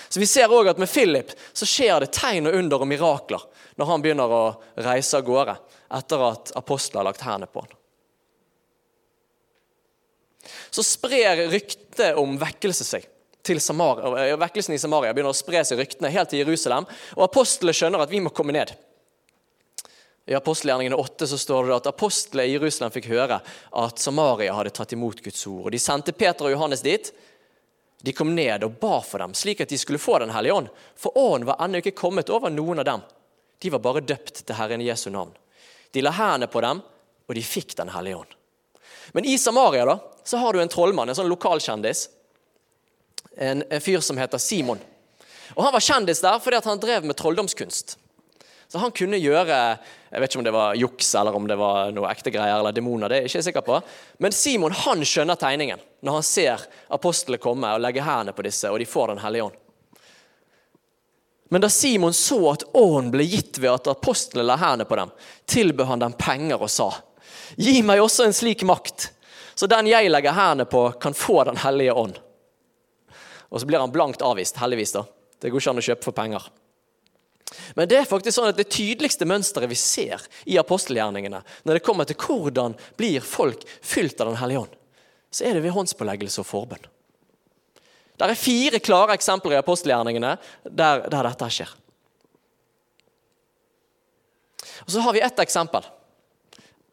Så 0.09 0.21
Vi 0.21 0.27
ser 0.27 0.53
også 0.53 0.75
at 0.75 0.81
med 0.81 0.91
Philip 0.91 1.33
så 1.53 1.67
skjer 1.69 2.01
det 2.05 2.13
tegn 2.17 2.49
og 2.51 2.57
under 2.59 2.85
og 2.85 2.91
mirakler 2.91 3.45
når 3.79 3.91
han 3.93 4.05
begynner 4.05 4.33
å 4.35 4.45
reise 4.85 5.19
av 5.19 5.27
gårde 5.27 5.59
etter 5.99 6.25
at 6.29 6.53
apostler 6.59 7.01
har 7.01 7.09
lagt 7.11 7.25
hendene 7.25 7.51
på 7.51 7.63
han. 7.63 7.75
Så 10.71 10.85
sprer 10.87 11.49
ryktet 11.53 12.19
om 12.19 12.37
vekkelse 12.41 12.87
seg. 12.87 13.07
til 13.49 13.61
Samaria, 13.65 14.37
Vekkelsen 14.37 14.75
i 14.75 14.79
Samaria 14.79 15.15
begynner 15.17 15.33
å 15.33 15.37
spre 15.37 15.63
seg 15.65 15.79
ryktene 15.81 16.11
helt 16.13 16.29
til 16.29 16.43
Jerusalem. 16.43 16.85
Og 17.17 17.23
apostlene 17.25 17.73
skjønner 17.73 18.03
at 18.05 18.11
vi 18.13 18.21
må 18.21 18.29
komme 18.35 18.53
ned. 18.53 18.75
I 20.29 20.37
apostelgjerningene 20.37 20.99
8 21.01 21.27
så 21.31 21.39
står 21.41 21.71
det 21.71 21.77
at 21.79 21.89
apostlene 21.89 22.45
i 22.45 22.53
Jerusalem 22.59 22.93
fikk 22.93 23.09
høre 23.09 23.39
at 23.41 24.03
Samaria 24.03 24.53
hadde 24.53 24.75
tatt 24.77 24.93
imot 24.93 25.23
Guds 25.25 25.47
ord. 25.49 25.65
Og 25.65 25.73
De 25.73 25.81
sendte 25.81 26.13
Peter 26.13 26.45
og 26.45 26.53
Johannes 26.53 26.85
dit. 26.85 27.09
De 28.03 28.13
kom 28.13 28.35
ned 28.35 28.63
og 28.65 28.79
ba 28.79 29.01
for 29.03 29.19
dem, 29.19 29.35
slik 29.35 29.61
at 29.65 29.73
de 29.73 29.79
skulle 29.79 29.99
få 29.99 30.19
Den 30.23 30.31
hellige 30.31 30.55
ånd. 30.55 30.69
For 30.97 31.19
ånden 31.19 31.49
var 31.49 31.63
ennå 31.65 31.81
ikke 31.83 31.97
kommet 31.99 32.31
over 32.31 32.51
noen 32.51 32.79
av 32.79 32.87
dem. 32.87 33.03
De 33.59 33.71
var 33.75 33.83
bare 33.83 34.05
døpt 34.07 34.45
til 34.47 34.55
Herren 34.55 34.85
Jesu 34.85 35.11
navn. 35.11 35.33
De 35.91 36.03
la 36.05 36.13
hendene 36.15 36.47
på 36.51 36.63
dem, 36.63 36.83
og 37.27 37.35
de 37.35 37.43
fikk 37.43 37.75
Den 37.77 37.91
hellige 37.91 38.21
ånd. 38.21 38.37
Men 39.13 39.25
i 39.25 39.39
Samaria 39.39 39.87
da, 39.89 39.99
så 40.25 40.39
har 40.39 40.53
du 40.53 40.61
en 40.63 40.71
trollmann, 40.71 41.09
en 41.09 41.17
sånn 41.17 41.31
lokalkjendis. 41.31 42.09
En, 43.37 43.65
en 43.71 43.83
fyr 43.83 44.01
som 44.05 44.19
heter 44.19 44.39
Simon. 44.39 44.81
Og 45.57 45.65
Han 45.65 45.73
var 45.73 45.83
kjendis 45.83 46.21
der 46.21 46.39
fordi 46.43 46.61
han 46.65 46.81
drev 46.81 47.07
med 47.09 47.17
trolldomskunst. 47.17 47.97
Så 48.69 48.79
han 48.79 48.93
kunne 48.93 49.17
gjøre 49.17 49.79
Jeg 50.11 50.21
vet 50.21 50.31
ikke 50.31 50.41
om 50.43 50.45
det 50.45 50.53
var 50.53 50.77
juks 50.77 51.15
eller 51.17 51.37
om 51.37 51.47
det 51.49 51.57
var 51.57 51.93
noe 51.93 52.11
ekte 52.13 52.31
greier 52.33 52.59
eller 52.59 52.73
demoner. 52.73 53.09
det 53.09 53.17
er 53.17 53.23
jeg 53.25 53.33
ikke 53.33 53.47
sikker 53.49 53.65
på. 53.65 53.81
Men 54.19 54.33
Simon 54.33 54.73
han 54.73 55.05
skjønner 55.05 55.41
tegningen 55.41 55.81
når 56.01 56.13
han 56.13 56.27
ser 56.27 56.67
apostlene 56.95 57.41
komme 57.43 57.71
og 57.75 57.83
legge 57.83 58.05
hendene 58.05 58.35
på 58.37 58.45
disse, 58.47 58.71
og 58.71 58.79
de 58.79 58.87
får 58.87 59.15
Den 59.15 59.23
hellige 59.25 59.49
ånd. 59.49 59.57
Men 61.49 61.65
da 61.65 61.71
Simon 61.73 62.13
så 62.13 62.39
at 62.53 62.65
ånden 62.77 63.11
ble 63.11 63.25
gitt 63.25 63.59
ved 63.59 63.73
at 63.73 63.89
apostlene 63.89 64.45
la 64.45 64.59
hendene 64.61 64.85
på 64.89 64.99
dem, 65.01 65.13
tilbød 65.49 65.87
han 65.87 66.03
dem 66.05 66.17
penger 66.19 66.61
og 66.61 66.71
sa, 66.71 66.91
Gi 67.57 67.81
meg 67.83 68.03
også 68.03 68.27
en 68.27 68.37
slik 68.37 68.63
makt, 68.69 69.11
så 69.57 69.67
den 69.67 69.89
jeg 69.89 70.11
legger 70.13 70.37
hendene 70.37 70.69
på, 70.69 70.91
kan 71.01 71.17
få 71.17 71.45
Den 71.49 71.57
hellige 71.57 71.95
ånd. 71.97 72.19
Og 73.49 73.61
så 73.61 73.67
blir 73.67 73.81
han 73.81 73.93
blankt 73.93 74.23
avvist, 74.23 74.61
heldigvis. 74.61 74.93
da. 74.93 75.05
Det 75.41 75.51
går 75.51 75.63
ikke 75.63 75.71
an 75.73 75.81
å 75.81 75.87
kjøpe 75.87 76.05
for 76.05 76.17
penger. 76.17 76.51
Men 77.75 77.89
det 77.89 77.97
er 77.97 78.09
faktisk 78.09 78.37
sånn 78.37 78.51
at 78.51 78.59
det 78.59 78.69
tydeligste 78.69 79.25
mønsteret 79.29 79.71
vi 79.71 79.79
ser 79.79 80.21
i 80.45 80.59
apostelgjerningene, 80.61 81.41
når 81.65 81.79
det 81.79 81.85
kommer 81.87 82.09
til 82.09 82.19
hvordan 82.21 82.77
blir 83.01 83.25
folk 83.25 83.65
fylt 83.81 84.21
av 84.21 84.29
Den 84.29 84.41
hellige 84.43 84.67
ånd, 84.67 84.78
så 85.31 85.45
er 85.45 85.57
det 85.57 85.65
ved 85.65 85.75
håndspåleggelse 85.77 86.43
og 86.43 86.49
forbønn. 86.49 86.87
Det 88.19 88.27
er 88.27 88.39
fire 88.39 88.81
klare 88.83 89.15
eksempler 89.15 89.55
i 89.55 89.61
apostelgjerningene 89.61 90.35
der, 90.65 91.05
der 91.07 91.29
dette 91.29 91.51
skjer. 91.55 91.75
Og 94.87 94.91
Så 94.91 95.03
har 95.05 95.15
vi 95.15 95.23
ett 95.23 95.39
eksempel 95.39 95.87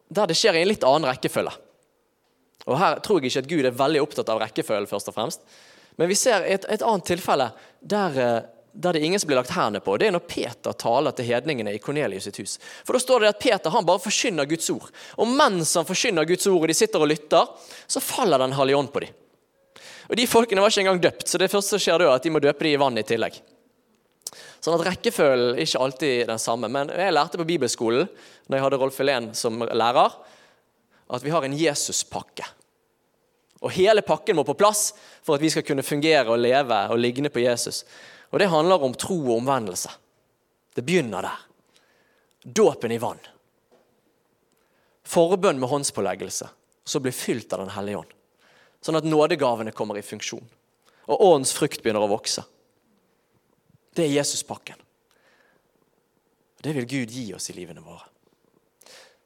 der 0.08 0.28
det 0.30 0.36
skjer 0.38 0.54
i 0.54 0.60
en 0.62 0.70
litt 0.70 0.84
annen 0.86 1.08
rekkefølge. 1.10 1.50
Og 2.66 2.78
Her 2.78 3.00
tror 3.02 3.18
jeg 3.18 3.30
ikke 3.32 3.42
at 3.42 3.48
Gud 3.50 3.66
er 3.66 3.74
veldig 3.74 4.02
opptatt 4.04 4.30
av 4.30 4.38
rekkefølge, 4.42 4.90
først 4.90 5.10
og 5.10 5.16
fremst. 5.16 5.42
Men 5.98 6.10
vi 6.10 6.18
ser 6.18 6.44
et, 6.46 6.66
et 6.70 6.84
annet 6.84 7.08
tilfelle 7.08 7.48
der, 7.80 8.46
der, 8.76 8.92
det 8.92 9.00
er 9.00 9.06
ingen 9.08 9.20
som 9.20 9.30
blir 9.30 9.38
lagt 9.38 9.54
hendene 9.56 9.80
på. 9.80 9.94
Det 9.96 10.08
er 10.08 10.14
når 10.14 10.26
Peter 10.28 10.74
taler 10.76 11.14
til 11.16 11.28
hedningene 11.30 11.72
i 11.72 11.80
Kornelius 11.80 12.26
sitt 12.28 12.40
hus. 12.42 12.58
For 12.84 12.92
Da 12.96 13.00
står 13.00 13.24
det 13.24 13.30
at 13.32 13.40
Peter 13.40 13.72
han 13.72 13.86
bare 13.88 14.02
forkynner 14.04 14.48
Guds 14.48 14.68
ord. 14.74 14.90
Og 15.16 15.30
mens 15.32 15.72
han 15.78 15.88
forkynner 15.88 16.28
Guds 16.28 16.46
ord, 16.50 16.60
og 16.60 16.68
de 16.68 16.76
sitter 16.76 17.00
og 17.00 17.08
lytter, 17.08 17.48
så 17.88 18.02
faller 18.04 18.42
Den 18.44 18.52
hellige 18.52 18.76
ånd 18.76 18.92
på 18.92 19.00
dem. 19.06 19.14
Og 20.10 20.16
De 20.16 20.26
folkene 20.28 20.60
var 20.62 20.70
ikke 20.70 20.84
engang 20.84 21.00
døpt, 21.02 21.28
så 21.28 21.40
det 21.40 21.50
første 21.50 21.74
som 21.74 21.82
skjer 21.82 22.02
da, 22.02 22.10
er 22.10 22.20
at 22.20 22.26
de 22.26 22.34
må 22.34 22.42
døpe 22.42 22.64
dem 22.66 22.76
i 22.76 22.80
vann 22.80 23.00
i 23.00 23.06
tillegg. 23.06 23.40
Sånn 24.60 24.76
at 24.76 24.84
Rekkefølgen 24.86 25.62
ikke 25.62 25.80
alltid 25.80 26.26
den 26.28 26.42
samme. 26.42 26.68
Men 26.72 26.92
jeg 26.92 27.14
lærte 27.14 27.40
på 27.40 27.48
bibelskolen 27.48 28.08
når 28.46 28.58
jeg 28.58 28.64
hadde 28.66 28.80
Rolf 28.82 29.00
Helén 29.00 29.30
som 29.38 29.64
lærer, 29.64 30.20
at 31.06 31.24
vi 31.24 31.32
har 31.32 31.46
en 31.46 31.56
Jesuspakke. 31.56 32.44
Og 33.64 33.72
hele 33.72 34.02
pakken 34.04 34.36
må 34.36 34.44
på 34.44 34.56
plass 34.58 34.90
for 35.24 35.36
at 35.36 35.42
vi 35.42 35.50
skal 35.52 35.64
kunne 35.66 35.86
fungere 35.86 36.28
og 36.28 36.42
leve 36.42 36.80
og 36.92 37.00
ligne 37.00 37.30
på 37.32 37.40
Jesus. 37.44 37.84
Og 38.30 38.40
det 38.42 38.50
handler 38.50 38.82
om 38.82 38.94
tro 38.94 39.16
og 39.20 39.38
omvendelse. 39.38 39.90
Det 40.74 40.84
begynner 40.84 41.26
der. 41.26 41.44
Dåpen 42.42 42.92
i 42.92 42.98
vann. 43.02 43.20
Forbønn 45.06 45.60
med 45.60 45.70
håndspåleggelse. 45.70 46.48
Så 46.84 47.00
bli 47.02 47.12
fylt 47.12 47.52
av 47.52 47.64
Den 47.64 47.74
hellige 47.74 48.02
ånd. 48.02 48.12
Sånn 48.82 48.98
at 48.98 49.06
nådegavene 49.06 49.72
kommer 49.74 49.98
i 49.98 50.04
funksjon. 50.06 50.44
Og 51.06 51.22
åndens 51.22 51.54
frukt 51.54 51.82
begynner 51.82 52.04
å 52.04 52.10
vokse. 52.10 52.44
Det 53.96 54.04
er 54.04 54.18
Jesuspakken. 54.18 54.78
Det 56.62 56.74
vil 56.74 56.86
Gud 56.90 57.14
gi 57.14 57.30
oss 57.34 57.50
i 57.50 57.56
livene 57.56 57.82
våre. 57.82 58.04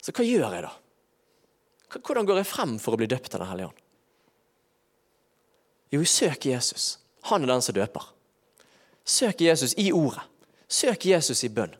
Så 0.01 0.13
hva 0.17 0.25
gjør 0.25 0.55
jeg 0.55 0.65
da? 0.65 0.73
Hvordan 1.99 2.29
går 2.29 2.41
jeg 2.41 2.49
frem 2.49 2.77
for 2.81 2.95
å 2.95 3.01
bli 3.01 3.09
døpt 3.11 3.35
av 3.35 3.43
Den 3.43 3.51
hellige 3.51 3.73
ånd? 3.73 3.85
Jo, 5.91 6.05
søk 6.07 6.47
Jesus. 6.47 6.99
Han 7.29 7.43
er 7.43 7.51
den 7.51 7.65
som 7.65 7.75
døper. 7.75 8.05
Søk 9.11 9.41
Jesus 9.43 9.75
i 9.79 9.91
ordet. 9.93 10.23
Søk 10.71 11.07
Jesus 11.07 11.43
i 11.45 11.51
bønn. 11.51 11.73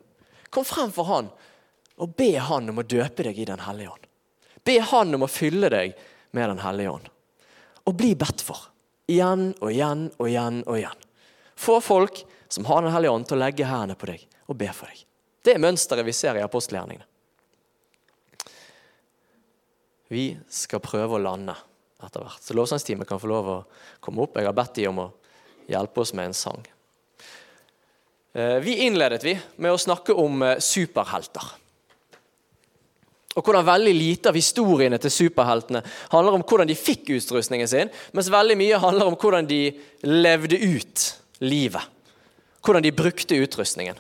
Kom 0.51 0.67
frem 0.67 0.91
for 0.95 1.07
han 1.07 1.31
og 2.01 2.15
be 2.19 2.33
han 2.43 2.73
om 2.73 2.81
å 2.81 2.87
døpe 2.87 3.27
deg 3.27 3.39
i 3.39 3.47
Den 3.47 3.63
hellige 3.63 3.93
ånd. 3.93 4.07
Be 4.67 4.79
han 4.83 5.15
om 5.15 5.27
å 5.27 5.31
fylle 5.31 5.71
deg 5.71 5.95
med 6.37 6.49
Den 6.51 6.63
hellige 6.65 6.97
ånd. 6.97 7.07
Og 7.87 7.97
bli 7.97 8.15
bedt 8.19 8.43
for. 8.45 8.67
Igjen 9.11 9.53
og 9.61 9.71
igjen 9.71 10.09
og 10.17 10.27
igjen 10.31 10.63
og 10.65 10.79
igjen. 10.79 11.07
Få 11.61 11.79
folk 11.85 12.23
som 12.49 12.67
har 12.67 12.83
Den 12.83 12.95
hellige 12.95 13.15
ånd, 13.15 13.29
til 13.29 13.39
å 13.39 13.45
legge 13.45 13.69
hendene 13.69 13.99
på 14.01 14.11
deg 14.11 14.27
og 14.51 14.59
be 14.59 14.73
for 14.75 14.91
deg. 14.91 15.05
Det 15.45 15.55
er 15.55 15.63
mønsteret 15.63 16.07
vi 16.07 16.17
ser 16.17 16.41
i 16.41 16.45
apostelgjerningene. 16.45 17.07
Vi 20.11 20.25
skal 20.51 20.83
prøve 20.83 21.15
å 21.15 21.23
lande 21.23 21.55
etter 22.03 22.25
hvert. 22.25 22.43
Så 22.43 22.57
lovsangsteamet 22.59 23.07
kan 23.07 23.21
få 23.23 23.31
lov 23.31 23.49
å 23.53 23.59
komme 24.03 24.25
opp. 24.25 24.41
Jeg 24.41 24.49
har 24.49 24.57
bedt 24.57 24.81
de 24.81 24.89
om 24.91 25.05
å 25.05 25.11
hjelpe 25.71 26.03
oss 26.03 26.17
med 26.17 26.33
en 26.33 26.35
sang. 26.37 26.65
Eh, 28.33 28.57
vi 28.63 28.77
innledet 28.87 29.25
vi 29.25 29.35
med 29.57 29.73
å 29.75 29.79
snakke 29.81 30.15
om 30.15 30.43
eh, 30.47 30.59
superhelter. 30.63 31.49
Og 33.39 33.47
hvordan 33.47 33.67
veldig 33.67 33.95
lite 33.95 34.31
av 34.31 34.39
historiene 34.39 34.99
til 35.03 35.13
superheltene 35.15 35.83
handler 36.13 36.37
om 36.37 36.45
hvordan 36.47 36.69
de 36.71 36.77
fikk 36.79 37.13
utrustningen 37.15 37.71
sin, 37.71 37.91
mens 38.15 38.31
veldig 38.31 38.57
mye 38.59 38.79
handler 38.83 39.11
om 39.11 39.17
hvordan 39.19 39.49
de 39.51 39.63
levde 40.07 40.59
ut 40.59 41.05
livet. 41.43 41.83
Hvordan 42.63 42.85
de 42.85 42.95
brukte 42.95 43.39
utrustningen. 43.39 43.99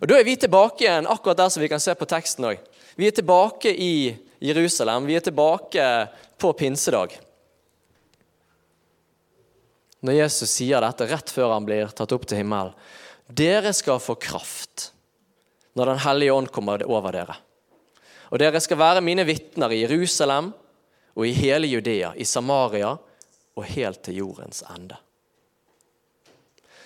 Og 0.00 0.08
Da 0.08 0.18
er 0.18 0.24
vi 0.24 0.36
tilbake 0.36 0.86
igjen 0.86 1.06
akkurat 1.10 1.38
der 1.42 1.50
som 1.52 1.62
vi 1.62 1.68
kan 1.68 1.82
se 1.82 1.94
på 1.94 2.08
teksten 2.08 2.46
òg. 2.50 2.62
Vi 2.96 3.06
er 3.06 3.14
tilbake 3.14 3.70
i 3.70 4.16
Jerusalem. 4.40 5.06
Vi 5.06 5.18
er 5.18 5.26
tilbake 5.26 5.84
på 6.40 6.52
pinsedag. 6.56 7.12
Når 10.00 10.16
Jesus 10.16 10.54
sier 10.56 10.80
dette 10.80 11.06
rett 11.10 11.30
før 11.30 11.52
han 11.52 11.66
blir 11.68 11.92
tatt 11.92 12.12
opp 12.16 12.24
til 12.26 12.40
himmelen. 12.40 12.72
Dere 13.30 13.72
skal 13.76 14.00
få 14.02 14.16
kraft 14.20 14.90
når 15.78 15.86
Den 15.86 16.00
hellige 16.02 16.34
ånd 16.34 16.48
kommer 16.50 16.82
over 16.82 17.14
dere. 17.14 17.36
Og 18.30 18.40
dere 18.42 18.60
skal 18.62 18.78
være 18.80 19.04
mine 19.04 19.24
vitner 19.26 19.70
i 19.70 19.84
Jerusalem 19.84 20.50
og 21.14 21.26
i 21.26 21.34
hele 21.34 21.68
Judea, 21.70 22.12
i 22.16 22.26
Samaria 22.26 22.90
og 23.56 23.68
helt 23.70 24.02
til 24.06 24.18
jordens 24.22 24.64
ende. 24.74 24.98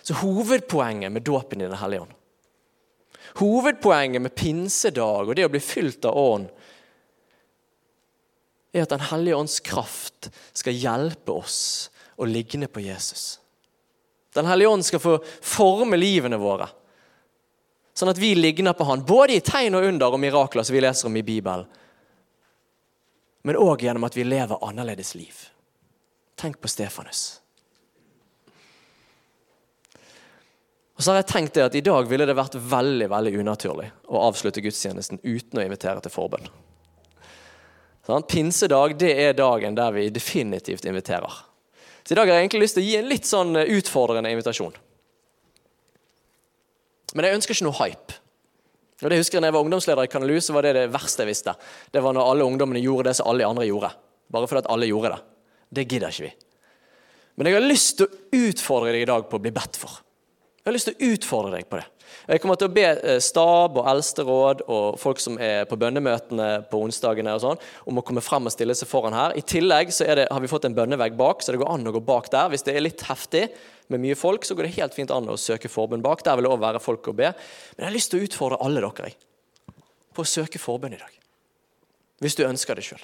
Så 0.04 0.16
hovedpoenget 0.20 1.12
med 1.12 1.24
dåpen 1.24 1.62
i 1.64 1.68
Den 1.68 1.80
hellige 1.80 2.04
ånd 2.04 2.12
Hovedpoenget 3.34 4.22
med 4.22 4.34
pinsedag 4.36 5.28
og 5.28 5.34
det 5.34 5.46
å 5.46 5.50
bli 5.50 5.60
fylt 5.64 6.04
av 6.06 6.18
ånd, 6.18 6.50
er 8.74 8.84
at 8.84 8.92
Den 8.92 9.06
hellige 9.10 9.38
ånds 9.38 9.56
kraft 9.64 10.28
skal 10.52 10.76
hjelpe 10.76 11.34
oss 11.34 11.90
å 12.20 12.28
ligne 12.28 12.68
på 12.70 12.84
Jesus. 12.84 13.40
Den 14.34 14.48
hellige 14.50 14.68
ånd 14.68 14.86
skal 14.86 15.02
få 15.02 15.18
forme 15.40 15.98
livene 16.00 16.38
våre, 16.42 16.66
sånn 17.94 18.10
at 18.10 18.18
vi 18.18 18.32
ligner 18.34 18.74
på 18.74 18.86
Han, 18.88 19.04
både 19.06 19.36
i 19.36 19.44
tegn 19.44 19.78
og 19.78 19.86
under 19.86 20.16
og 20.16 20.22
mirakler 20.22 20.66
som 20.66 20.74
vi 20.74 20.82
leser 20.82 21.06
om 21.06 21.16
i 21.16 21.22
Bibelen, 21.26 21.68
men 23.44 23.60
òg 23.60 23.84
gjennom 23.84 24.06
at 24.08 24.16
vi 24.16 24.24
lever 24.24 24.62
annerledes 24.64 25.14
liv. 25.14 25.46
Tenk 26.40 26.58
på 26.60 26.70
Stefanus. 26.72 27.40
Og 30.94 31.02
så 31.02 31.10
har 31.10 31.20
jeg 31.20 31.30
tenkt 31.30 31.56
det 31.58 31.64
at 31.66 31.74
I 31.74 31.82
dag 31.84 32.06
ville 32.10 32.26
det 32.26 32.36
vært 32.38 32.54
veldig 32.56 33.08
veldig 33.10 33.32
unaturlig 33.42 33.88
å 34.06 34.22
avslutte 34.28 34.62
gudstjenesten 34.64 35.20
uten 35.22 35.60
å 35.60 35.64
invitere 35.64 36.02
til 36.02 36.14
forbønn. 36.14 36.46
Sånn, 38.04 38.26
pinsedag 38.28 38.98
det 39.00 39.14
er 39.22 39.36
dagen 39.36 39.76
der 39.76 39.94
vi 39.96 40.10
definitivt 40.12 40.86
inviterer. 40.86 41.42
Så 42.04 42.12
I 42.12 42.18
dag 42.18 42.28
har 42.28 42.36
jeg 42.36 42.46
egentlig 42.46 42.66
lyst 42.66 42.76
til 42.76 42.84
å 42.84 42.88
gi 42.88 42.96
en 42.98 43.08
litt 43.08 43.28
sånn 43.28 43.56
eh, 43.56 43.70
utfordrende 43.78 44.32
invitasjon. 44.32 44.74
Men 47.14 47.28
jeg 47.28 47.38
ønsker 47.38 47.56
ikke 47.56 47.66
noe 47.68 47.78
hype. 47.80 48.18
Og 49.02 49.10
det 49.10 49.18
husker 49.20 49.38
jeg 49.38 49.44
når 49.44 49.50
jeg 49.50 49.56
var 49.56 49.66
ungdomsleder 49.66 50.06
i 50.06 50.10
Kanalu, 50.12 50.34
så 50.40 50.54
var 50.56 50.66
det 50.66 50.74
det 50.76 50.88
verste 50.92 51.24
jeg 51.24 51.30
visste. 51.30 51.54
Det 51.92 52.02
var 52.04 52.14
når 52.16 52.30
alle 52.30 52.48
ungdommene 52.48 52.82
gjorde 52.82 53.10
det 53.10 53.18
som 53.18 53.28
alle 53.30 53.46
andre 53.48 53.66
gjorde. 53.68 53.90
Bare 54.32 54.48
fordi 54.50 54.64
at 54.64 54.70
alle 54.72 54.88
gjorde 54.88 55.14
det. 55.14 55.20
Det 55.74 55.86
gidder 55.88 56.14
ikke 56.14 56.26
vi. 56.26 56.32
Men 57.34 57.48
jeg 57.48 57.56
har 57.56 57.66
lyst 57.66 57.96
til 57.98 58.06
å 58.06 58.44
utfordre 58.48 58.94
deg 58.94 59.04
i 59.04 59.10
dag 59.10 59.26
på 59.28 59.38
å 59.38 59.42
bli 59.42 59.52
bedt 59.54 59.78
for. 59.80 59.98
Jeg 60.60 60.68
har 60.68 60.76
lyst 60.76 60.90
til 60.90 60.96
å 60.96 61.12
utfordre 61.14 61.56
deg 61.56 61.68
på 61.68 61.80
det. 61.80 61.88
Jeg 62.28 62.40
kommer 62.40 62.56
til 62.60 62.70
å 62.70 62.74
be 62.74 62.84
eh, 62.92 63.18
stab 63.22 63.76
og 63.80 63.88
eldsteråd 63.90 64.64
og 64.64 64.98
folk 65.00 65.20
som 65.20 65.36
er 65.42 65.66
på 65.68 65.78
bønnemøtene 65.80 66.48
på 66.70 66.80
onsdagene 66.86 67.34
og 67.36 67.42
sånn, 67.42 67.62
om 67.90 68.00
å 68.00 68.04
komme 68.06 68.24
frem 68.24 68.48
og 68.48 68.54
stille 68.54 68.76
seg 68.78 68.88
foran 68.90 69.16
her. 69.16 69.36
I 69.36 69.44
tillegg 69.44 69.92
så 69.94 70.08
det, 70.16 70.26
har 70.30 70.42
vi 70.42 70.50
fått 70.50 70.68
en 70.68 70.76
bønnevegg 70.76 71.16
bak, 71.18 71.44
så 71.44 71.52
det 71.52 71.60
går 71.62 71.72
an 71.74 71.90
å 71.90 71.94
gå 71.96 72.02
bak 72.04 72.30
der. 72.32 72.50
Hvis 72.52 72.66
det 72.66 72.76
er 72.76 72.86
litt 72.86 73.04
heftig 73.08 73.46
med 73.92 74.02
mye 74.02 74.18
folk, 74.18 74.46
så 74.46 74.56
går 74.56 74.68
det 74.68 74.76
helt 74.78 74.96
fint 74.96 75.12
an 75.14 75.28
å 75.28 75.38
søke 75.40 75.70
forbønn 75.72 76.04
bak. 76.04 76.24
Der 76.24 76.38
vil 76.38 76.48
det 76.48 76.54
òg 76.54 76.62
være 76.64 76.82
folk 76.82 77.12
å 77.12 77.16
be. 77.16 77.32
Men 77.74 77.84
jeg 77.84 77.90
har 77.90 77.96
lyst 77.98 78.14
til 78.14 78.22
å 78.22 78.28
utfordre 78.28 78.60
alle 78.64 78.84
dere 78.84 79.14
på 80.14 80.22
å 80.22 80.30
søke 80.30 80.62
forbønn 80.62 80.96
i 80.96 81.00
dag. 81.00 81.16
Hvis 82.24 82.38
du 82.38 82.44
ønsker 82.46 82.78
det 82.78 82.86
sjøl. 82.86 83.02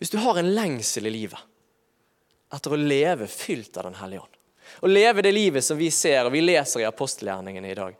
Hvis 0.00 0.12
du 0.12 0.20
har 0.22 0.38
en 0.40 0.52
lengsel 0.56 1.08
i 1.08 1.14
livet 1.14 1.48
etter 2.50 2.74
å 2.74 2.78
leve 2.80 3.28
fylt 3.30 3.76
av 3.78 3.86
Den 3.86 3.98
hellige 4.00 4.24
ånd 4.24 4.39
å 4.80 4.88
leve 4.88 5.22
det 5.22 5.32
livet 5.32 5.64
som 5.64 5.78
vi 5.78 5.90
ser 5.92 6.24
og 6.24 6.34
vi 6.34 6.42
leser 6.44 6.84
i 6.84 6.88
apostelgjerningene 6.88 7.70
i 7.70 7.78
dag, 7.78 7.96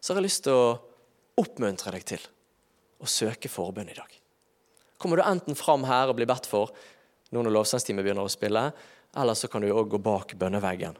så 0.00 0.12
har 0.12 0.20
jeg 0.20 0.28
lyst 0.28 0.44
til 0.46 0.56
å 0.56 0.76
oppmuntre 1.40 1.92
deg 1.94 2.06
til 2.08 2.28
å 3.02 3.08
søke 3.10 3.50
forbønn 3.52 3.90
i 3.92 3.96
dag. 3.96 4.10
Kommer 4.98 5.20
du 5.20 5.26
enten 5.26 5.58
fram 5.58 5.84
her 5.86 6.10
og 6.10 6.18
blir 6.18 6.28
bedt 6.28 6.48
for 6.48 6.72
nå 7.34 7.42
når 7.42 7.54
lovsangstimen 7.58 8.04
begynner 8.04 8.26
å 8.26 8.32
spille, 8.32 8.70
eller 9.16 9.36
så 9.36 9.48
kan 9.50 9.64
du 9.64 9.72
òg 9.72 9.90
gå 9.92 10.00
bak 10.02 10.36
bønneveggen 10.38 10.96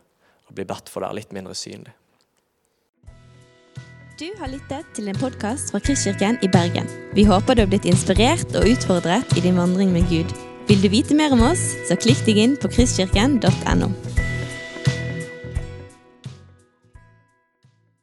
og 0.47 0.57
bli 0.57 0.67
bedt 0.69 0.91
for 0.93 1.05
der, 1.05 1.17
litt 1.17 1.33
mindre 1.35 1.57
synlig. 1.59 1.95
Du 4.17 4.31
har 4.39 4.49
lyttet 4.49 4.87
til 4.97 5.11
en 5.13 5.19
podkast 5.21 5.75
fra 5.75 5.81
Kristkirken 5.85 6.39
i 6.41 6.49
Bergen. 6.49 6.89
Vi 7.13 7.27
håper 7.29 7.57
du 7.57 7.67
har 7.67 7.73
blitt 7.73 7.89
inspirert 7.89 8.57
og 8.57 8.65
utfordret 8.71 9.37
i 9.37 9.45
din 9.45 9.61
vandring 9.61 9.93
med 9.93 10.09
Gud. 10.09 10.33
Vil 10.71 10.81
du 10.81 10.89
vite 10.89 11.15
mer 11.19 11.37
om 11.37 11.45
oss, 11.51 11.75
så 11.85 11.99
klikk 12.01 12.25
deg 12.25 12.41
inn 12.41 12.57
på 12.61 12.73
kristkirken.no. 12.73 13.93